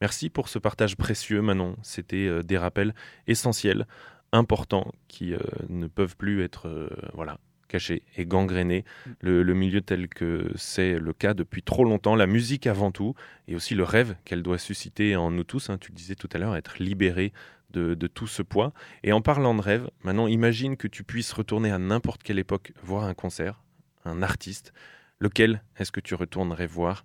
Merci 0.00 0.30
pour 0.30 0.48
ce 0.48 0.58
partage 0.58 0.96
précieux, 0.96 1.40
Manon. 1.42 1.76
C'était 1.82 2.26
euh, 2.26 2.42
des 2.42 2.58
rappels 2.58 2.94
essentiels, 3.26 3.86
importants, 4.32 4.90
qui 5.06 5.32
euh, 5.34 5.38
ne 5.68 5.86
peuvent 5.86 6.16
plus 6.16 6.42
être 6.42 6.66
euh, 6.68 6.88
voilà, 7.14 7.38
cachés 7.68 8.02
et 8.16 8.26
gangrénés. 8.26 8.84
Le, 9.20 9.42
milieu 9.54 9.80
tel 9.80 10.08
que 10.08 10.50
c'est 10.56 10.98
le 10.98 11.12
cas 11.12 11.34
depuis 11.34 11.62
trop 11.62 11.84
longtemps, 11.84 12.16
la 12.16 12.26
musique 12.26 12.66
avant 12.66 12.90
tout, 12.90 13.14
et 13.48 13.54
aussi 13.54 13.74
le 13.74 13.84
rêve 13.84 14.16
qu'elle 14.24 14.42
doit 14.42 14.58
susciter 14.58 15.16
en 15.16 15.30
nous 15.30 15.44
tous. 15.44 15.70
hein, 15.70 15.78
tu 15.78 15.90
le 15.90 15.96
disais 15.96 16.14
tout 16.14 16.28
à 16.32 16.38
l'heure, 16.38 16.56
être 16.56 16.82
libéré 16.82 17.32
de, 17.70 17.94
de 17.94 18.06
tout 18.06 18.26
ce 18.26 18.42
poids. 18.42 18.72
Et 19.02 19.12
en 19.12 19.20
parlant 19.20 19.54
de 19.54 19.60
rêve, 19.60 19.90
Manon, 20.02 20.28
imagine 20.28 20.76
que 20.76 20.88
tu 20.88 21.04
puisses 21.04 21.32
retourner 21.32 21.70
à 21.70 21.78
n'importe 21.78 22.22
quelle 22.22 22.38
époque 22.38 22.72
voir 22.82 23.04
un 23.04 23.14
concert, 23.14 23.62
un 24.04 24.22
artiste. 24.22 24.72
Lequel 25.20 25.62
est-ce 25.76 25.92
que 25.92 26.00
tu 26.00 26.14
retournerais 26.14 26.66
voir, 26.66 27.04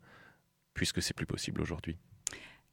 puisque 0.73 1.01
c'est 1.01 1.15
plus 1.15 1.25
possible 1.25 1.61
aujourd'hui? 1.61 1.97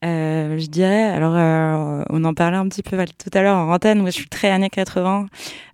Euh, 0.04 0.58
je 0.58 0.66
dirais, 0.66 1.04
alors 1.04 1.34
euh, 1.34 2.04
on 2.10 2.22
en 2.24 2.34
parlait 2.34 2.58
un 2.58 2.68
petit 2.68 2.82
peu 2.82 3.02
tout 3.18 3.30
à 3.32 3.40
l'heure 3.40 3.56
en 3.56 3.72
antenne, 3.72 4.00
moi 4.00 4.10
je 4.10 4.16
suis 4.16 4.28
très 4.28 4.50
années 4.50 4.68
80, 4.68 5.26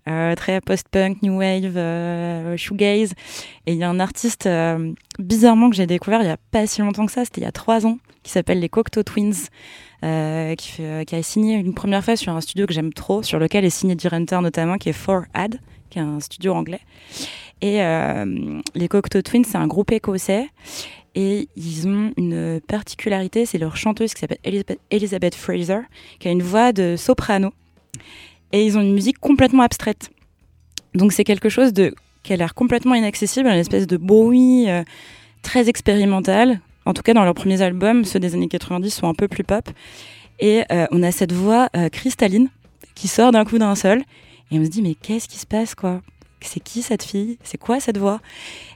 euh, 0.09 0.35
très 0.37 0.61
post-punk, 0.61 1.23
new 1.23 1.39
wave, 1.39 1.77
euh, 1.77 2.57
shoegaze. 2.57 3.15
Et 3.67 3.73
il 3.73 3.79
y 3.79 3.83
a 3.83 3.91
un 3.91 3.99
artiste 3.99 4.49
bizarrement 5.19 5.71
que 5.71 5.77
j'ai 5.77 5.87
découvert 5.87 6.23
il 6.23 6.29
y 6.29 6.31
a 6.31 6.37
pas 6.53 6.67
si 6.67 6.83
longtemps 6.83 7.07
que 7.07 7.13
ça, 7.13 7.25
c'était 7.25 7.41
il 7.41 7.45
y 7.45 7.49
a 7.49 7.53
trois 7.53 7.85
ans, 7.85 7.99
qui 8.23 8.31
s'appelle 8.31 8.61
les 8.61 8.69
Cocteau 8.69 9.03
Twins, 9.03 9.49
qui, 10.03 10.07
a 10.07 11.23
signé 11.23 11.57
une 11.57 11.75
première 11.75 12.05
fois 12.05 12.15
sur 12.15 12.33
un 12.33 12.41
studio 12.41 12.67
que 12.67 12.73
j'aime 12.73 12.93
trop, 12.93 13.25
sur 13.25 13.41
lequel 13.41 13.65
est 13.65 13.71
signé 13.71 13.97
Hunter 14.11 14.39
notamment, 14.41 14.79
qui 14.79 14.89
est 14.89 15.07
4Ad, 15.07 15.59
qui 15.91 15.99
est 15.99 16.03
un 16.03 16.21
studio 16.21 16.55
anglais. 16.55 16.81
Et 17.61 17.81
les 18.75 18.89
Cocteau 18.89 19.23
Twins, 19.23 19.45
c'est 19.45 19.59
un 19.59 19.67
groupe 19.67 19.91
écossais. 19.91 20.49
Et 21.15 21.49
ils 21.57 21.87
ont 21.87 22.13
une 22.17 22.61
particularité, 22.67 23.45
c'est 23.45 23.59
leur 23.59 23.77
chanteuse 23.77 24.15
qui 24.15 24.21
s'appelle 24.21 24.39
Elizabeth, 24.91 25.35
Fraser, 25.35 25.81
qui 26.19 26.29
a 26.29 26.31
une 26.31 26.43
voix 26.43 26.73
de 26.73 26.97
soprano. 26.97 27.53
Et 28.53 28.65
ils 28.65 28.79
ont 28.79 28.81
une 28.81 28.95
musique 28.95 29.19
complètement 29.19 29.63
abstraite. 29.63 30.11
Donc 30.95 31.13
c'est 31.13 31.25
quelque 31.25 31.49
chose 31.49 31.73
de 31.73 31.95
qui 32.23 32.33
a 32.33 32.37
l'air 32.37 32.55
complètement 32.55 32.95
inaccessible, 32.95 33.49
une 33.49 33.55
espèce 33.55 33.87
de 33.87 33.97
bruit 33.97 34.71
euh, 34.71 34.85
très 35.43 35.69
expérimental. 35.69 36.61
En 36.85 36.95
tout 36.95 37.03
cas, 37.03 37.15
dans 37.15 37.25
leurs 37.25 37.35
premiers 37.35 37.63
albums, 37.63 38.05
ceux 38.05 38.21
des 38.21 38.35
années 38.35 38.49
90 38.49 38.91
sont 38.91 39.09
un 39.09 39.15
peu 39.15 39.29
plus 39.29 39.45
pop. 39.45 39.69
Et 40.41 40.63
euh, 40.73 40.87
on 40.91 41.03
a 41.03 41.13
cette 41.13 41.33
voix 41.33 41.69
euh, 41.77 41.89
cristalline 41.89 42.49
qui 42.95 43.09
sort 43.09 43.33
d'un 43.33 43.45
coup 43.45 43.59
d'un 43.59 43.75
seul. 43.75 44.03
Et 44.51 44.59
on 44.59 44.65
se 44.65 44.71
dit, 44.71 44.83
mais 44.83 44.95
qu'est-ce 44.95 45.29
qui 45.29 45.39
se 45.39 45.47
passe, 45.47 45.75
quoi? 45.75 46.01
C'est 46.41 46.61
qui 46.61 46.83
cette 46.83 47.05
fille? 47.05 47.39
C'est 47.45 47.59
quoi 47.59 47.81
cette 47.81 47.99
voix? 47.99 48.21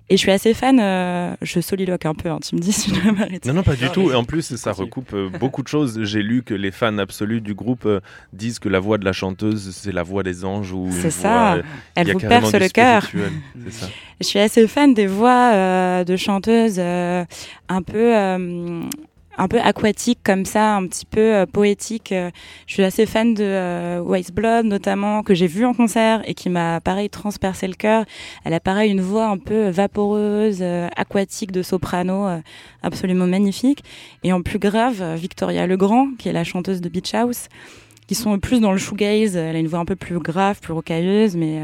Et 0.08 0.16
je 0.16 0.20
suis 0.22 0.30
assez 0.30 0.54
fan, 0.54 0.78
euh, 0.78 1.34
je 1.42 1.58
soliloque 1.60 2.06
un 2.06 2.14
peu, 2.14 2.30
hein, 2.30 2.38
tu 2.40 2.54
me 2.54 2.60
dis 2.60 2.70
si 2.72 2.94
je 2.94 3.00
dois 3.00 3.10
m'arrêter. 3.12 3.48
Non, 3.48 3.54
non, 3.56 3.62
pas 3.64 3.74
du 3.74 3.86
Non, 3.86 3.90
tout. 3.90 4.10
Et 4.12 4.14
en 4.14 4.22
plus, 4.22 4.54
ça 4.54 4.70
recoupe 4.70 5.12
euh, 5.14 5.28
beaucoup 5.40 5.62
de 5.64 5.68
choses. 5.68 5.98
J'ai 6.04 6.22
lu 6.22 6.44
que 6.44 6.54
les 6.54 6.70
fans 6.70 6.96
absolus 6.98 7.40
du 7.40 7.54
groupe 7.54 7.86
euh, 7.86 7.98
disent 8.32 8.60
que 8.60 8.68
la 8.68 8.78
voix 8.78 8.98
de 8.98 9.04
la 9.04 9.12
chanteuse, 9.12 9.74
c'est 9.74 9.90
la 9.92 10.04
voix 10.04 10.22
des 10.22 10.44
anges 10.44 10.70
ou 10.72 10.88
C'est 10.92 11.00
voix, 11.02 11.10
ça. 11.10 11.54
euh, 11.54 11.62
Elle 11.96 12.12
vous 12.12 12.20
perce 12.20 12.52
le 12.54 12.68
cœur. 12.68 13.10
Je 14.20 14.24
suis 14.26 14.38
assez 14.38 14.66
fan 14.68 14.94
des 14.94 15.08
voix 15.08 15.50
euh, 15.54 16.04
de 16.04 16.16
chanteuses 16.16 16.76
euh, 16.78 17.24
un 17.68 17.82
peu 17.82 18.16
euh, 18.16 18.82
un 19.36 19.48
peu 19.48 19.60
aquatiques 19.60 20.20
comme 20.24 20.44
ça, 20.44 20.76
un 20.76 20.86
petit 20.86 21.06
peu 21.06 21.34
euh, 21.34 21.46
poétiques. 21.46 22.12
Euh, 22.12 22.30
Je 22.66 22.74
suis 22.74 22.82
assez 22.82 23.06
fan 23.06 23.34
de 23.34 23.44
euh, 23.44 24.00
White 24.00 24.32
Blood 24.32 24.66
notamment 24.66 25.22
que 25.22 25.34
j'ai 25.34 25.46
vu 25.46 25.64
en 25.64 25.74
concert 25.74 26.22
et 26.26 26.34
qui 26.34 26.48
m'a 26.48 26.80
pareil 26.80 27.10
transpercé 27.10 27.66
le 27.66 27.74
cœur. 27.74 28.04
Elle 28.44 28.54
a 28.54 28.60
pareil 28.60 28.90
une 28.90 29.00
voix 29.00 29.26
un 29.26 29.38
peu 29.38 29.68
vaporeuse, 29.68 30.58
euh, 30.60 30.88
aquatique 30.96 31.52
de 31.52 31.62
soprano, 31.62 32.26
absolument 32.82 33.26
magnifique. 33.26 33.82
Et 34.24 34.32
en 34.32 34.42
plus 34.42 34.58
grave, 34.58 35.14
Victoria 35.16 35.66
Legrand 35.66 36.08
qui 36.18 36.28
est 36.28 36.32
la 36.32 36.44
chanteuse 36.44 36.80
de 36.80 36.88
Beach 36.88 37.14
House, 37.14 37.48
qui 38.06 38.14
sont 38.14 38.38
plus 38.38 38.60
dans 38.60 38.72
le 38.72 38.78
shoegaze. 38.78 39.36
Elle 39.36 39.56
a 39.56 39.58
une 39.58 39.66
voix 39.66 39.78
un 39.78 39.84
peu 39.84 39.96
plus 39.96 40.18
grave, 40.18 40.60
plus 40.60 40.72
rocailleuse, 40.72 41.36
mais 41.36 41.60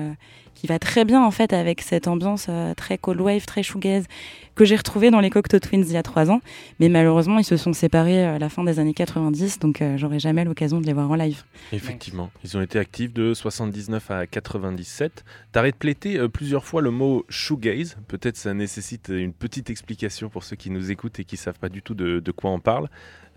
qui 0.62 0.68
va 0.68 0.78
très 0.78 1.04
bien 1.04 1.24
en 1.24 1.32
fait 1.32 1.52
avec 1.52 1.82
cette 1.82 2.06
ambiance 2.06 2.46
euh, 2.48 2.72
très 2.74 2.96
cold 2.96 3.20
wave, 3.20 3.46
très 3.46 3.64
shoegaze 3.64 4.04
que 4.54 4.64
j'ai 4.64 4.76
retrouvée 4.76 5.10
dans 5.10 5.20
les 5.20 5.30
Cocteau 5.30 5.58
Twins 5.58 5.84
il 5.86 5.92
y 5.92 5.96
a 5.96 6.02
trois 6.02 6.30
ans. 6.30 6.40
Mais 6.78 6.88
malheureusement, 6.88 7.38
ils 7.38 7.44
se 7.44 7.56
sont 7.56 7.72
séparés 7.72 8.24
euh, 8.24 8.36
à 8.36 8.38
la 8.38 8.48
fin 8.48 8.64
des 8.64 8.78
années 8.78 8.94
90, 8.94 9.58
donc 9.58 9.82
euh, 9.82 9.96
j'aurai 9.96 10.18
jamais 10.18 10.44
l'occasion 10.44 10.80
de 10.80 10.86
les 10.86 10.92
voir 10.92 11.10
en 11.10 11.14
live. 11.14 11.42
Effectivement. 11.72 12.30
Ils 12.44 12.56
ont 12.56 12.60
été 12.60 12.78
actifs 12.78 13.12
de 13.12 13.34
79 13.34 14.10
à 14.10 14.26
97. 14.26 15.24
T'as 15.52 15.62
répété 15.62 16.18
euh, 16.18 16.28
plusieurs 16.28 16.64
fois 16.64 16.82
le 16.82 16.90
mot 16.90 17.24
shoegaze. 17.28 17.96
Peut-être 18.08 18.36
ça 18.36 18.54
nécessite 18.54 19.08
une 19.08 19.32
petite 19.32 19.70
explication 19.70 20.28
pour 20.28 20.44
ceux 20.44 20.56
qui 20.56 20.70
nous 20.70 20.90
écoutent 20.90 21.18
et 21.18 21.24
qui 21.24 21.36
savent 21.36 21.58
pas 21.58 21.68
du 21.68 21.82
tout 21.82 21.94
de, 21.94 22.20
de 22.20 22.32
quoi 22.32 22.50
on 22.50 22.60
parle. 22.60 22.88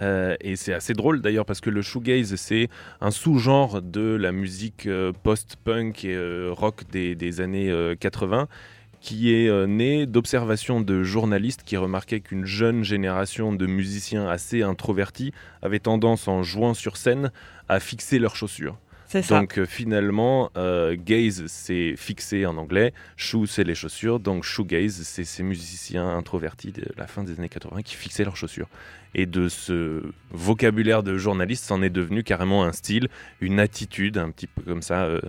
Euh, 0.01 0.35
et 0.41 0.55
c'est 0.55 0.73
assez 0.73 0.93
drôle 0.93 1.21
d'ailleurs 1.21 1.45
parce 1.45 1.61
que 1.61 1.69
le 1.69 1.81
shoegaze 1.81 2.35
c'est 2.35 2.67
un 2.99 3.11
sous-genre 3.11 3.81
de 3.81 4.15
la 4.15 4.31
musique 4.31 4.87
euh, 4.87 5.13
post-punk 5.23 6.03
et 6.03 6.13
euh, 6.13 6.49
rock 6.51 6.83
des, 6.91 7.15
des 7.15 7.39
années 7.39 7.69
euh, 7.69 7.95
80 7.95 8.47
qui 8.99 9.35
est 9.35 9.67
né 9.67 10.07
d'observations 10.07 10.81
de 10.81 11.03
journalistes 11.03 11.61
qui 11.63 11.77
remarquaient 11.77 12.21
qu'une 12.21 12.45
jeune 12.45 12.83
génération 12.83 13.53
de 13.53 13.67
musiciens 13.67 14.27
assez 14.27 14.63
introvertis 14.63 15.31
avait 15.61 15.77
tendance 15.77 16.27
en 16.27 16.41
jouant 16.41 16.73
sur 16.73 16.97
scène 16.97 17.31
à 17.69 17.79
fixer 17.79 18.17
leurs 18.17 18.35
chaussures. 18.35 18.79
Ça. 19.21 19.39
Donc 19.39 19.57
euh, 19.57 19.65
finalement, 19.65 20.49
euh, 20.57 20.95
gaze 20.97 21.45
c'est 21.47 21.95
fixé 21.95 22.45
en 22.45 22.57
anglais, 22.57 22.93
shoe 23.17 23.45
c'est 23.47 23.63
les 23.63 23.75
chaussures, 23.75 24.19
donc 24.19 24.43
shoegaze 24.43 25.01
c'est 25.03 25.23
ces 25.23 25.43
musiciens 25.43 26.07
introvertis 26.17 26.71
de 26.71 26.85
la 26.97 27.07
fin 27.07 27.23
des 27.23 27.37
années 27.37 27.49
80 27.49 27.81
qui 27.81 27.95
fixaient 27.95 28.23
leurs 28.23 28.37
chaussures. 28.37 28.67
Et 29.13 29.25
de 29.25 29.47
ce 29.47 30.03
vocabulaire 30.31 31.01
de 31.01 31.17
journaliste, 31.17 31.63
c'en 31.65 31.81
est 31.81 31.89
devenu 31.89 32.23
carrément 32.23 32.65
un 32.65 32.73
style, 32.73 33.07
une 33.39 33.59
attitude 33.59 34.17
un 34.17 34.29
petit 34.29 34.47
peu 34.47 34.61
comme 34.61 34.81
ça, 34.81 35.03
euh, 35.03 35.21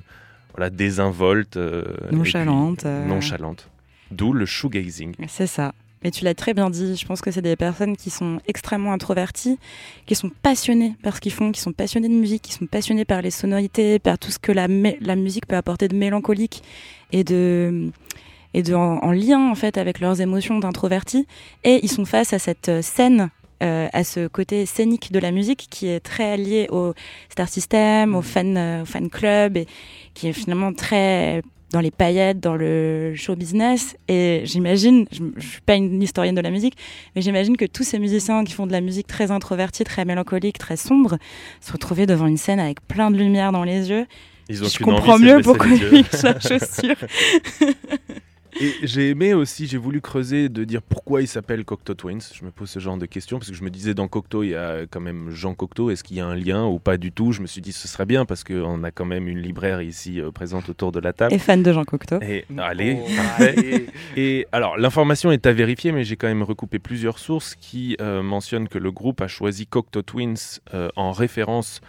voilà, 0.55 0.71
désinvolte, 0.71 1.57
euh, 1.57 1.85
puis 2.09 2.17
Nonchalante, 2.17 2.87
euh. 2.87 3.07
nonchalante. 3.07 3.71
D'où 4.11 4.33
le 4.33 4.47
shoegazing. 4.47 5.15
C'est 5.29 5.47
ça. 5.47 5.73
Et 6.07 6.13
tu 6.13 6.25
l'as 6.25 6.35
très 6.35 6.55
bien 6.55 6.71
dit, 6.71 6.95
je 6.95 7.05
pense 7.05 7.21
que 7.21 7.33
c'est 7.33 7.43
des 7.43 7.57
personnes 7.57 7.97
qui 7.97 8.11
sont 8.11 8.39
extrêmement 8.47 8.93
introverties, 8.93 9.59
qui 10.07 10.15
sont 10.15 10.31
passionnées 10.31 10.95
par 11.03 11.17
ce 11.17 11.21
qu'ils 11.21 11.33
font, 11.33 11.51
qui 11.51 11.61
sont 11.61 11.73
passionnées 11.73 12.09
de 12.09 12.15
musique, 12.15 12.43
qui 12.43 12.53
sont 12.53 12.67
passionnées 12.67 13.05
par 13.05 13.23
les 13.23 13.33
sonorités, 13.33 13.99
par 13.99 14.17
tout 14.17 14.31
ce 14.31 14.39
que 14.39 14.53
la, 14.53 14.69
musique 14.69 15.47
peut 15.47 15.57
apporter 15.57 15.89
de 15.89 15.97
mélancolique 15.97 16.63
et 17.11 17.25
de 17.25 17.91
et 18.55 18.63
de 18.63 18.73
en, 18.73 18.99
en 18.99 19.11
lien 19.11 19.51
en 19.51 19.57
fait 19.57 19.79
avec 19.79 19.99
leurs 19.99 20.21
émotions 20.21 20.61
d'introvertis. 20.61 21.27
Et 21.65 21.81
ils 21.83 21.91
sont 21.91 22.05
face 22.05 22.33
à 22.33 22.39
cette 22.39 22.71
scène, 22.83 23.31
euh, 23.65 23.89
à 23.93 24.05
ce 24.05 24.29
côté 24.29 24.65
scénique 24.65 25.11
de 25.11 25.19
la 25.19 25.33
musique 25.33 25.67
qui 25.69 25.89
est 25.89 25.99
très 25.99 26.37
lié 26.37 26.69
au 26.71 26.95
star 27.31 27.49
system, 27.49 28.15
au 28.15 28.23
fan, 28.23 28.57
euh, 28.57 28.83
au 28.83 28.85
fan 28.85 29.11
club 29.11 29.57
et 29.57 29.67
qui 30.15 30.29
est 30.29 30.33
finalement 30.33 30.73
très 30.73 31.43
dans 31.77 31.83
les 31.83 31.91
paillettes, 31.91 32.41
dans 32.41 32.57
le 32.57 33.13
show 33.17 33.37
business. 33.37 33.97
Et 34.09 34.41
j'imagine, 34.45 35.05
je, 35.13 35.23
je 35.37 35.47
suis 35.47 35.61
pas 35.61 35.75
une 35.75 36.03
historienne 36.03 36.35
de 36.35 36.41
la 36.41 36.51
musique, 36.51 36.75
mais 37.15 37.21
j'imagine 37.21 37.59
que 37.59 37.67
tous 37.67 37.85
ces 37.85 37.99
musiciens 37.99 38.45
qui 38.45 38.55
font 38.55 38.67
de 38.67 38.73
la 38.73 38.81
musique 38.81 39.07
très 39.07 39.31
introvertie, 39.31 39.85
très 39.85 40.07
mélancolique, 40.07 40.57
très 40.57 40.79
sombre, 40.79 41.19
se 41.61 41.73
retrouvaient 41.73 42.07
devant 42.07 42.29
une 42.29 42.39
scène 42.39 42.61
avec 42.61 42.81
plein 42.89 43.11
de 43.11 43.19
lumière 43.19 43.53
dans 43.53 43.63
les 43.63 43.91
yeux. 43.91 44.07
Ils 44.49 44.65
ont 44.65 44.69
je 44.69 44.79
comprends 44.79 45.19
mieux 45.19 45.43
pourquoi 45.43 45.69
ils 45.69 45.93
mixent 45.93 46.23
la 46.23 46.41
chaussure. 46.41 46.97
Et 48.61 48.73
j'ai 48.83 49.11
aimé 49.11 49.35
aussi, 49.35 49.67
j'ai 49.67 49.77
voulu 49.79 50.01
creuser 50.01 50.49
de 50.49 50.65
dire 50.65 50.83
pourquoi 50.83 51.21
il 51.21 51.29
s'appelle 51.29 51.65
Cocteau 51.65 51.95
Twins. 51.95 52.21
Je 52.33 52.45
me 52.45 52.51
pose 52.51 52.71
ce 52.71 52.79
genre 52.79 52.97
de 52.97 53.07
questions 53.07 53.39
parce 53.39 53.51
que 53.51 53.57
je 53.57 53.63
me 53.63 53.71
disais 53.71 53.95
dans 53.95 54.09
Cocteau, 54.09 54.43
il 54.43 54.51
y 54.51 54.55
a 54.55 54.87
quand 54.91 55.01
même 55.01 55.31
Jean 55.31 55.55
Cocteau. 55.55 55.91
Est-ce 55.91 56.03
qu'il 56.03 56.17
y 56.17 56.21
a 56.21 56.27
un 56.27 56.35
lien 56.35 56.65
ou 56.65 56.79
pas 56.79 56.97
du 56.97 57.13
tout? 57.13 57.33
Je 57.33 57.43
me 57.43 57.47
suis 57.47 57.61
dit 57.61 57.73
ce 57.73 57.87
serait 57.87 58.07
bien 58.07 58.25
parce 58.25 58.45
qu'on 58.45 58.83
a 58.85 58.91
quand 58.91 59.05
même 59.05 59.29
une 59.29 59.41
libraire 59.41 59.83
ici 59.83 60.21
euh, 60.21 60.31
présente 60.31 60.69
autour 60.69 60.93
de 60.93 61.01
la 61.01 61.13
table. 61.13 61.35
Et 61.35 61.39
fan 61.39 61.63
de 61.63 61.73
Jean 61.73 61.85
Cocteau. 61.85 62.19
Et, 62.23 62.45
allez, 62.59 62.99
Oh, 63.01 63.11
allez. 63.39 63.87
Et 64.17 64.47
alors, 64.53 64.77
l'information 64.77 65.31
est 65.33 65.47
à 65.47 65.53
vérifier, 65.53 65.93
mais 65.93 66.05
j'ai 66.05 66.17
quand 66.17 66.29
même 66.29 66.43
recoupé 66.43 66.79
plusieurs 66.79 67.19
sources 67.19 67.55
qui 67.55 67.97
euh, 68.01 68.23
mentionnent 68.23 68.69
que 68.69 68.79
le 68.79 68.91
groupe 68.91 69.21
a 69.21 69.29
choisi 69.29 69.67
Cocteau 69.67 70.03
Twins 70.03 70.61
euh, 70.75 70.89
en 70.97 71.13
référence, 71.13 71.81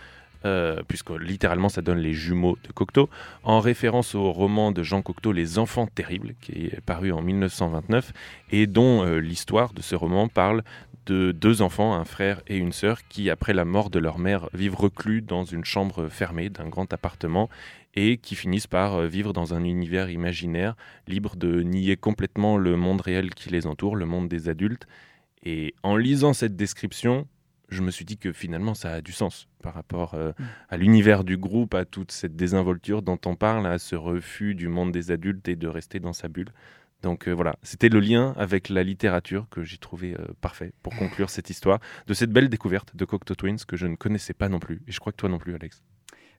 euh, 0.46 0.82
puisque 0.88 1.12
littéralement 1.12 1.70
ça 1.70 1.82
donne 1.82 2.00
les 2.00 2.14
jumeaux 2.14 2.58
de 2.64 2.72
Cocteau, 2.72 3.10
en 3.44 3.60
référence 3.60 4.16
au 4.16 4.32
roman 4.32 4.72
de 4.72 4.84
Jean 4.84 5.02
Cocteau 5.02 5.32
Les 5.32 5.60
Enfants 5.60 5.88
Terribles, 5.88 6.36
qui 6.42 6.68
est 6.68 6.82
paru 6.82 7.12
en 7.12 7.22
1929, 7.22 8.14
et 8.52 8.68
dont 8.68 9.04
euh, 9.04 9.18
l'histoire 9.20 9.74
de 9.74 9.82
ce 9.82 9.96
roman 9.96 10.28
parle 10.28 10.64
de 11.08 11.32
deux 11.32 11.62
enfants, 11.62 11.96
un 11.96 12.04
frère 12.04 12.42
et 12.48 12.58
une 12.58 12.74
sœur, 12.74 13.08
qui, 13.08 13.30
après 13.30 13.54
la 13.54 13.66
mort 13.66 13.90
de 13.90 14.00
leur 14.00 14.20
mère, 14.20 14.50
vivent 14.54 14.76
reclus 14.76 15.22
dans 15.22 15.46
une 15.46 15.64
chambre 15.64 16.10
fermée 16.10 16.50
d'un 16.50 16.68
grand 16.68 16.92
appartement 16.92 17.50
et 17.96 18.18
qui 18.18 18.36
finissent 18.36 18.68
par 18.68 18.96
euh, 18.96 19.08
vivre 19.08 19.34
dans 19.34 19.54
un 19.54 19.64
univers 19.64 20.10
imaginaire 20.10 20.76
libre 21.08 21.36
de 21.36 21.64
nier 21.64 21.98
complètement 21.98 22.58
le 22.58 22.76
monde 22.76 23.02
réel 23.02 23.34
qui 23.34 23.50
les 23.50 23.66
entoure, 23.66 23.96
le 23.96 24.06
monde 24.06 24.28
des 24.28 24.50
adultes. 24.50 24.88
Et 25.44 25.74
en 25.82 25.96
lisant 25.96 26.34
cette 26.34 26.56
description, 26.56 27.28
je 27.70 27.82
me 27.82 27.92
suis 27.92 28.06
dit 28.06 28.18
que 28.18 28.32
finalement 28.32 28.74
ça 28.74 28.94
a 28.94 29.02
du 29.02 29.12
sens 29.12 29.48
par 29.62 29.74
rapport 29.74 30.14
euh, 30.14 30.32
à 30.70 30.78
l'univers 30.78 31.24
du 31.24 31.38
groupe, 31.38 31.74
à 31.74 31.86
toute 31.86 32.12
cette 32.12 32.36
désinvolture 32.36 33.02
dont 33.02 33.20
on 33.26 33.36
parle, 33.36 33.66
à 33.68 33.78
ce 33.78 33.96
refus 33.96 34.56
du 34.56 34.68
monde 34.68 34.92
des 34.92 35.12
adultes 35.12 35.48
et 35.48 35.56
de 35.56 35.68
rester 35.68 36.00
dans 36.00 36.14
sa 36.14 36.28
bulle. 36.30 36.50
Donc 37.04 37.28
euh, 37.28 37.32
voilà, 37.32 37.58
c'était 37.62 37.90
le 37.90 38.00
lien 38.00 38.34
avec 38.38 38.70
la 38.70 38.82
littérature 38.84 39.48
que 39.52 39.62
j'ai 39.64 39.78
trouvé 39.78 40.16
euh, 40.20 40.26
parfait 40.42 40.72
pour 40.82 40.96
conclure 40.96 41.30
cette 41.30 41.50
histoire 41.50 41.80
de 42.08 42.14
cette 42.14 42.32
belle 42.32 42.50
découverte 42.50 42.96
de 42.96 43.06
Cocteau 43.06 43.36
Twins 43.36 43.58
que 43.68 43.76
je 43.78 43.86
ne 43.86 43.96
connaissais 43.96 44.34
pas 44.34 44.50
non 44.50 44.60
plus. 44.60 44.82
Et 44.88 44.92
je 44.92 45.00
crois 45.00 45.12
que 45.12 45.18
toi 45.18 45.30
non 45.30 45.38
plus, 45.38 45.54
Alex. 45.54 45.84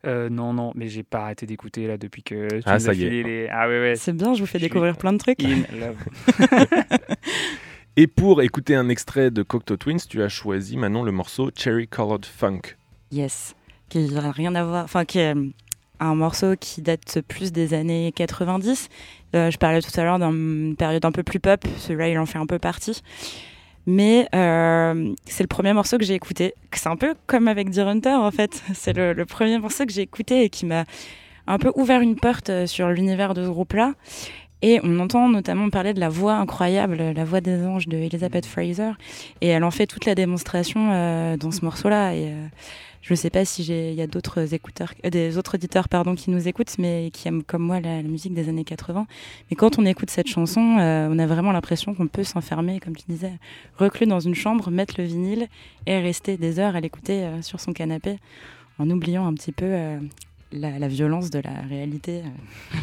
Euh, 0.07 0.29
non, 0.29 0.53
non, 0.53 0.73
mais 0.77 0.89
j'ai 0.89 1.03
pas 1.03 1.23
arrêté 1.25 1.45
d'écouter 1.45 1.87
là 1.89 1.97
depuis 1.99 2.23
que 2.23 2.49
tu 2.49 2.63
Ah, 2.67 2.75
nous 2.75 2.81
ça 2.81 2.91
as 2.93 2.95
y 2.95 3.03
est. 3.05 3.11
les... 3.23 3.49
Ah 3.51 3.69
ouais, 3.69 3.81
ouais. 3.81 3.97
C'est 3.97 4.13
bien, 4.13 4.33
je 4.35 4.41
vous 4.41 4.47
fais 4.47 4.59
Je 4.59 4.65
suis 4.65 4.69
découvrir 4.69 4.97
plein 4.97 5.13
de 5.13 5.19
trucs. 5.19 5.43
In 5.43 5.63
love. 5.77 5.97
Et 8.01 8.07
pour 8.07 8.43
écouter 8.43 8.77
un 8.77 8.89
extrait 8.91 9.33
de 9.33 9.43
Cocteau 9.43 9.77
Twins, 9.77 9.99
tu 10.09 10.23
as 10.23 10.29
choisi 10.29 10.77
Manon 10.77 11.03
le 11.03 11.11
morceau 11.11 11.51
Cherry 11.53 11.89
Colored 11.89 12.25
Funk. 12.25 12.61
Yes, 13.11 13.57
qui 13.89 13.99
n'a 14.13 14.31
rien 14.31 14.55
à 14.55 14.63
voir, 14.63 14.85
enfin 14.85 15.05
qui 15.05 15.19
est 15.19 15.35
euh, 15.35 15.49
un 15.99 16.15
morceau 16.15 16.55
qui 16.55 16.81
date 16.81 17.21
plus 17.27 17.51
des 17.51 17.75
années 17.75 18.13
90. 18.15 18.89
Euh, 19.35 19.51
je 19.51 19.59
parlais 19.59 19.83
tout 19.83 19.91
à 19.99 20.05
l'heure 20.05 20.21
d'une 20.21 20.77
période 20.79 21.05
un 21.05 21.11
peu 21.11 21.25
plus 21.25 21.41
pop, 21.41 21.67
celui-là 21.79 22.09
il 22.09 22.19
en 22.21 22.27
fait 22.27 22.39
un 22.39 22.47
peu 22.47 22.61
partie. 22.61 23.03
Mais 23.85 24.29
euh, 24.33 25.13
c'est 25.25 25.43
le 25.43 25.49
premier 25.49 25.73
morceau 25.73 25.99
que 25.99 26.05
j'ai 26.05 26.15
écouté. 26.15 26.55
C'est 26.73 26.89
un 26.89 26.97
peu 26.97 27.17
comme 27.27 27.49
avec 27.49 27.69
Deer 27.71 27.89
Hunter 27.89 28.11
en 28.11 28.31
fait. 28.31 28.63
C'est 28.75 28.93
le, 28.93 29.27
premier 29.27 29.59
morceau 29.59 29.85
que 29.87 29.93
j'ai 29.93 30.03
écouté 30.03 30.45
et 30.45 30.51
qui 30.51 30.67
m'a 30.67 30.85
un 31.49 31.59
peu 31.59 31.73
ouvert 31.75 32.01
une 32.01 32.15
porte 32.15 32.67
sur 32.67 32.91
l'univers 32.91 33.35
de 33.35 33.43
ce 33.43 33.49
groupe-là. 33.49 33.95
Et 34.61 34.81
on 34.83 34.99
entend 34.99 35.29
notamment 35.29 35.71
parler 35.71 35.95
de 35.95 36.01
la 36.01 36.09
voix 36.09 36.35
incroyable, 36.35 36.97
la 36.97 37.25
voix 37.25 37.41
des 37.41 37.65
anges 37.65 37.87
de 37.87 37.97
Elizabeth 37.97 38.45
Fraser. 38.45 38.91
Et 39.41 39.49
elle 39.49 39.63
en 39.63 39.71
fait 39.71 39.87
toute 39.87 40.05
la 40.05 40.15
démonstration 40.15 40.91
euh, 40.93 41.37
dans 41.37 41.53
ce 41.53 41.65
morceau-là. 41.65 42.15
Et 42.15 42.33
euh, 42.33 42.47
je 43.01 43.13
ne 43.13 43.17
sais 43.17 43.31
pas 43.31 43.45
si 43.45 43.63
il 43.63 43.95
y 43.95 44.03
a 44.03 44.09
d'autres 44.09 44.55
écouteurs, 44.55 44.93
euh, 45.05 45.11
des 45.11 45.39
autres 45.39 45.55
auditeurs 45.55 45.89
pardon, 45.89 46.17
qui 46.17 46.33
nous 46.33 46.49
écoutent, 46.49 46.77
mais 46.79 47.11
qui 47.13 47.29
aiment 47.29 47.45
comme 47.45 47.63
moi 47.63 47.79
la, 47.79 48.03
la 48.03 48.09
musique 48.09 48.35
des 48.35 48.49
années 48.49 48.65
80. 48.65 49.07
Mais 49.51 49.57
quand 49.57 49.79
on 49.79 49.87
écoute 49.87 50.11
cette 50.11 50.29
chanson, 50.29 50.61
on 50.61 51.19
a 51.19 51.27
vraiment 51.27 51.53
l'impression 51.53 51.95
qu'on 51.95 52.09
peut 52.09 52.25
s'enfermer, 52.25 52.81
comme 52.81 52.97
tu 52.97 53.05
disais, 53.09 53.35
reclus 53.77 54.07
dans 54.07 54.21
une 54.21 54.35
chambre, 54.35 54.71
mettre 54.73 54.95
le 54.99 55.05
vinyle 55.05 55.47
et 55.87 56.01
rester 56.01 56.37
des 56.37 56.59
heures 56.59 56.75
à 56.75 56.81
l'écouter 56.81 57.29
sur 57.43 57.61
son 57.61 57.73
canapé, 57.73 58.17
en 58.79 58.91
oubliant 58.91 59.27
un 59.27 59.35
petit 59.35 59.53
peu 59.53 59.99
la, 60.53 60.79
la 60.79 60.89
violence 60.89 61.31
de 61.31 61.41
la 61.41 61.61
réalité 61.69 62.23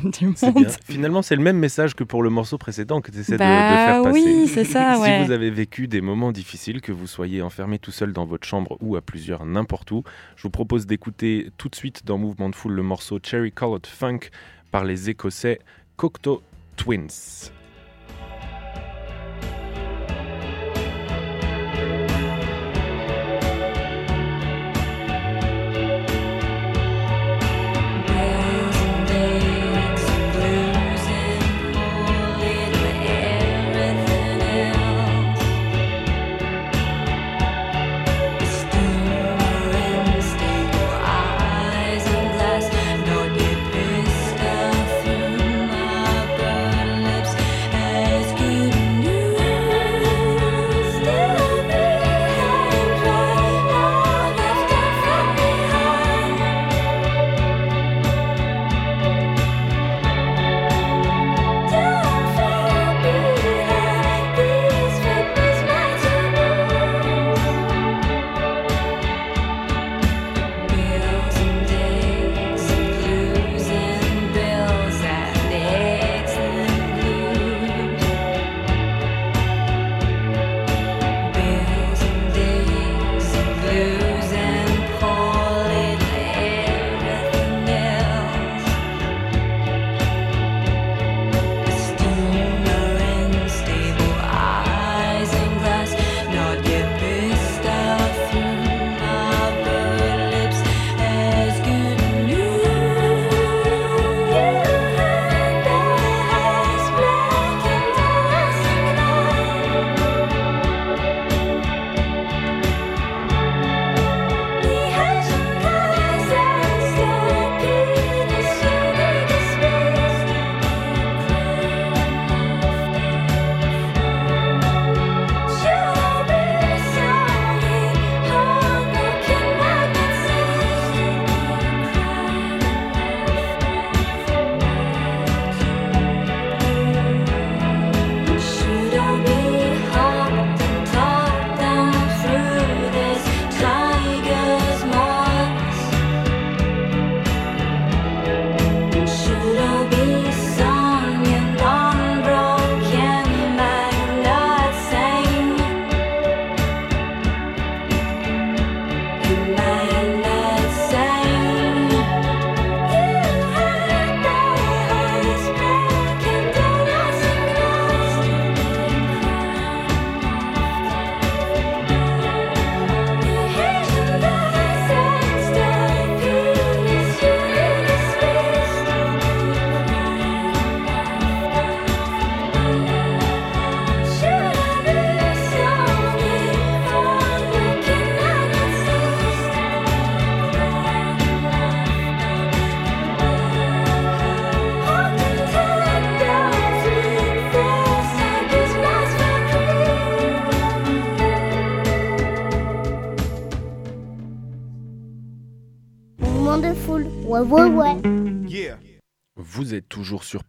euh, 0.05 0.09
du 0.19 0.27
monde. 0.27 0.67
Finalement, 0.85 1.21
c'est 1.21 1.35
le 1.35 1.41
même 1.41 1.57
message 1.57 1.95
que 1.95 2.03
pour 2.03 2.21
le 2.23 2.29
morceau 2.29 2.57
précédent 2.57 3.01
que 3.01 3.11
tu 3.11 3.19
essaies 3.19 3.33
de, 3.33 3.37
de 3.37 3.43
Bah 3.43 3.85
faire 3.87 4.03
passer. 4.03 4.21
oui, 4.23 4.47
c'est 4.47 4.63
ça, 4.65 4.99
ouais. 5.01 5.19
Si 5.21 5.25
vous 5.25 5.31
avez 5.31 5.49
vécu 5.49 5.87
des 5.87 6.01
moments 6.01 6.31
difficiles, 6.31 6.81
que 6.81 6.91
vous 6.91 7.07
soyez 7.07 7.41
enfermé 7.41 7.79
tout 7.79 7.91
seul 7.91 8.13
dans 8.13 8.25
votre 8.25 8.45
chambre 8.47 8.77
ou 8.81 8.95
à 8.95 9.01
plusieurs 9.01 9.45
n'importe 9.45 9.91
où, 9.91 10.03
je 10.35 10.43
vous 10.43 10.51
propose 10.51 10.85
d'écouter 10.85 11.49
tout 11.57 11.69
de 11.69 11.75
suite 11.75 12.05
dans 12.05 12.17
Mouvement 12.17 12.49
de 12.49 12.55
Foule 12.55 12.73
le 12.73 12.83
morceau 12.83 13.19
Cherry 13.21 13.51
Colored 13.51 13.85
Funk 13.87 14.19
par 14.71 14.83
les 14.85 15.09
Écossais 15.09 15.59
Cocteau 15.97 16.41
Twins. 16.75 17.07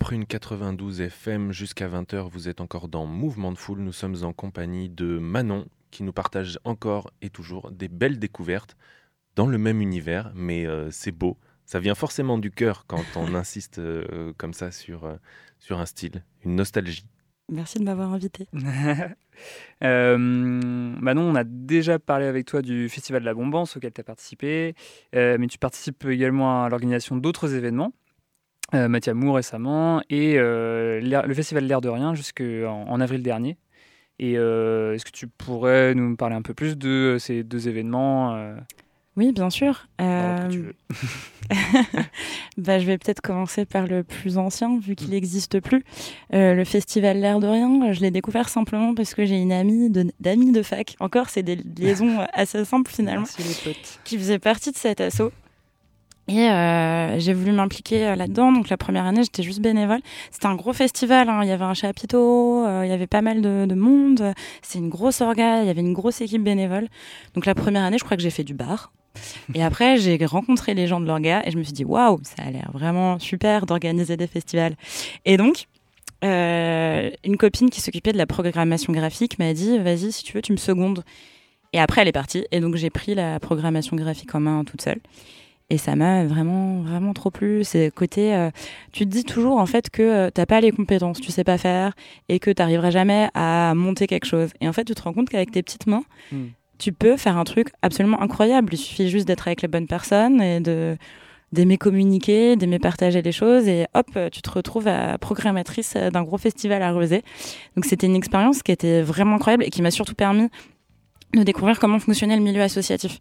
Prune 0.06 0.24
92 0.24 1.00
FM 1.00 1.50
jusqu'à 1.50 1.88
20h. 1.88 2.28
Vous 2.30 2.48
êtes 2.48 2.60
encore 2.60 2.86
dans 2.86 3.06
Mouvement 3.06 3.50
de 3.50 3.58
Foule. 3.58 3.80
Nous 3.80 3.90
sommes 3.90 4.14
en 4.22 4.32
compagnie 4.32 4.88
de 4.88 5.18
Manon 5.18 5.66
qui 5.90 6.04
nous 6.04 6.12
partage 6.12 6.60
encore 6.62 7.10
et 7.22 7.28
toujours 7.28 7.72
des 7.72 7.88
belles 7.88 8.20
découvertes 8.20 8.76
dans 9.34 9.48
le 9.48 9.58
même 9.58 9.80
univers. 9.80 10.30
Mais 10.36 10.64
euh, 10.64 10.92
c'est 10.92 11.10
beau. 11.10 11.36
Ça 11.64 11.80
vient 11.80 11.96
forcément 11.96 12.38
du 12.38 12.52
cœur 12.52 12.84
quand 12.86 13.02
on 13.16 13.34
insiste 13.34 13.80
euh, 13.80 14.32
comme 14.36 14.52
ça 14.54 14.70
sur, 14.70 15.06
euh, 15.06 15.16
sur 15.58 15.80
un 15.80 15.86
style, 15.86 16.22
une 16.44 16.54
nostalgie. 16.54 17.08
Merci 17.50 17.78
de 17.78 17.84
m'avoir 17.84 18.12
invité. 18.12 18.46
Euh, 19.84 20.16
Manon, 20.16 21.20
on 21.20 21.34
a 21.34 21.44
déjà 21.44 21.98
parlé 21.98 22.24
avec 22.24 22.46
toi 22.46 22.62
du 22.62 22.88
Festival 22.88 23.20
de 23.20 23.26
la 23.26 23.34
Bombance 23.34 23.76
auquel 23.76 23.92
tu 23.92 24.00
as 24.00 24.04
participé, 24.04 24.74
euh, 25.14 25.36
mais 25.38 25.46
tu 25.46 25.58
participes 25.58 26.06
également 26.06 26.64
à 26.64 26.70
l'organisation 26.70 27.18
d'autres 27.18 27.52
événements, 27.54 27.92
euh, 28.74 28.88
Mathiamou 28.88 29.32
récemment, 29.32 30.00
et 30.10 30.34
euh, 30.38 31.00
le 31.00 31.34
Festival 31.34 31.64
L'air 31.64 31.80
de 31.80 31.88
Rien 31.88 32.14
jusqu'en 32.14 32.84
en 32.88 33.00
avril 33.00 33.22
dernier. 33.22 33.56
Et 34.18 34.38
euh, 34.38 34.94
est-ce 34.94 35.04
que 35.04 35.10
tu 35.10 35.26
pourrais 35.26 35.94
nous 35.94 36.16
parler 36.16 36.34
un 36.36 36.42
peu 36.42 36.54
plus 36.54 36.76
de 36.78 37.16
ces 37.20 37.42
deux 37.44 37.68
événements 37.68 38.34
euh, 38.34 38.54
Oui, 39.16 39.30
bien 39.32 39.50
sûr. 39.50 39.86
alors 39.98 40.48
que 40.48 40.52
tu 40.52 40.58
Euh, 40.60 40.62
veux 40.62 40.74
bah, 42.58 42.78
je 42.78 42.86
vais 42.86 42.98
peut-être 42.98 43.20
commencer 43.20 43.64
par 43.66 43.86
le 43.86 44.02
plus 44.02 44.38
ancien, 44.38 44.78
vu 44.80 44.94
qu'il 44.96 45.10
n'existe 45.10 45.60
plus. 45.60 45.84
Euh, 46.34 46.54
le 46.54 46.64
festival 46.64 47.18
L'air 47.18 47.38
de 47.40 47.46
Rien, 47.46 47.92
je 47.92 48.00
l'ai 48.00 48.10
découvert 48.10 48.48
simplement 48.48 48.94
parce 48.94 49.14
que 49.14 49.24
j'ai 49.26 49.36
une 49.40 49.52
amie 49.52 49.90
de- 49.90 50.10
d'amis 50.18 50.50
de, 50.50 50.62
fac. 50.62 50.96
Encore, 50.98 51.28
c'est 51.28 51.42
des 51.42 51.56
liaisons 51.56 52.18
assez 52.32 52.64
simples 52.64 52.90
finalement. 52.90 53.26
Merci 53.38 53.42
les 53.66 53.72
potes. 53.74 54.00
qui 54.04 54.18
faisait 54.18 54.38
partie 54.38 54.72
de 54.72 54.76
cet 54.76 55.00
assaut. 55.00 55.30
Et 56.28 56.50
euh, 56.50 57.18
j'ai 57.20 57.32
voulu 57.32 57.52
m'impliquer 57.52 58.06
euh, 58.06 58.16
là-dedans. 58.16 58.50
Donc 58.50 58.68
la 58.68 58.76
première 58.76 59.04
année, 59.04 59.22
j'étais 59.22 59.42
juste 59.44 59.60
bénévole. 59.60 60.00
C'était 60.30 60.46
un 60.46 60.56
gros 60.56 60.72
festival. 60.72 61.28
hein. 61.28 61.40
Il 61.42 61.48
y 61.48 61.52
avait 61.52 61.64
un 61.64 61.74
chapiteau, 61.74 62.66
euh, 62.66 62.82
il 62.84 62.88
y 62.90 62.92
avait 62.92 63.06
pas 63.06 63.22
mal 63.22 63.40
de, 63.40 63.64
de 63.66 63.74
monde. 63.74 64.32
C'est 64.62 64.78
une 64.78 64.88
grosse 64.88 65.20
orga. 65.20 65.62
Il 65.62 65.66
y 65.66 65.70
avait 65.70 65.80
une 65.80 65.92
grosse 65.92 66.20
équipe 66.20 66.42
bénévole. 66.42 66.88
Donc 67.34 67.46
la 67.46 67.54
première 67.54 67.84
année, 67.84 67.98
je 67.98 68.04
crois 68.04 68.16
que 68.16 68.22
j'ai 68.22 68.30
fait 68.30 68.44
du 68.44 68.54
bar. 68.54 68.92
Et 69.54 69.62
après, 69.62 69.96
j'ai 69.96 70.18
rencontré 70.26 70.74
les 70.74 70.86
gens 70.86 71.00
de 71.00 71.06
l'orga 71.06 71.42
et 71.46 71.50
je 71.50 71.56
me 71.56 71.62
suis 71.62 71.72
dit 71.72 71.84
waouh, 71.84 72.20
ça 72.22 72.42
a 72.42 72.50
l'air 72.50 72.70
vraiment 72.74 73.18
super 73.18 73.64
d'organiser 73.64 74.16
des 74.16 74.26
festivals. 74.26 74.74
Et 75.24 75.36
donc. 75.36 75.66
une 76.22 77.36
copine 77.38 77.70
qui 77.70 77.80
s'occupait 77.80 78.12
de 78.12 78.18
la 78.18 78.26
programmation 78.26 78.92
graphique 78.92 79.38
m'a 79.38 79.52
dit 79.52 79.78
vas-y 79.78 80.10
si 80.10 80.24
tu 80.24 80.32
veux 80.32 80.42
tu 80.42 80.50
me 80.50 80.56
secondes 80.56 81.04
et 81.72 81.78
après 81.78 82.00
elle 82.00 82.08
est 82.08 82.12
partie 82.12 82.44
et 82.50 82.58
donc 82.58 82.74
j'ai 82.74 82.90
pris 82.90 83.14
la 83.14 83.38
programmation 83.38 83.94
graphique 83.96 84.34
en 84.34 84.40
main 84.40 84.64
toute 84.64 84.82
seule 84.82 84.98
et 85.68 85.78
ça 85.78 85.96
m'a 85.96 86.24
vraiment, 86.24 86.80
vraiment 86.82 87.12
trop 87.12 87.30
plu. 87.30 87.64
C'est 87.64 87.90
côté, 87.94 88.34
euh, 88.34 88.50
tu 88.92 89.04
te 89.04 89.10
dis 89.10 89.24
toujours 89.24 89.58
en 89.58 89.66
fait 89.66 89.90
que 89.90 90.02
euh, 90.02 90.30
t'as 90.32 90.46
pas 90.46 90.60
les 90.60 90.70
compétences, 90.72 91.20
tu 91.20 91.32
sais 91.32 91.44
pas 91.44 91.58
faire, 91.58 91.92
et 92.28 92.38
que 92.38 92.50
t'arriveras 92.50 92.90
jamais 92.90 93.28
à 93.34 93.72
monter 93.74 94.06
quelque 94.06 94.26
chose. 94.26 94.50
Et 94.60 94.68
en 94.68 94.72
fait, 94.72 94.84
tu 94.84 94.94
te 94.94 95.02
rends 95.02 95.12
compte 95.12 95.28
qu'avec 95.28 95.50
tes 95.50 95.62
petites 95.62 95.86
mains, 95.86 96.04
Mm. 96.32 96.44
tu 96.78 96.92
peux 96.92 97.16
faire 97.16 97.36
un 97.36 97.44
truc 97.44 97.68
absolument 97.82 98.20
incroyable. 98.22 98.74
Il 98.74 98.78
suffit 98.78 99.08
juste 99.08 99.26
d'être 99.26 99.48
avec 99.48 99.62
les 99.62 99.68
bonnes 99.68 99.86
personnes 99.86 100.40
et 100.40 100.60
de 100.60 100.96
d'aimer 101.52 101.78
communiquer, 101.78 102.56
d'aimer 102.56 102.80
partager 102.80 103.22
les 103.22 103.30
choses, 103.30 103.68
et 103.68 103.86
hop, 103.94 104.06
tu 104.32 104.42
te 104.42 104.50
retrouves 104.50 104.88
à 104.88 105.16
programmatrice 105.16 105.94
d'un 105.94 106.24
gros 106.24 106.38
festival 106.38 106.82
à 106.82 106.90
Rosé. 106.90 107.22
Donc 107.76 107.84
c'était 107.84 108.08
une 108.08 108.16
expérience 108.16 108.64
qui 108.64 108.72
était 108.72 109.00
vraiment 109.00 109.36
incroyable 109.36 109.62
et 109.62 109.70
qui 109.70 109.80
m'a 109.80 109.92
surtout 109.92 110.16
permis 110.16 110.48
de 111.34 111.42
découvrir 111.44 111.78
comment 111.78 112.00
fonctionnait 112.00 112.36
le 112.36 112.42
milieu 112.42 112.62
associatif. 112.62 113.20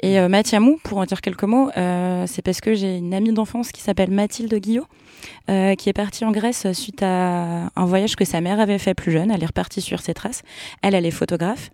Et 0.00 0.18
euh, 0.18 0.28
Mathiamou, 0.28 0.78
pour 0.82 0.98
en 0.98 1.04
dire 1.04 1.20
quelques 1.20 1.44
mots, 1.44 1.70
euh, 1.76 2.26
c'est 2.26 2.42
parce 2.42 2.60
que 2.60 2.74
j'ai 2.74 2.98
une 2.98 3.14
amie 3.14 3.32
d'enfance 3.32 3.72
qui 3.72 3.80
s'appelle 3.80 4.10
Mathilde 4.10 4.54
Guillot, 4.54 4.86
euh, 5.50 5.74
qui 5.74 5.88
est 5.88 5.94
partie 5.94 6.24
en 6.24 6.32
Grèce 6.32 6.70
suite 6.72 7.02
à 7.02 7.70
un 7.74 7.84
voyage 7.84 8.16
que 8.16 8.24
sa 8.24 8.40
mère 8.40 8.60
avait 8.60 8.78
fait 8.78 8.94
plus 8.94 9.12
jeune. 9.12 9.30
Elle 9.30 9.42
est 9.42 9.46
repartie 9.46 9.80
sur 9.80 10.00
ses 10.00 10.14
traces. 10.14 10.42
Elle, 10.82 10.94
elle 10.94 11.06
est 11.06 11.10
photographe. 11.10 11.70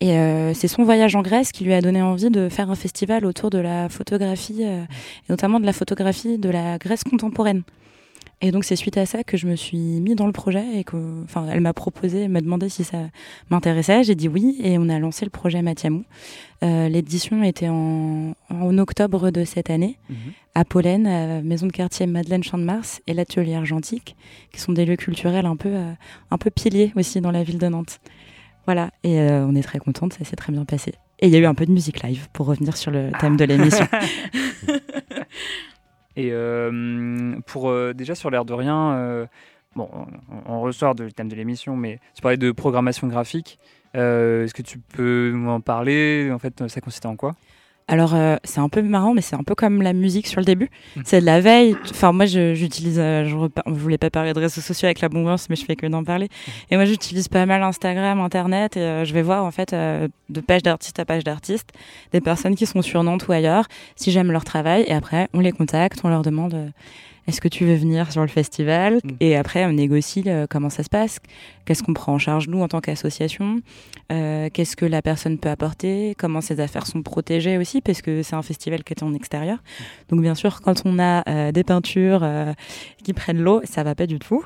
Et 0.00 0.18
euh, 0.18 0.52
c'est 0.52 0.68
son 0.68 0.82
voyage 0.82 1.14
en 1.14 1.22
Grèce 1.22 1.52
qui 1.52 1.64
lui 1.64 1.74
a 1.74 1.80
donné 1.80 2.02
envie 2.02 2.30
de 2.30 2.48
faire 2.48 2.70
un 2.70 2.74
festival 2.74 3.24
autour 3.24 3.50
de 3.50 3.58
la 3.58 3.88
photographie, 3.88 4.62
et 4.62 4.80
notamment 5.28 5.60
de 5.60 5.66
la 5.66 5.72
photographie 5.72 6.38
de 6.38 6.48
la 6.48 6.78
Grèce 6.78 7.04
contemporaine. 7.04 7.62
Et 8.44 8.50
donc 8.50 8.64
c'est 8.64 8.74
suite 8.76 8.96
à 8.98 9.06
ça 9.06 9.22
que 9.22 9.36
je 9.36 9.46
me 9.46 9.54
suis 9.54 9.78
mis 9.78 10.16
dans 10.16 10.26
le 10.26 10.32
projet 10.32 10.64
et 10.78 10.82
que, 10.84 10.96
enfin, 11.22 11.46
elle 11.50 11.60
m'a 11.60 11.72
proposé, 11.72 12.22
elle 12.22 12.28
m'a 12.30 12.40
demandé 12.40 12.68
si 12.68 12.82
ça 12.82 12.98
m'intéressait. 13.50 14.02
J'ai 14.02 14.16
dit 14.16 14.26
oui 14.28 14.56
et 14.62 14.78
on 14.78 14.88
a 14.88 14.98
lancé 14.98 15.24
le 15.24 15.30
projet 15.30 15.62
Mathiamou. 15.62 16.02
Euh, 16.64 16.88
L'édition 16.88 17.42
était 17.44 17.68
en, 17.68 18.34
en 18.50 18.78
octobre 18.78 19.30
de 19.30 19.44
cette 19.44 19.70
année 19.70 19.96
Mhm. 20.10 20.16
à 20.56 20.64
Pollen, 20.64 21.06
à 21.06 21.40
Maison 21.40 21.66
de 21.68 21.72
quartier 21.72 22.06
Madeleine 22.06 22.42
Champ 22.42 22.58
de 22.58 22.64
Mars 22.64 23.00
et 23.06 23.14
l'Atelier 23.14 23.54
Argentique, 23.54 24.16
qui 24.52 24.60
sont 24.60 24.72
des 24.72 24.84
lieux 24.86 24.96
culturels 24.96 25.46
un 25.46 25.56
peu, 25.56 25.68
euh, 25.70 25.92
un 26.32 26.38
peu 26.38 26.50
piliers 26.50 26.92
aussi 26.96 27.20
dans 27.20 27.30
la 27.30 27.44
ville 27.44 27.58
de 27.58 27.68
Nantes. 27.68 28.00
Voilà, 28.66 28.90
et 29.04 29.20
euh, 29.20 29.46
on 29.46 29.54
est 29.54 29.62
très 29.62 29.78
contente, 29.78 30.12
ça 30.14 30.24
s'est 30.24 30.36
très 30.36 30.52
bien 30.52 30.64
passé. 30.64 30.92
Et 31.20 31.26
il 31.28 31.32
y 31.32 31.36
a 31.36 31.38
eu 31.38 31.46
un 31.46 31.54
peu 31.54 31.66
de 31.66 31.72
musique 31.72 32.02
live 32.02 32.26
pour 32.32 32.46
revenir 32.46 32.76
sur 32.76 32.90
le 32.90 33.10
thème 33.20 33.36
de 33.36 33.44
l'émission. 33.44 33.86
Et 36.16 36.30
euh, 36.32 37.36
pour 37.46 37.70
euh, 37.70 37.92
déjà 37.94 38.14
sur 38.14 38.30
l'air 38.30 38.44
de 38.44 38.52
rien, 38.52 38.92
euh, 38.92 39.26
bon, 39.76 39.88
on, 40.46 40.60
ressort 40.60 40.94
du 40.94 41.12
thème 41.12 41.28
de 41.28 41.34
l'émission, 41.34 41.76
mais 41.76 41.98
tu 42.14 42.22
parlais 42.22 42.36
de 42.36 42.52
programmation 42.52 43.06
graphique. 43.06 43.58
Est-ce 43.94 44.54
que 44.54 44.62
tu 44.62 44.78
peux 44.78 45.32
nous 45.34 45.50
en 45.50 45.60
parler? 45.60 46.30
En 46.32 46.38
fait, 46.38 46.68
ça 46.68 46.80
consistait 46.80 47.06
en 47.06 47.16
quoi? 47.16 47.34
Alors, 47.88 48.14
euh, 48.14 48.36
c'est 48.44 48.60
un 48.60 48.68
peu 48.68 48.80
marrant, 48.82 49.12
mais 49.12 49.20
c'est 49.20 49.36
un 49.36 49.42
peu 49.42 49.54
comme 49.54 49.82
la 49.82 49.92
musique 49.92 50.26
sur 50.26 50.40
le 50.40 50.44
début. 50.44 50.70
Mhm. 50.96 51.02
C'est 51.04 51.20
de 51.20 51.26
la 51.26 51.40
veille. 51.40 51.76
Enfin, 51.90 52.12
moi, 52.12 52.26
j'utilise. 52.26 52.98
euh, 52.98 53.24
je 53.24 53.36
on 53.66 53.72
voulait 53.72 53.98
pas 53.98 54.10
parler 54.10 54.32
de 54.32 54.38
réseaux 54.38 54.60
sociaux 54.60 54.86
avec 54.86 55.00
la 55.00 55.08
bombance, 55.08 55.48
mais 55.50 55.56
je 55.56 55.64
fais 55.64 55.76
que 55.76 55.86
d'en 55.86 56.04
parler. 56.04 56.28
Et 56.70 56.76
moi, 56.76 56.84
j'utilise 56.84 57.28
pas 57.28 57.44
mal 57.44 57.62
Instagram, 57.62 58.20
Internet, 58.20 58.76
et 58.76 58.80
euh, 58.80 59.04
je 59.04 59.12
vais 59.12 59.22
voir, 59.22 59.44
en 59.44 59.50
fait, 59.50 59.72
euh, 59.72 60.08
de 60.30 60.40
page 60.40 60.62
d'artiste 60.62 60.98
à 60.98 61.04
page 61.04 61.24
d'artiste, 61.24 61.70
des 62.12 62.20
personnes 62.20 62.54
qui 62.54 62.66
sont 62.66 62.82
sur 62.82 63.02
Nantes 63.02 63.26
ou 63.28 63.32
ailleurs, 63.32 63.66
si 63.96 64.10
j'aime 64.10 64.30
leur 64.32 64.44
travail. 64.44 64.84
Et 64.86 64.92
après, 64.92 65.28
on 65.34 65.40
les 65.40 65.52
contacte, 65.52 66.00
on 66.04 66.08
leur 66.08 66.22
demande. 66.22 66.72
Est-ce 67.28 67.40
que 67.40 67.48
tu 67.48 67.64
veux 67.64 67.76
venir 67.76 68.10
sur 68.10 68.22
le 68.22 68.28
festival 68.28 68.94
Mhm. 69.04 69.16
Et 69.20 69.36
après, 69.36 69.64
on 69.64 69.72
négocie 69.72 70.24
euh, 70.26 70.46
comment 70.48 70.70
ça 70.70 70.82
se 70.82 70.88
passe, 70.88 71.20
qu'est-ce 71.64 71.82
qu'on 71.82 71.94
prend 71.94 72.14
en 72.14 72.18
charge 72.18 72.48
nous 72.48 72.60
en 72.60 72.68
tant 72.68 72.80
qu'association, 72.80 73.60
euh, 74.10 74.48
qu'est-ce 74.52 74.76
que 74.76 74.84
la 74.84 75.02
personne 75.02 75.38
peut 75.38 75.48
apporter, 75.48 76.14
comment 76.18 76.40
ses 76.40 76.60
affaires 76.60 76.86
sont 76.86 77.02
protégées 77.02 77.58
aussi, 77.58 77.80
parce 77.80 78.02
que 78.02 78.22
c'est 78.22 78.34
un 78.34 78.42
festival 78.42 78.82
qui 78.84 78.92
est 78.92 79.02
en 79.02 79.14
extérieur. 79.14 79.58
Donc 80.08 80.20
bien 80.20 80.34
sûr, 80.34 80.60
quand 80.60 80.82
on 80.84 80.98
a 80.98 81.22
euh, 81.28 81.52
des 81.52 81.64
peintures 81.64 82.20
euh, 82.22 82.52
qui 83.04 83.12
prennent 83.12 83.40
l'eau, 83.40 83.60
ça 83.64 83.82
va 83.82 83.94
pas 83.94 84.06
du 84.06 84.18
tout. 84.18 84.44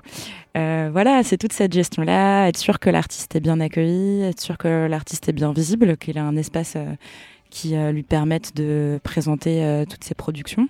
Voilà, 0.55 1.23
c'est 1.23 1.37
toute 1.37 1.53
cette 1.53 1.75
gestion-là, 1.75 2.49
être 2.49 2.57
sûr 2.57 2.79
que 2.79 2.89
l'artiste 2.89 3.37
est 3.37 3.41
bien 3.41 3.61
accueilli, 3.61 4.23
être 4.23 4.41
sûr 4.41 4.57
que 4.57 4.87
l'artiste 4.87 5.29
est 5.29 5.35
bien 5.35 5.53
visible, 5.53 5.99
qu'il 5.99 6.17
a 6.17 6.25
un 6.25 6.35
espace 6.35 6.79
qui 7.51 7.75
lui 7.77 8.03
permette 8.03 8.57
de 8.57 8.99
présenter 9.03 9.85
toutes 9.91 10.05
ses 10.05 10.15
productions. 10.15 10.69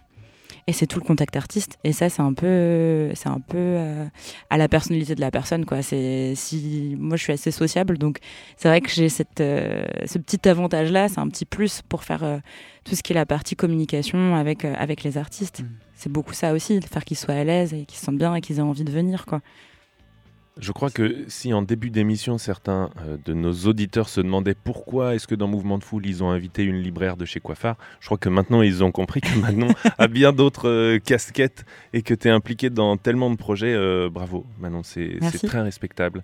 Et 0.69 0.73
c'est 0.73 0.87
tout 0.89 0.99
le 0.99 1.05
contact 1.05 1.37
artiste. 1.37 1.79
Et 1.85 1.93
ça, 1.93 2.09
c'est 2.09 2.23
un 2.23 2.33
peu, 2.33 3.11
c'est 3.14 3.29
un 3.29 3.39
peu 3.39 3.57
euh, 3.57 4.05
à 4.51 4.59
la 4.59 4.69
personnalité 4.69 5.14
de 5.14 5.21
la 5.21 5.31
personne, 5.31 5.64
quoi. 5.64 5.81
C'est 5.81 6.35
si 6.35 6.97
moi, 6.99 7.17
je 7.17 7.23
suis 7.23 7.33
assez 7.33 7.53
sociable, 7.53 7.99
donc 7.99 8.19
c'est 8.57 8.69
vrai 8.69 8.81
que 8.81 8.91
j'ai 8.91 9.09
cette, 9.09 9.41
euh, 9.41 9.85
ce 10.07 10.19
petit 10.19 10.49
avantage-là. 10.49 11.09
C'est 11.09 11.21
un 11.21 11.29
petit 11.29 11.45
plus 11.45 11.83
pour 11.89 12.03
faire 12.03 12.25
euh, 12.25 12.39
tout 12.85 12.97
ce 12.97 13.05
qui 13.05 13.12
est 13.12 13.14
la 13.14 13.27
partie 13.27 13.55
communication 13.55 14.35
avec 14.35 14.64
avec 14.64 15.05
les 15.05 15.19
artistes. 15.19 15.61
Mm. 15.61 15.69
C'est 15.95 16.11
beaucoup 16.11 16.35
ça 16.35 16.53
aussi, 16.53 16.81
de 16.81 16.85
faire 16.85 17.05
qu'ils 17.05 17.17
soient 17.17 17.35
à 17.35 17.45
l'aise 17.45 17.73
et 17.73 17.85
qu'ils 17.87 17.99
se 17.99 18.05
sentent 18.05 18.19
bien 18.19 18.35
et 18.35 18.41
qu'ils 18.41 18.59
aient 18.59 18.62
envie 18.62 18.85
de 18.85 18.93
venir, 18.93 19.25
quoi. 19.25 19.41
Je 20.59 20.72
crois 20.72 20.88
que 20.88 21.26
si 21.28 21.52
en 21.52 21.61
début 21.61 21.90
d'émission, 21.90 22.38
certains 22.38 22.88
euh, 23.02 23.18
de 23.22 23.34
nos 23.34 23.52
auditeurs 23.66 24.09
se 24.09 24.22
demandaient 24.22 24.54
pourquoi 24.54 25.14
est-ce 25.14 25.26
que 25.26 25.34
dans 25.34 25.48
Mouvement 25.48 25.76
de 25.76 25.84
Foule, 25.84 26.07
ils 26.07 26.24
ont 26.24 26.30
invité 26.30 26.62
une 26.62 26.80
libraire 26.80 27.18
de 27.18 27.26
chez 27.26 27.40
Coiffard, 27.40 27.76
je 28.00 28.07
crois 28.07 28.16
que 28.16 28.30
maintenant, 28.30 28.62
ils 28.62 28.82
ont 28.82 28.90
compris 28.90 29.20
que 29.20 29.38
Manon 29.38 29.68
a 29.98 30.09
bien 30.09 30.32
d'autres 30.32 30.68
euh, 30.68 30.98
casquettes 30.98 31.66
et 31.92 32.00
que 32.00 32.14
tu 32.14 32.28
es 32.28 32.30
impliqué 32.30 32.70
dans 32.70 32.96
tellement 32.96 33.28
de 33.28 33.36
projets. 33.36 33.74
Euh, 33.74 34.09
bravo, 34.11 34.46
Manon, 34.59 34.82
c'est 34.82 35.18
très 35.46 35.61
respectable. 35.61 36.22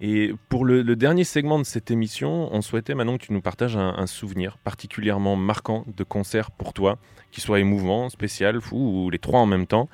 Et 0.00 0.32
pour 0.48 0.64
le, 0.64 0.82
le 0.82 0.94
dernier 0.94 1.24
segment 1.24 1.58
de 1.58 1.64
cette 1.64 1.90
émission, 1.90 2.48
on 2.52 2.60
souhaitait, 2.60 2.94
Manon, 2.94 3.18
que 3.18 3.26
tu 3.26 3.32
nous 3.32 3.40
partages 3.40 3.76
un, 3.76 3.94
un 3.96 4.06
souvenir 4.06 4.58
particulièrement 4.58 5.34
marquant 5.34 5.84
de 5.96 6.04
concert 6.04 6.52
pour 6.52 6.72
toi, 6.72 6.98
qui 7.32 7.40
soit 7.40 7.58
émouvant, 7.58 8.10
spécial, 8.10 8.60
fou 8.60 8.76
ou 9.06 9.10
les 9.10 9.18
trois 9.18 9.40
en 9.40 9.46
même 9.46 9.66
temps. 9.66 9.88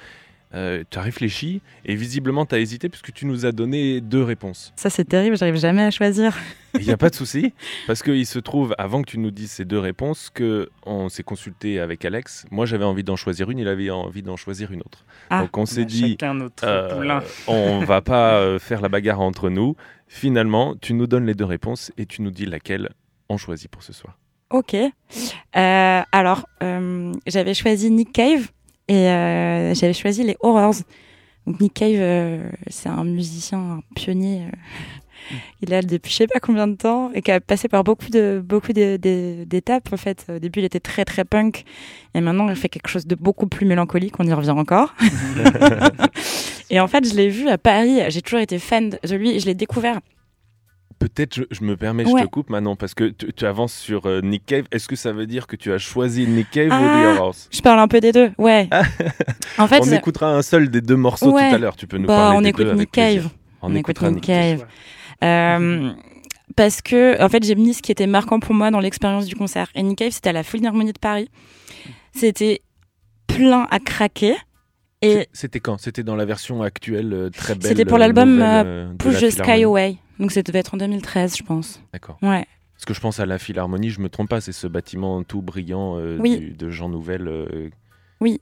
Euh, 0.54 0.82
tu 0.88 0.98
as 0.98 1.02
réfléchi 1.02 1.60
et 1.84 1.94
visiblement 1.94 2.46
tu 2.46 2.54
as 2.54 2.58
hésité 2.58 2.88
puisque 2.88 3.12
tu 3.12 3.26
nous 3.26 3.44
as 3.44 3.52
donné 3.52 4.00
deux 4.00 4.22
réponses. 4.22 4.72
Ça, 4.76 4.88
c'est 4.88 5.04
terrible. 5.04 5.36
J'arrive 5.36 5.56
jamais 5.56 5.82
à 5.82 5.90
choisir. 5.90 6.34
Il 6.78 6.86
n'y 6.86 6.92
a 6.92 6.96
pas 6.96 7.10
de 7.10 7.14
souci 7.14 7.52
parce 7.86 8.02
qu'il 8.02 8.26
se 8.26 8.38
trouve, 8.38 8.74
avant 8.78 9.02
que 9.02 9.10
tu 9.10 9.18
nous 9.18 9.30
dises 9.30 9.52
ces 9.52 9.64
deux 9.64 9.78
réponses, 9.78 10.30
que 10.32 10.70
on 10.86 11.08
s'est 11.08 11.22
consulté 11.22 11.80
avec 11.80 12.04
Alex. 12.04 12.46
Moi 12.50 12.66
j'avais 12.66 12.84
envie 12.84 13.04
d'en 13.04 13.16
choisir 13.16 13.50
une, 13.50 13.58
il 13.58 13.68
avait 13.68 13.90
envie 13.90 14.22
d'en 14.22 14.36
choisir 14.36 14.72
une 14.72 14.80
autre. 14.80 15.04
Ah. 15.30 15.42
Donc 15.42 15.56
on 15.56 15.66
s'est 15.66 15.84
dit, 15.84 16.16
notre 16.22 16.64
euh, 16.64 17.20
on 17.46 17.80
va 17.84 18.00
pas 18.00 18.34
euh, 18.34 18.58
faire 18.58 18.80
la 18.80 18.88
bagarre 18.88 19.20
entre 19.20 19.50
nous. 19.50 19.76
Finalement, 20.06 20.74
tu 20.80 20.94
nous 20.94 21.06
donnes 21.06 21.26
les 21.26 21.34
deux 21.34 21.44
réponses 21.44 21.92
et 21.98 22.06
tu 22.06 22.22
nous 22.22 22.30
dis 22.30 22.46
laquelle 22.46 22.90
on 23.28 23.36
choisit 23.36 23.70
pour 23.70 23.82
ce 23.82 23.92
soir. 23.92 24.18
Ok. 24.50 24.74
Euh, 24.74 26.02
alors, 26.12 26.46
j'avais 27.26 27.52
choisi 27.52 27.90
Nick 27.90 28.12
Cave 28.12 28.50
et 28.88 29.08
euh, 29.08 29.74
j'avais 29.74 29.92
choisi 29.92 30.24
les 30.24 30.36
Horrors. 30.40 30.74
Donc 31.46 31.60
Nick 31.60 31.74
Cave, 31.74 31.92
euh, 31.96 32.50
c'est 32.68 32.88
un 32.88 33.04
musicien, 33.04 33.58
un 33.58 33.80
pionnier. 33.94 34.42
euh, 34.42 34.50
il 35.60 35.68
est 35.70 35.72
là 35.76 35.82
depuis 35.82 36.10
je 36.12 36.16
sais 36.18 36.26
pas 36.26 36.38
combien 36.40 36.66
de 36.68 36.76
temps 36.76 37.10
et 37.12 37.22
qui 37.22 37.30
a 37.32 37.40
passé 37.40 37.68
par 37.68 37.84
beaucoup 37.84 38.08
de 38.08 38.40
beaucoup 38.42 38.72
de- 38.72 38.96
de- 38.96 39.44
d'étapes 39.44 39.92
en 39.92 39.96
fait. 39.96 40.24
Au 40.34 40.38
début, 40.38 40.60
il 40.60 40.64
était 40.64 40.80
très 40.80 41.04
très 41.04 41.24
punk 41.24 41.64
et 42.14 42.20
maintenant 42.20 42.48
il 42.48 42.56
fait 42.56 42.68
quelque 42.68 42.88
chose 42.88 43.06
de 43.06 43.14
beaucoup 43.14 43.46
plus 43.46 43.66
mélancolique. 43.66 44.14
On 44.20 44.24
y 44.26 44.32
revient 44.32 44.50
encore. 44.50 44.94
et 46.70 46.80
en 46.80 46.86
fait, 46.88 47.08
je 47.08 47.14
l'ai 47.14 47.28
vu 47.28 47.48
à 47.48 47.58
Paris. 47.58 48.00
J'ai 48.08 48.22
toujours 48.22 48.40
été 48.40 48.58
fan 48.58 48.90
de 48.90 49.16
lui. 49.16 49.30
et 49.36 49.40
Je 49.40 49.46
l'ai 49.46 49.54
découvert. 49.54 50.00
Peut-être, 50.98 51.34
je, 51.36 51.42
je 51.50 51.62
me 51.62 51.76
permets, 51.76 52.04
je 52.04 52.10
te 52.10 52.26
coupe 52.26 52.50
maintenant, 52.50 52.74
parce 52.74 52.94
que 52.94 53.04
tu, 53.04 53.32
tu 53.32 53.46
avances 53.46 53.72
sur 53.72 54.06
euh, 54.06 54.20
Nick 54.20 54.46
Cave. 54.46 54.64
Est-ce 54.72 54.88
que 54.88 54.96
ça 54.96 55.12
veut 55.12 55.26
dire 55.26 55.46
que 55.46 55.54
tu 55.54 55.72
as 55.72 55.78
choisi 55.78 56.26
Nick 56.26 56.50
Cave 56.50 56.68
ou 56.68 56.72
Ah, 56.72 57.02
The 57.14 57.18
Horrors 57.18 57.36
Je 57.52 57.60
parle 57.60 57.78
un 57.78 57.86
peu 57.88 58.00
des 58.00 58.10
deux. 58.10 58.32
Ouais. 58.36 58.68
en 59.58 59.68
fait, 59.68 59.80
On 59.82 59.92
écoutera 59.92 60.34
un 60.34 60.42
seul 60.42 60.68
des 60.70 60.80
deux 60.80 60.96
morceaux 60.96 61.32
Ouais. 61.32 61.50
tout 61.50 61.54
à 61.54 61.58
l'heure. 61.58 61.76
Tu 61.76 61.86
peux 61.86 61.98
nous 61.98 62.08
bah, 62.08 62.16
parler 62.16 62.36
on 62.38 62.40
des 62.42 62.48
écoute 62.48 62.66
deux 62.66 62.72
Nick. 62.74 62.90
Cave. 62.90 63.28
On, 63.62 63.70
On 63.72 63.76
écoutera 63.76 64.06
écoute 64.08 64.16
Nick 64.16 64.24
Cave. 64.24 64.66
Euh, 65.22 65.92
parce 66.56 66.82
que, 66.82 67.22
en 67.22 67.28
fait, 67.28 67.44
j'ai 67.44 67.54
mis 67.54 67.74
ce 67.74 67.82
qui 67.82 67.92
était 67.92 68.06
marquant 68.08 68.40
pour 68.40 68.54
moi 68.54 68.70
dans 68.72 68.80
l'expérience 68.80 69.26
du 69.26 69.36
concert. 69.36 69.68
Et 69.76 69.82
Nick 69.84 69.98
Cave, 69.98 70.10
c'était 70.10 70.30
à 70.30 70.32
la 70.32 70.42
Philharmonie 70.42 70.92
de 70.92 70.98
Paris. 70.98 71.28
C'était 72.12 72.62
plein 73.28 73.68
à 73.70 73.78
craquer. 73.78 74.34
Et 75.00 75.28
C'était 75.32 75.60
quand? 75.60 75.78
C'était 75.78 76.02
dans 76.02 76.16
la 76.16 76.24
version 76.24 76.60
actuelle 76.62 77.12
euh, 77.12 77.30
très 77.30 77.54
belle. 77.54 77.68
C'était 77.68 77.84
pour 77.84 77.98
euh, 77.98 78.00
l'album, 78.00 78.42
euh, 78.42 78.64
euh, 78.64 78.92
Push 78.98 79.20
the 79.20 79.30
Sky. 79.30 79.62
Away. 79.62 79.96
Donc, 80.18 80.32
ça 80.32 80.42
devait 80.42 80.58
être 80.60 80.74
en 80.74 80.78
2013, 80.78 81.36
je 81.36 81.42
pense. 81.42 81.80
D'accord. 81.92 82.18
Ouais. 82.22 82.46
Parce 82.74 82.84
que 82.84 82.94
je 82.94 83.00
pense 83.00 83.18
à 83.20 83.26
la 83.26 83.38
Philharmonie, 83.38 83.90
je 83.90 84.00
me 84.00 84.08
trompe 84.08 84.28
pas, 84.28 84.40
c'est 84.40 84.52
ce 84.52 84.66
bâtiment 84.66 85.22
tout 85.24 85.42
brillant 85.42 85.96
euh, 85.98 86.16
Oui. 86.20 86.38
du- 86.38 86.50
de 86.52 86.70
Jean 86.70 86.88
Nouvel. 86.88 87.26
euh, 87.28 87.70
Oui. 88.20 88.40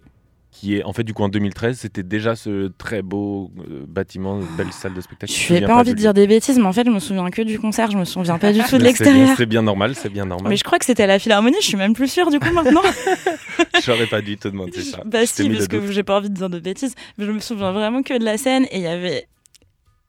Qui 0.53 0.77
est, 0.77 0.85
en 0.85 0.95
fait, 0.95 1.05
du 1.05 1.13
coup, 1.13 1.23
en 1.23 1.29
2013, 1.29 1.79
c'était 1.81 2.03
déjà 2.03 2.35
ce 2.35 2.69
très 2.79 3.03
beau 3.03 3.51
euh, 3.71 3.85
bâtiment, 3.87 4.41
belle 4.57 4.73
salle 4.73 4.95
de 4.95 5.03
spectacle. 5.03 5.31
Je 5.31 5.53
n'ai 5.53 5.61
pas 5.61 5.77
envie 5.77 5.91
de 5.93 5.99
dire 5.99 6.15
des 6.15 6.27
bêtises, 6.27 6.59
mais 6.59 6.65
en 6.65 6.73
fait, 6.73 6.87
je 6.87 6.91
me 6.91 6.99
souviens 6.99 7.29
que 7.31 7.43
du 7.43 7.59
concert. 7.59 7.91
Je 7.91 7.99
me 7.99 8.07
souviens 8.07 8.39
pas 8.39 8.53
du 8.55 8.61
tout 8.65 8.79
de 8.79 8.83
Mais 8.83 8.95
c'est 8.95 9.05
bien- 9.05 9.13
l'extérieur. 9.13 9.37
C'est 9.37 9.45
bien 9.47 9.61
normal, 9.63 9.95
c'est 9.95 10.09
bien 10.09 10.25
normal. 10.25 10.49
Mais 10.49 10.57
je 10.57 10.65
crois 10.65 10.79
que 10.79 10.87
c'était 10.87 11.03
à 11.03 11.07
la 11.07 11.19
Philharmonie. 11.19 11.57
Je 11.61 11.67
suis 11.67 11.77
même 11.77 11.93
plus 11.93 12.09
sûre, 12.09 12.31
du 12.31 12.39
coup, 12.39 12.51
maintenant. 12.55 12.81
J'aurais 13.85 14.07
pas 14.07 14.23
dû 14.23 14.37
te 14.39 14.49
demander 14.49 14.81
ça. 14.81 15.03
Bah 15.05 15.27
si, 15.27 15.49
parce 15.51 15.69
que 15.69 15.93
j'ai 15.93 16.03
pas 16.03 16.17
envie 16.19 16.31
de 16.31 16.35
dire 16.35 16.49
de 16.49 16.59
bêtises. 16.59 16.95
Mais 17.19 17.27
je 17.27 17.33
me 17.33 17.39
souviens 17.41 17.73
vraiment 17.73 18.03
que 18.03 18.19
de 18.19 18.25
la 18.25 18.39
scène 18.39 18.65
et 18.71 18.77
il 18.77 18.83
y 18.83 18.87
avait... 18.87 19.27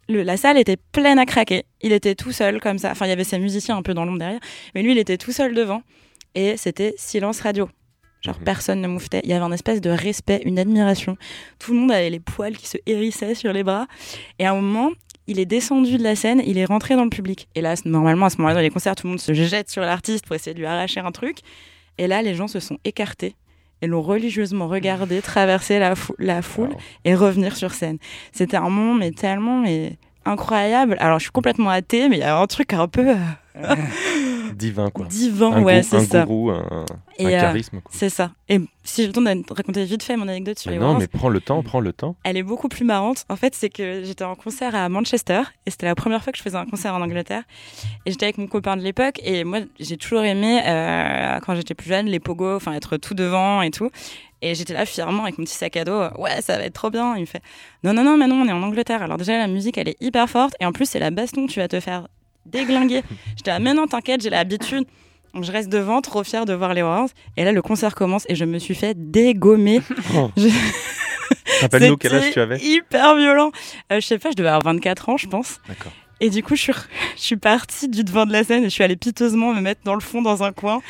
Le, 0.09 0.23
la 0.23 0.37
salle 0.37 0.57
était 0.57 0.77
pleine 0.91 1.19
à 1.19 1.25
craquer. 1.25 1.65
Il 1.81 1.91
était 1.91 2.15
tout 2.15 2.31
seul 2.31 2.59
comme 2.61 2.77
ça. 2.77 2.91
Enfin, 2.91 3.05
il 3.05 3.09
y 3.09 3.11
avait 3.11 3.23
ses 3.23 3.39
musiciens 3.39 3.77
un 3.77 3.81
peu 3.81 3.93
dans 3.93 4.05
l'ombre 4.05 4.19
derrière. 4.19 4.39
Mais 4.73 4.81
lui, 4.81 4.91
il 4.91 4.97
était 4.97 5.17
tout 5.17 5.31
seul 5.31 5.53
devant. 5.53 5.81
Et 6.35 6.55
c'était 6.57 6.93
silence 6.97 7.41
radio. 7.41 7.69
Genre 8.21 8.37
Mhm. 8.37 8.43
personne 8.45 8.81
ne 8.81 8.87
mouffetait. 8.87 9.21
Il 9.23 9.29
y 9.29 9.33
avait 9.33 9.43
un 9.45 9.51
espèce 9.51 9.81
de 9.81 9.89
respect, 9.89 10.41
une 10.45 10.59
admiration. 10.59 11.17
Tout 11.59 11.73
le 11.73 11.79
monde 11.79 11.91
avait 11.91 12.09
les 12.09 12.19
poils 12.19 12.55
qui 12.57 12.67
se 12.67 12.77
hérissaient 12.85 13.35
sur 13.35 13.53
les 13.53 13.63
bras. 13.63 13.87
Et 14.39 14.45
à 14.45 14.51
un 14.51 14.55
moment, 14.61 14.91
il 15.27 15.39
est 15.39 15.45
descendu 15.45 15.97
de 15.97 16.03
la 16.03 16.15
scène, 16.15 16.41
il 16.45 16.57
est 16.57 16.65
rentré 16.65 16.95
dans 16.95 17.03
le 17.03 17.09
public. 17.09 17.47
Et 17.53 17.61
là, 17.61 17.75
normalement, 17.85 18.27
à 18.27 18.29
ce 18.29 18.37
moment-là, 18.37 18.55
dans 18.55 18.61
les 18.61 18.69
concerts, 18.69 18.95
tout 18.95 19.07
le 19.07 19.11
monde 19.11 19.19
se 19.19 19.33
jette 19.33 19.69
sur 19.69 19.81
l'artiste 19.81 20.25
pour 20.25 20.35
essayer 20.35 20.53
de 20.53 20.59
lui 20.59 20.65
arracher 20.65 20.99
un 21.01 21.11
truc. 21.11 21.39
Et 21.97 22.07
là, 22.07 22.21
les 22.21 22.33
gens 22.33 22.47
se 22.47 22.59
sont 22.59 22.77
écartés 22.85 23.35
et 23.81 23.87
l'ont 23.87 24.01
religieusement 24.01 24.67
regardé 24.67 25.21
traverser 25.21 25.79
la, 25.79 25.95
fou- 25.95 26.15
la 26.19 26.41
foule 26.41 26.69
Wow. 26.69 26.77
et 27.05 27.15
revenir 27.15 27.55
sur 27.55 27.71
scène. 27.73 27.97
C'était 28.31 28.57
un 28.57 28.69
moment, 28.69 28.93
mais 28.95 29.11
tellement 29.11 29.59
mais 29.61 29.97
incroyable. 30.25 30.97
Alors, 30.99 31.19
je 31.19 31.23
suis 31.23 31.31
complètement 31.31 31.69
athée, 31.69 32.09
mais 32.09 32.17
il 32.17 32.19
y 32.19 32.23
a 32.23 32.37
un 32.37 32.47
truc 32.47 32.73
un 32.73 32.87
peu 32.87 33.09
euh, 33.09 33.15
Divin, 34.55 34.89
quoi. 34.89 35.05
divin, 35.07 35.51
un 35.51 35.63
ouais, 35.63 35.83
c'est 35.83 35.99
ça. 36.01 36.25
gourou, 36.25 36.51
un, 36.51 36.85
Et, 37.17 37.25
un 37.25 37.29
euh, 37.29 37.39
charisme. 37.39 37.81
C'est 37.89 38.09
ça. 38.09 38.31
Et 38.49 38.59
si 38.83 39.01
j'ai 39.01 39.07
le 39.07 39.13
temps 39.13 39.21
de 39.21 39.53
raconter 39.53 39.83
vite 39.85 40.03
fait 40.03 40.15
mon 40.15 40.27
anecdote 40.27 40.57
sur 40.59 40.71
Mais 40.71 40.77
les 40.77 40.83
non, 40.83 40.97
mais 40.97 41.07
prends 41.07 41.29
le 41.29 41.41
temps, 41.41 41.61
prends 41.63 41.79
le 41.79 41.93
temps. 41.93 42.15
elle 42.23 42.37
est 42.37 42.43
beaucoup 42.43 42.69
plus 42.69 42.85
marrante. 42.85 43.25
En 43.29 43.35
fait, 43.35 43.55
c'est 43.55 43.69
que 43.69 44.03
j'étais 44.03 44.23
en 44.23 44.35
concert 44.35 44.75
à 44.75 44.87
Manchester 44.89 45.41
et 45.65 45.71
c'était 45.71 45.85
la 45.85 45.95
première 45.95 46.23
fois 46.23 46.31
que 46.31 46.37
je 46.37 46.43
faisais 46.43 46.57
un 46.57 46.65
concert 46.65 46.93
en 46.93 47.01
Angleterre. 47.01 47.43
Et 48.05 48.11
j'étais 48.11 48.25
avec 48.25 48.37
mon 48.37 48.47
copain 48.47 48.77
de 48.77 48.81
l'époque 48.81 49.19
et 49.23 49.43
moi, 49.43 49.59
j'ai 49.79 49.97
toujours 49.97 50.23
aimé, 50.23 50.61
euh, 50.65 51.39
quand 51.45 51.55
j'étais 51.55 51.73
plus 51.73 51.89
jeune, 51.89 52.05
les 52.07 52.19
pogos, 52.19 52.55
enfin 52.55 52.73
être 52.73 52.97
tout 52.97 53.13
devant 53.13 53.61
et 53.61 53.71
tout. 53.71 53.89
Et 54.41 54.53
j'étais 54.53 54.73
là 54.73 54.85
fièrement 54.85 55.23
avec 55.23 55.37
mon 55.37 55.45
petit 55.45 55.55
sac 55.55 55.75
à 55.77 55.83
dos. 55.83 55.99
Ouais, 56.19 56.41
ça 56.41 56.57
va 56.57 56.63
être 56.63 56.73
trop 56.73 56.89
bien. 56.91 57.15
Il 57.15 57.21
me 57.21 57.25
fait 57.25 57.41
Non, 57.83 57.93
non, 57.93 58.03
non, 58.03 58.17
Manon, 58.17 58.35
on 58.35 58.47
est 58.47 58.51
en 58.51 58.61
Angleterre. 58.61 59.01
Alors 59.01 59.17
déjà, 59.17 59.37
la 59.37 59.47
musique, 59.47 59.77
elle 59.77 59.89
est 59.89 59.97
hyper 59.99 60.29
forte. 60.29 60.53
Et 60.59 60.65
en 60.65 60.71
plus, 60.71 60.87
c'est 60.87 60.99
la 60.99 61.09
baston. 61.09 61.47
Tu 61.47 61.59
vas 61.59 61.67
te 61.67 61.79
faire 61.79 62.07
déglinguer. 62.47 63.03
J'étais 63.35 63.51
là, 63.51 63.59
mais 63.59 63.73
non, 63.73 63.87
t'inquiète, 63.87 64.21
j'ai 64.21 64.29
l'habitude. 64.29 64.85
Donc 65.33 65.43
je 65.43 65.51
reste 65.51 65.69
devant, 65.69 66.01
trop 66.01 66.23
fière 66.23 66.45
de 66.45 66.53
voir 66.53 66.73
les 66.73 66.81
Horrors. 66.81 67.09
Et 67.35 67.43
là, 67.43 67.51
le 67.51 67.61
concert 67.61 67.93
commence 67.95 68.25
et 68.29 68.35
je 68.35 68.45
me 68.45 68.57
suis 68.59 68.75
fait 68.75 68.95
dégommer. 69.11 69.81
Oh. 70.15 70.31
Je- 70.37 70.47
Rappelle-nous 71.61 71.97
quel 71.97 72.13
âge 72.15 72.31
tu 72.33 72.39
avais. 72.39 72.57
hyper 72.59 73.15
violent. 73.15 73.51
Euh, 73.91 73.99
je 73.99 74.05
sais 74.05 74.17
pas, 74.19 74.29
je 74.31 74.35
devais 74.35 74.49
avoir 74.49 74.63
24 74.63 75.09
ans, 75.09 75.17
je 75.17 75.27
pense. 75.27 75.59
D'accord. 75.67 75.91
Et 76.19 76.29
du 76.29 76.41
coup, 76.43 76.55
je 76.55 76.61
suis, 76.61 76.73
je 77.15 77.21
suis 77.21 77.37
partie 77.37 77.87
du 77.89 78.03
devant 78.03 78.25
de 78.25 78.31
la 78.31 78.43
scène 78.43 78.61
et 78.63 78.65
je 78.65 78.73
suis 78.73 78.83
allée 78.83 78.95
piteusement 78.95 79.53
me 79.53 79.61
mettre 79.61 79.81
dans 79.83 79.93
le 79.95 79.99
fond, 80.01 80.21
dans 80.21 80.43
un 80.43 80.51
coin, 80.51 80.81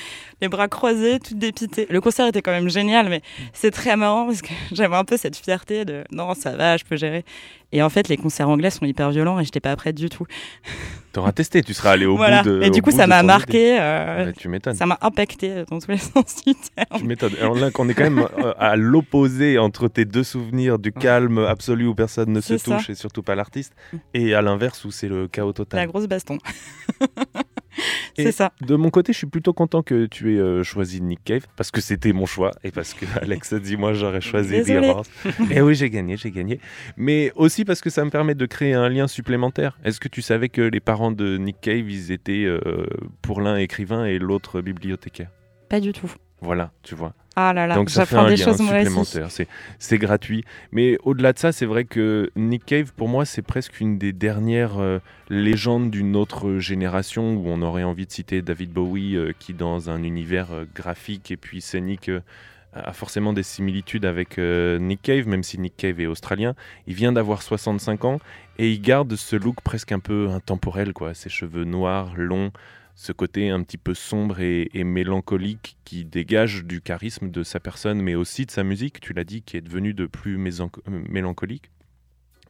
les 0.41 0.47
bras 0.49 0.67
croisés, 0.67 1.19
toute 1.19 1.37
dépitée. 1.39 1.87
Le 1.89 1.99
concert 2.01 2.27
était 2.27 2.41
quand 2.41 2.51
même 2.51 2.69
génial, 2.69 3.09
mais 3.09 3.21
c'est 3.53 3.71
très 3.71 3.95
marrant 3.95 4.25
parce 4.27 4.41
que 4.41 4.53
j'avais 4.71 4.95
un 4.95 5.03
peu 5.05 5.17
cette 5.17 5.35
fierté 5.35 5.85
de 5.85 6.03
non, 6.11 6.33
ça 6.33 6.55
va, 6.55 6.77
je 6.77 6.83
peux 6.85 6.95
gérer. 6.95 7.25
Et 7.73 7.81
en 7.83 7.89
fait, 7.89 8.07
les 8.07 8.15
concerts 8.15 8.47
anglais 8.47 8.69
sont 8.69 8.85
hyper 8.85 9.09
violents 9.11 9.39
et 9.39 9.43
j'étais 9.43 9.59
pas 9.59 9.75
prête 9.75 9.95
du 9.95 10.09
tout. 10.09 10.25
T'auras 11.11 11.31
testé, 11.31 11.63
tu 11.63 11.73
seras 11.73 11.91
allé 11.91 12.05
au 12.05 12.15
voilà. 12.15 12.43
bout 12.43 12.49
de. 12.49 12.61
et 12.61 12.69
du 12.69 12.81
coup, 12.81 12.91
ça 12.91 13.07
m'a 13.07 13.23
marqué, 13.23 13.77
euh, 13.79 14.31
tu 14.37 14.47
m'étonnes. 14.49 14.75
ça 14.75 14.85
m'a 14.85 14.99
impacté 15.01 15.63
dans 15.69 15.79
tous 15.79 15.89
les 15.89 15.97
sens 15.97 16.43
du 16.45 16.53
terme. 16.53 16.99
Tu 16.99 17.03
m'étonnes. 17.05 17.33
Alors 17.41 17.55
là, 17.55 17.71
qu'on 17.71 17.89
est 17.89 17.95
quand 17.95 18.03
même 18.03 18.19
euh, 18.37 18.53
à 18.59 18.75
l'opposé 18.75 19.57
entre 19.57 19.87
tes 19.87 20.05
deux 20.05 20.23
souvenirs 20.23 20.77
du 20.77 20.93
calme 20.93 21.39
absolu 21.39 21.87
où 21.87 21.95
personne 21.95 22.31
ne 22.31 22.39
se 22.39 22.57
ça. 22.57 22.75
touche 22.77 22.89
et 22.91 22.95
surtout 22.95 23.23
pas 23.23 23.33
l'artiste, 23.35 23.73
et 24.13 24.35
à 24.35 24.41
l'inverse 24.43 24.85
où 24.85 24.91
c'est 24.91 25.07
le 25.09 25.27
chaos 25.27 25.47
La 25.47 25.53
total. 25.53 25.87
grosse 25.87 26.05
baston. 26.07 26.37
Et 28.17 28.23
c'est 28.23 28.31
ça. 28.31 28.51
De 28.61 28.75
mon 28.75 28.89
côté, 28.89 29.13
je 29.13 29.17
suis 29.17 29.27
plutôt 29.27 29.53
content 29.53 29.83
que 29.83 30.05
tu 30.05 30.35
aies 30.35 30.39
euh, 30.39 30.63
choisi 30.63 31.01
Nick 31.01 31.23
Cave 31.23 31.45
parce 31.55 31.71
que 31.71 31.81
c'était 31.81 32.13
mon 32.13 32.25
choix 32.25 32.51
et 32.63 32.71
parce 32.71 32.93
que 32.93 33.05
Alex 33.21 33.53
a 33.53 33.59
dit 33.59 33.77
moi 33.77 33.93
j'aurais 33.93 34.21
choisi 34.21 34.63
The. 34.63 34.69
Horrors. 34.69 35.05
Et 35.51 35.61
oui, 35.61 35.75
j'ai 35.75 35.89
gagné, 35.89 36.17
j'ai 36.17 36.31
gagné. 36.31 36.59
Mais 36.95 37.31
aussi 37.35 37.65
parce 37.65 37.81
que 37.81 37.89
ça 37.89 38.03
me 38.03 38.09
permet 38.09 38.35
de 38.35 38.45
créer 38.45 38.73
un 38.73 38.89
lien 38.89 39.07
supplémentaire. 39.07 39.77
Est-ce 39.83 39.99
que 39.99 40.07
tu 40.07 40.21
savais 40.21 40.49
que 40.49 40.61
les 40.61 40.79
parents 40.79 41.11
de 41.11 41.37
Nick 41.37 41.61
Cave, 41.61 41.89
ils 41.89 42.11
étaient 42.11 42.45
euh, 42.45 42.85
pour 43.21 43.41
l'un 43.41 43.57
écrivain 43.57 44.05
et 44.05 44.19
l'autre 44.19 44.61
bibliothécaire? 44.61 45.29
Pas 45.69 45.79
du 45.79 45.91
tout. 45.91 46.11
Voilà, 46.41 46.71
tu 46.83 46.95
vois. 46.95 47.13
Ah 47.35 47.53
là 47.53 47.67
là, 47.67 47.75
Donc 47.75 47.91
ça 47.91 48.07
fait 48.07 48.15
un 48.15 48.29
des 48.29 48.35
lien 48.35 48.57
supplémentaire. 48.57 49.27
C'est, 49.77 49.97
gratuit. 49.99 50.43
Mais 50.71 50.97
au-delà 51.03 51.33
de 51.33 51.37
ça, 51.37 51.51
c'est 51.51 51.67
vrai 51.67 51.85
que 51.85 52.31
Nick 52.35 52.65
Cave, 52.65 52.93
pour 52.95 53.07
moi, 53.07 53.25
c'est 53.25 53.43
presque 53.43 53.79
une 53.79 53.99
des 53.99 54.11
dernières 54.11 54.79
euh, 54.79 54.99
légendes 55.29 55.91
d'une 55.91 56.15
autre 56.15 56.57
génération 56.57 57.35
où 57.35 57.43
on 57.45 57.61
aurait 57.61 57.83
envie 57.83 58.07
de 58.07 58.11
citer 58.11 58.41
David 58.41 58.71
Bowie, 58.71 59.15
euh, 59.15 59.33
qui 59.37 59.53
dans 59.53 59.91
un 59.91 60.01
univers 60.01 60.51
euh, 60.51 60.65
graphique 60.73 61.29
et 61.29 61.37
puis 61.37 61.61
scénique 61.61 62.09
euh, 62.09 62.21
a 62.73 62.93
forcément 62.93 63.33
des 63.33 63.43
similitudes 63.43 64.05
avec 64.05 64.37
euh, 64.37 64.77
Nick 64.79 65.01
Cave, 65.01 65.27
même 65.27 65.43
si 65.43 65.59
Nick 65.59 65.75
Cave 65.77 65.99
est 65.99 66.07
australien. 66.07 66.53
Il 66.85 66.93
vient 66.93 67.11
d'avoir 67.11 67.41
65 67.41 68.05
ans 68.05 68.19
et 68.57 68.71
il 68.71 68.81
garde 68.81 69.15
ce 69.15 69.35
look 69.35 69.61
presque 69.61 69.91
un 69.91 69.99
peu 69.99 70.29
intemporel, 70.29 70.93
quoi. 70.93 71.13
Ses 71.13 71.29
cheveux 71.29 71.63
noirs, 71.63 72.13
longs, 72.15 72.51
ce 72.97 73.11
côté 73.11 73.51
un 73.51 73.61
petit 73.61 73.77
peu 73.77 73.93
sombre 73.93 74.39
et, 74.39 74.71
et 74.73 74.83
mélancolique 74.83 75.77
qui 75.85 76.03
dégage 76.03 76.65
du 76.65 76.81
charisme 76.81 77.29
de 77.29 77.43
sa 77.43 77.59
personne, 77.59 78.01
mais 78.01 78.15
aussi 78.15 78.47
de 78.47 78.51
sa 78.51 78.63
musique, 78.63 78.99
tu 78.99 79.13
l'as 79.13 79.23
dit, 79.23 79.43
qui 79.43 79.55
est 79.55 79.61
devenue 79.61 79.93
de 79.93 80.07
plus 80.07 80.35
euh, 80.35 80.67
mélancolique. 80.87 81.69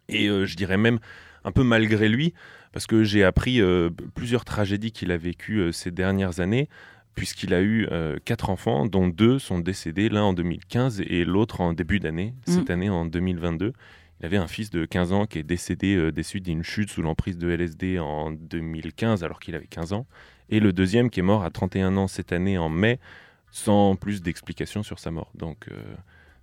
Et 0.08 0.30
euh, 0.30 0.46
je 0.46 0.56
dirais 0.56 0.78
même 0.78 1.00
un 1.44 1.52
peu 1.52 1.64
malgré 1.64 2.08
lui, 2.08 2.34
parce 2.72 2.88
que 2.88 3.04
j'ai 3.04 3.26
appris 3.26 3.60
euh, 3.60 3.90
plusieurs 4.16 4.46
tragédies 4.46 4.94
qu'il 4.94 5.12
a 5.12 5.18
vécues 5.18 5.60
euh, 5.60 5.72
ces 5.74 5.92
dernières 5.92 6.40
années, 6.40 6.70
puisqu'il 7.14 7.54
a 7.54 7.64
eu 7.64 7.88
quatre 8.26 8.52
enfants, 8.52 8.86
dont 8.86 9.08
deux 9.08 9.40
sont 9.40 9.58
décédés, 9.58 10.08
l'un 10.08 10.22
en 10.22 10.34
2015 10.34 11.02
et 11.02 11.26
l'autre 11.26 11.62
en 11.62 11.74
début 11.74 12.00
d'année, 12.00 12.36
cette 12.46 12.70
année 12.70 12.92
en 12.92 13.08
2022. 13.08 13.74
Il 14.20 14.26
avait 14.26 14.38
un 14.38 14.48
fils 14.48 14.70
de 14.70 14.86
15 14.86 15.12
ans 15.14 15.26
qui 15.26 15.40
est 15.40 15.44
décédé 15.44 15.96
euh, 15.96 16.12
des 16.12 16.24
suites 16.24 16.46
d'une 16.46 16.64
chute 16.64 16.90
sous 16.90 17.02
l'emprise 17.02 17.38
de 17.38 17.50
LSD 17.50 18.00
en 18.00 18.32
2015 18.32 19.24
alors 19.24 19.40
qu'il 19.40 19.56
avait 19.56 19.68
15 19.68 19.94
ans. 19.94 20.08
Et 20.50 20.60
le 20.60 20.74
deuxième 20.74 21.10
qui 21.10 21.20
est 21.20 21.24
mort 21.24 21.44
à 21.44 21.50
31 21.50 21.98
ans 21.98 22.08
cette 22.08 22.32
année 22.32 22.58
en 22.58 22.70
mai 22.70 23.00
sans 23.52 23.96
plus 23.96 24.22
d'explications 24.22 24.84
sur 24.84 25.00
sa 25.00 25.12
mort. 25.12 25.32
Donc 25.36 25.68
euh, 25.72 25.76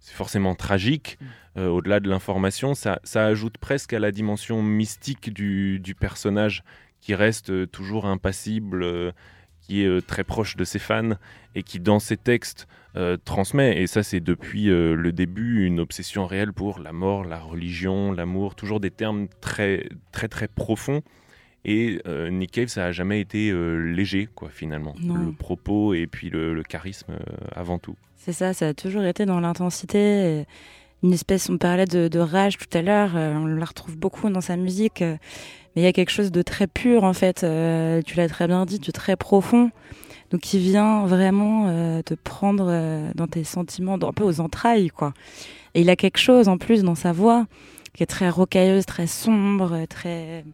c'est 0.05 0.15
forcément 0.15 0.55
tragique. 0.55 1.19
Euh, 1.57 1.69
Au-delà 1.69 1.99
de 1.99 2.11
l'information, 2.11 2.75
ça, 2.75 3.01
ça 3.05 3.25
ajoute 3.25 3.57
presque 3.57 3.95
à 3.95 3.99
la 3.99 4.13
dimension 4.13 4.63
mystique 4.63 5.33
du, 5.33 5.81
du 5.81 5.95
personnage 5.95 6.63
qui 7.01 7.15
reste 7.15 7.49
euh, 7.49 7.67
toujours 7.67 8.05
impassible, 8.05 8.83
euh, 8.83 9.13
qui 9.63 9.83
est 9.83 10.07
très 10.07 10.23
proche 10.23 10.57
de 10.57 10.65
ses 10.65 10.79
fans 10.79 11.13
et 11.55 11.63
qui 11.63 11.81
dans 11.81 11.99
ses 11.99 12.19
textes 12.19 12.69
transmet, 13.25 13.83
et 13.83 13.89
ça 13.89 14.05
c'est 14.05 14.21
depuis 14.21 14.67
le 14.67 15.11
début, 15.11 15.65
une 15.65 15.81
obsession 15.81 16.27
réelle 16.27 16.53
pour 16.53 16.79
la 16.79 16.93
mort, 16.93 17.25
la 17.25 17.41
religion, 17.41 18.13
l'amour, 18.13 18.55
toujours 18.55 18.79
des 18.79 18.93
termes 18.93 19.27
très 19.41 19.89
très 20.13 20.29
très 20.29 20.47
profonds 20.47 21.03
Et 21.65 22.01
euh, 22.07 22.31
Nick 22.31 22.53
Cave, 22.53 22.69
ça 22.69 22.87
a 22.87 22.93
jamais 22.93 23.21
été 23.21 23.51
euh, 23.51 23.77
léger, 23.77 24.29
quoi, 24.35 24.49
finalement. 24.51 24.95
Non. 25.01 25.15
Le 25.15 25.33
propos 25.33 25.95
et 25.95 26.07
puis 26.07 26.29
le, 26.29 26.55
le 26.55 26.63
charisme 26.63 27.13
euh, 27.13 27.37
avant 27.55 27.79
tout. 27.79 27.97
C'est 28.17 28.33
ça, 28.33 28.53
ça 28.53 28.69
a 28.69 28.75
toujours 28.75 29.05
été 29.05 29.25
dans 29.25 29.41
l'intensité. 29.41 30.45
Une 31.03 31.13
espèce, 31.13 31.51
on 31.51 31.59
parlait 31.59 31.87
de, 31.87 32.09
de 32.09 32.19
rage 32.19 32.57
tout 32.59 32.79
à 32.79 32.83
l'heure, 32.83 33.13
euh, 33.17 33.35
on 33.35 33.47
la 33.47 33.65
retrouve 33.65 33.97
beaucoup 33.97 34.29
dans 34.31 34.41
sa 34.41 34.57
musique. 34.57 35.01
mais 35.01 35.19
il 35.77 35.83
y 35.83 35.87
a 35.87 35.93
quelque 35.93 36.11
chose 36.11 36.33
de 36.33 36.43
très 36.43 36.67
pur, 36.67 37.05
en 37.05 37.13
fait. 37.13 37.41
tu 38.07 38.17
l'as 38.17 38.29
très 38.29 38.47
bien 38.47 38.65
dit, 38.67 38.79
de 38.79 38.91
très 38.91 39.17
profond. 39.17 39.71
Donc, 40.31 40.41
qui 40.41 40.59
vient 40.59 41.07
vraiment 41.07 42.03
te 42.03 42.15
prendre 42.15 43.13
dans 43.15 43.27
tes 43.27 43.45
sentiments, 43.45 43.95
un 43.95 44.13
peu 44.13 44.25
aux 44.25 44.41
entrailles, 44.41 44.89
quoi. 44.89 45.13
Et 45.75 45.83
il 45.83 45.91
a 45.91 45.97
quelque 45.97 46.19
chose, 46.19 46.49
en 46.49 46.57
plus, 46.57 46.83
dans 46.83 46.95
sa 46.95 47.13
voix, 47.13 47.47
qui 47.93 48.03
est 48.03 48.07
très 48.07 48.31
rocailleuse, 48.31 48.87
très 48.87 49.07
sombre, 49.07 49.85
très, 49.89 50.45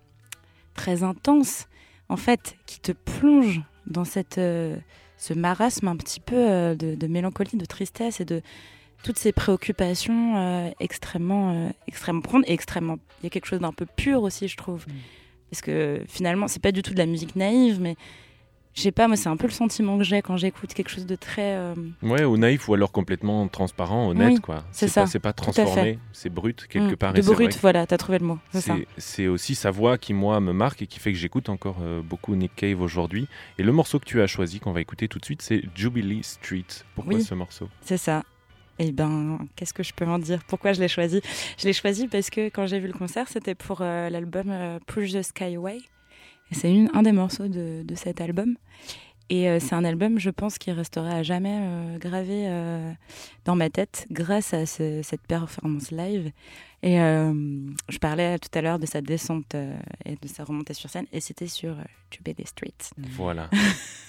très 0.80 1.02
intense, 1.02 1.66
en 2.08 2.16
fait, 2.16 2.56
qui 2.64 2.80
te 2.80 2.92
plonge 2.92 3.60
dans 3.86 4.06
cette, 4.06 4.38
euh, 4.38 4.76
ce 5.18 5.34
marasme 5.34 5.88
un 5.88 5.96
petit 5.96 6.20
peu 6.20 6.36
euh, 6.36 6.74
de, 6.74 6.94
de 6.94 7.06
mélancolie, 7.06 7.58
de 7.58 7.66
tristesse 7.66 8.18
et 8.20 8.24
de 8.24 8.40
toutes 9.02 9.18
ces 9.18 9.32
préoccupations 9.32 10.38
euh, 10.38 10.70
extrêmement, 10.80 11.70
extrêmement 11.86 12.22
profondes 12.22 12.44
et 12.46 12.52
extrêmement. 12.54 12.96
Il 13.20 13.24
y 13.24 13.26
a 13.26 13.30
quelque 13.30 13.44
chose 13.44 13.60
d'un 13.60 13.74
peu 13.74 13.84
pur 13.84 14.22
aussi, 14.22 14.48
je 14.48 14.56
trouve. 14.56 14.86
Parce 15.50 15.60
que 15.60 16.02
finalement, 16.08 16.48
c'est 16.48 16.62
pas 16.62 16.72
du 16.72 16.80
tout 16.80 16.94
de 16.94 16.98
la 16.98 17.06
musique 17.06 17.36
naïve, 17.36 17.78
mais 17.78 17.96
je 18.74 18.82
sais 18.82 18.92
pas, 18.92 19.08
moi, 19.08 19.16
c'est 19.16 19.28
un 19.28 19.36
peu 19.36 19.46
le 19.48 19.52
sentiment 19.52 19.98
que 19.98 20.04
j'ai 20.04 20.22
quand 20.22 20.36
j'écoute 20.36 20.72
quelque 20.74 20.90
chose 20.90 21.04
de 21.06 21.16
très. 21.16 21.56
euh, 21.56 21.74
Ouais, 22.02 22.24
ou 22.24 22.36
naïf, 22.36 22.68
ou 22.68 22.74
alors 22.74 22.92
complètement 22.92 23.46
transparent, 23.48 24.08
honnête, 24.10 24.34
Oui, 24.34 24.40
quoi. 24.40 24.64
c'est 24.70 24.86
ça, 24.88 25.06
C'est 25.06 25.18
pas 25.18 25.32
transformé, 25.32 25.98
c'est 26.12 26.30
brut, 26.32 26.66
quelque 26.68 26.92
mm, 26.92 26.96
part. 26.96 27.12
de 27.12 27.18
et 27.18 27.22
brut, 27.22 27.58
voilà, 27.60 27.86
t'as 27.86 27.96
trouvé 27.98 28.18
le 28.18 28.26
mot. 28.26 28.38
C'est 28.96 29.26
aussi 29.26 29.54
sa 29.54 29.70
voix 29.70 29.98
qui, 29.98 30.14
moi, 30.14 30.38
me 30.40 30.52
marque 30.52 30.82
et 30.82 30.86
qui 30.86 31.00
fait 31.00 31.12
que 31.12 31.18
j'écoute 31.18 31.48
encore 31.48 31.78
euh, 31.82 32.00
beaucoup 32.00 32.34
Nick 32.36 32.54
Cave 32.54 32.80
aujourd'hui. 32.80 33.26
Et 33.58 33.62
le 33.62 33.72
morceau 33.72 33.98
que 33.98 34.04
tu 34.06 34.20
as 34.22 34.26
choisi, 34.26 34.60
qu'on 34.60 34.72
va 34.72 34.80
écouter 34.80 35.08
tout 35.08 35.18
de 35.18 35.24
suite, 35.24 35.42
c'est 35.42 35.62
Jubilee 35.74 36.22
Street. 36.22 36.64
Pourquoi 36.94 37.14
Oui. 37.14 37.22
ce 37.22 37.34
morceau? 37.34 37.68
C'est 37.82 37.96
ça. 37.98 38.22
Eh 38.78 38.92
ben, 38.92 39.38
qu'est-ce 39.56 39.74
que 39.74 39.82
je 39.82 39.92
peux 39.92 40.06
en 40.06 40.18
dire? 40.18 40.40
Pourquoi 40.46 40.72
je 40.72 40.80
l'ai 40.80 40.88
choisi? 40.88 41.20
Je 41.58 41.66
l'ai 41.66 41.72
choisi 41.74 42.08
parce 42.08 42.30
que 42.30 42.48
quand 42.48 42.66
j'ai 42.66 42.78
vu 42.78 42.86
le 42.86 42.94
concert, 42.94 43.28
c'était 43.28 43.54
pour 43.54 43.80
euh, 43.82 44.08
l'album 44.08 44.50
Push 44.86 45.12
the 45.12 45.22
Sky 45.22 45.56
Away. 45.56 45.80
C'est 46.52 46.86
un 46.92 47.02
des 47.02 47.12
morceaux 47.12 47.48
de 47.48 47.94
cet 47.94 48.20
album. 48.20 48.56
Et 49.32 49.48
euh, 49.48 49.60
c'est 49.60 49.76
un 49.76 49.84
album, 49.84 50.18
je 50.18 50.28
pense, 50.30 50.58
qui 50.58 50.72
restera 50.72 51.08
à 51.10 51.22
jamais 51.22 51.56
euh, 51.62 51.98
gravé 51.98 52.48
euh, 52.48 52.92
dans 53.44 53.54
ma 53.54 53.70
tête 53.70 54.08
grâce 54.10 54.52
à 54.54 54.66
ce- 54.66 55.02
cette 55.04 55.20
performance 55.22 55.92
live. 55.92 56.32
Et 56.82 56.96
je 56.96 57.98
parlais 57.98 58.38
tout 58.38 58.48
à 58.54 58.62
l'heure 58.62 58.78
de 58.78 58.86
sa 58.86 59.02
descente 59.02 59.54
et 60.06 60.16
de 60.16 60.26
sa 60.26 60.44
remontée 60.44 60.72
sur 60.72 60.88
scène, 60.88 61.04
et 61.12 61.20
c'était 61.20 61.46
sur 61.46 61.72
euh, 61.78 61.82
Jubilee 62.10 62.46
Street. 62.46 62.72
Voilà. 62.96 63.50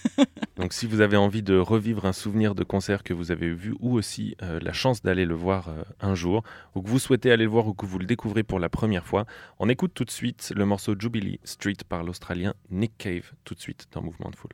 Donc 0.55 0.72
si 0.72 0.88
vous 0.88 1.01
avez 1.01 1.17
envie 1.17 1.43
de 1.43 1.57
revivre 1.57 2.05
un 2.05 2.13
souvenir 2.13 2.55
de 2.55 2.63
concert 2.63 3.03
que 3.03 3.13
vous 3.13 3.30
avez 3.32 3.53
vu 3.53 3.76
ou 3.82 3.93
aussi 3.97 4.38
la 4.39 4.72
chance 4.72 5.01
d'aller 5.01 5.26
le 5.26 5.34
voir 5.36 5.69
un 5.99 6.15
jour, 6.15 6.43
ou 6.74 6.82
que 6.82 6.88
vous 6.89 6.97
souhaitez 6.99 7.30
aller 7.32 7.43
le 7.43 7.49
voir 7.49 7.67
ou 7.67 7.74
que 7.74 7.86
vous 7.86 7.99
le 7.99 8.05
découvrez 8.05 8.43
pour 8.43 8.57
la 8.59 8.69
première 8.69 9.05
fois, 9.05 9.26
on 9.59 9.67
écoute 9.67 9.91
tout 9.93 10.05
de 10.05 10.11
suite 10.11 10.53
le 10.55 10.65
morceau 10.65 10.95
Jubilee 10.97 11.39
Street 11.43 11.76
par 11.89 12.03
l'Australien 12.03 12.53
Nick 12.69 12.93
Cave, 12.97 13.32
tout 13.43 13.53
de 13.53 13.59
suite 13.59 13.88
dans 13.91 14.01
Mouvement 14.01 14.30
de 14.30 14.36
Foule. 14.38 14.53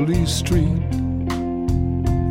On 0.00 0.26
Street, 0.26 0.90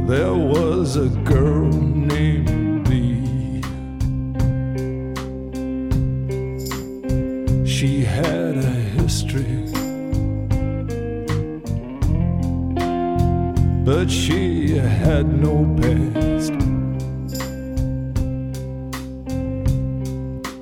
there 0.07 0.33
was 0.33 0.95
a 0.95 1.07
girl 1.23 1.69
named 1.69 2.89
Bee. 2.89 3.61
She 7.67 8.03
had 8.03 8.57
a 8.57 8.71
history, 8.97 9.67
but 13.85 14.09
she 14.09 14.71
had 14.75 15.27
no 15.39 15.63
past. 15.79 16.53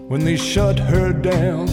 When 0.10 0.26
they 0.26 0.36
shut 0.36 0.78
her 0.78 1.14
down, 1.14 1.68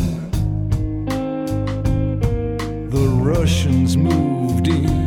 the 2.89 3.09
Russians 3.21 3.97
moved 3.97 4.69
in. 4.69 5.04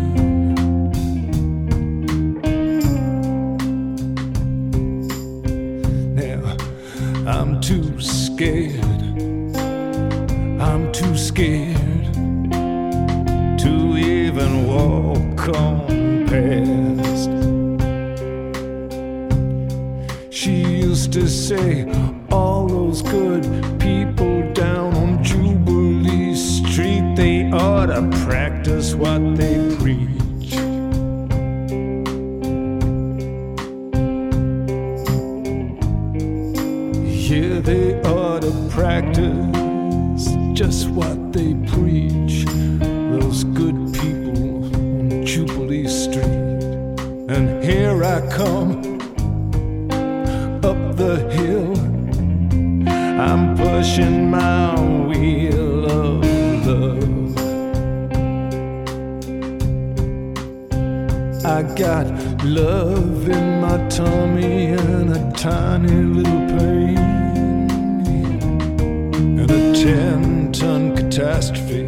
Catastrophe 71.38 71.84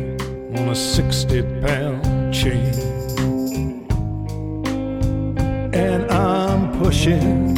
on 0.59 0.69
a 0.69 0.75
60 0.75 1.41
pound 1.61 2.31
chain. 2.31 2.71
And 5.73 6.11
I'm 6.11 6.79
pushing 6.79 7.55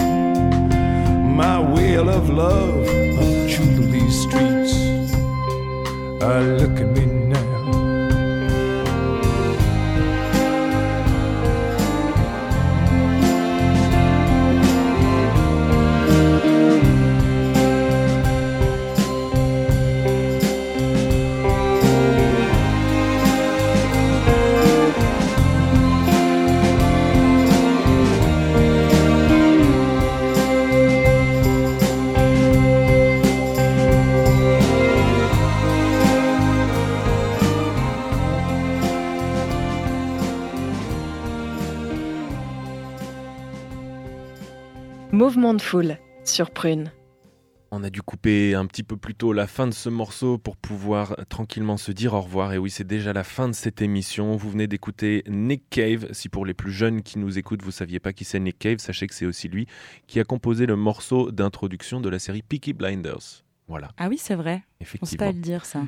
my 1.36 1.60
wheel 1.60 2.10
of 2.10 2.30
love 2.30 2.91
foule 45.72 45.98
sur 46.26 46.52
Prune. 46.52 46.92
On 47.72 47.82
a 47.86 47.90
dû 47.90 48.02
couper 48.02 48.56
un 48.56 48.66
petit 48.66 48.84
peu 48.84 48.98
plus 48.98 49.16
tôt 49.16 49.32
la 49.32 49.48
fin 49.48 49.68
de 49.68 49.74
ce 49.74 49.88
morceau 49.88 50.38
pour 50.38 50.58
pouvoir 50.58 51.16
tranquillement 51.30 51.78
se 51.78 51.94
dire 51.94 52.14
au 52.14 52.20
revoir. 52.20 52.52
Et 52.52 52.58
oui, 52.58 52.70
c'est 52.70 52.86
déjà 52.86 53.14
la 53.14 53.24
fin 53.24 53.48
de 53.48 53.54
cette 53.54 53.82
émission. 53.82 54.36
Vous 54.36 54.50
venez 54.50 54.68
d'écouter 54.68 55.24
Nick 55.30 55.64
Cave. 55.70 56.10
Si 56.12 56.28
pour 56.28 56.46
les 56.46 56.54
plus 56.54 56.74
jeunes 56.74 57.04
qui 57.04 57.20
nous 57.20 57.38
écoutent, 57.38 57.62
vous 57.62 57.72
saviez 57.72 58.02
pas 58.02 58.12
qui 58.12 58.26
c'est 58.26 58.42
Nick 58.42 58.60
Cave, 58.60 58.80
sachez 58.80 59.08
que 59.08 59.16
c'est 59.16 59.26
aussi 59.26 59.48
lui 59.48 59.66
qui 60.08 60.20
a 60.20 60.26
composé 60.26 60.66
le 60.66 60.76
morceau 60.76 61.32
d'introduction 61.32 62.02
de 62.02 62.10
la 62.10 62.20
série 62.20 62.42
Peaky 62.42 62.74
Blinders. 62.74 63.46
Voilà, 63.70 63.92
Ah 63.98 64.10
oui, 64.10 64.18
c'est 64.18 64.36
vrai. 64.36 64.56
On 64.82 64.84
sait 64.84 64.98
effectivement. 64.98 65.26
pas 65.28 65.32
le 65.32 65.40
dire, 65.40 65.64
ça. 65.64 65.84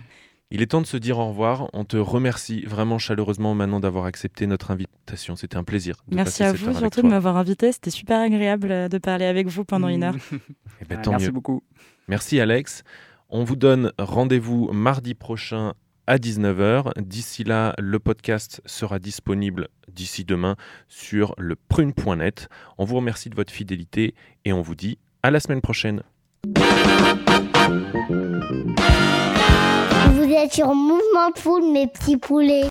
Il 0.56 0.62
est 0.62 0.68
temps 0.68 0.82
de 0.82 0.86
se 0.86 0.98
dire 0.98 1.18
au 1.18 1.28
revoir. 1.30 1.68
On 1.74 1.84
te 1.84 1.98
remercie 1.98 2.62
vraiment 2.62 3.00
chaleureusement 3.00 3.56
maintenant 3.56 3.80
d'avoir 3.80 4.06
accepté 4.06 4.46
notre 4.46 4.70
invitation. 4.70 5.36
C'était 5.36 5.58
un 5.58 5.64
plaisir. 5.64 5.96
de 6.08 6.16
Merci 6.16 6.44
à 6.44 6.52
cette 6.52 6.60
vous 6.62 6.78
surtout 6.78 7.02
de 7.02 7.08
m'avoir 7.08 7.38
invité. 7.38 7.72
C'était 7.72 7.90
super 7.90 8.20
agréable 8.22 8.72
euh, 8.72 8.88
de 8.88 9.00
parler 9.00 9.26
avec 9.26 9.48
vous 9.48 9.66
pendant 9.66 9.88
une 9.88 10.04
heure. 10.04 10.16
Eh 10.82 10.86
ben, 10.86 10.98
Ah, 11.00 11.02
tant 11.02 11.12
merci 11.12 11.26
mieux. 11.28 11.32
beaucoup. 11.32 11.64
Merci 12.08 12.40
Alex. 12.40 12.84
On 13.30 13.44
vous 13.44 13.56
donne 13.56 13.92
rendez-vous 13.98 14.70
mardi 14.72 15.16
prochain 15.16 15.74
à 16.06 16.18
19h. 16.18 17.02
D'ici 17.02 17.44
là, 17.44 17.74
le 17.80 17.98
podcast 17.98 18.62
sera 18.68 19.00
disponible 19.00 19.70
d'ici 19.92 20.24
demain 20.24 20.56
sur 20.88 21.34
le 21.40 21.56
prune.net. 21.56 22.48
On 22.78 22.86
vous 22.86 22.98
remercie 22.98 23.30
de 23.32 23.36
votre 23.36 23.52
fidélité 23.52 24.14
et 24.46 24.54
on 24.54 24.62
vous 24.62 24.76
dit 24.76 25.00
à 25.24 25.32
la 25.32 25.40
semaine 25.40 25.62
prochaine. 25.62 26.04
Êtes 30.44 30.56
sur 30.56 30.76
Mouvement 30.76 31.30
de 31.34 31.40
Foule, 31.40 31.72
mes 31.72 31.88
petits 31.88 32.18
poulets. 32.18 32.62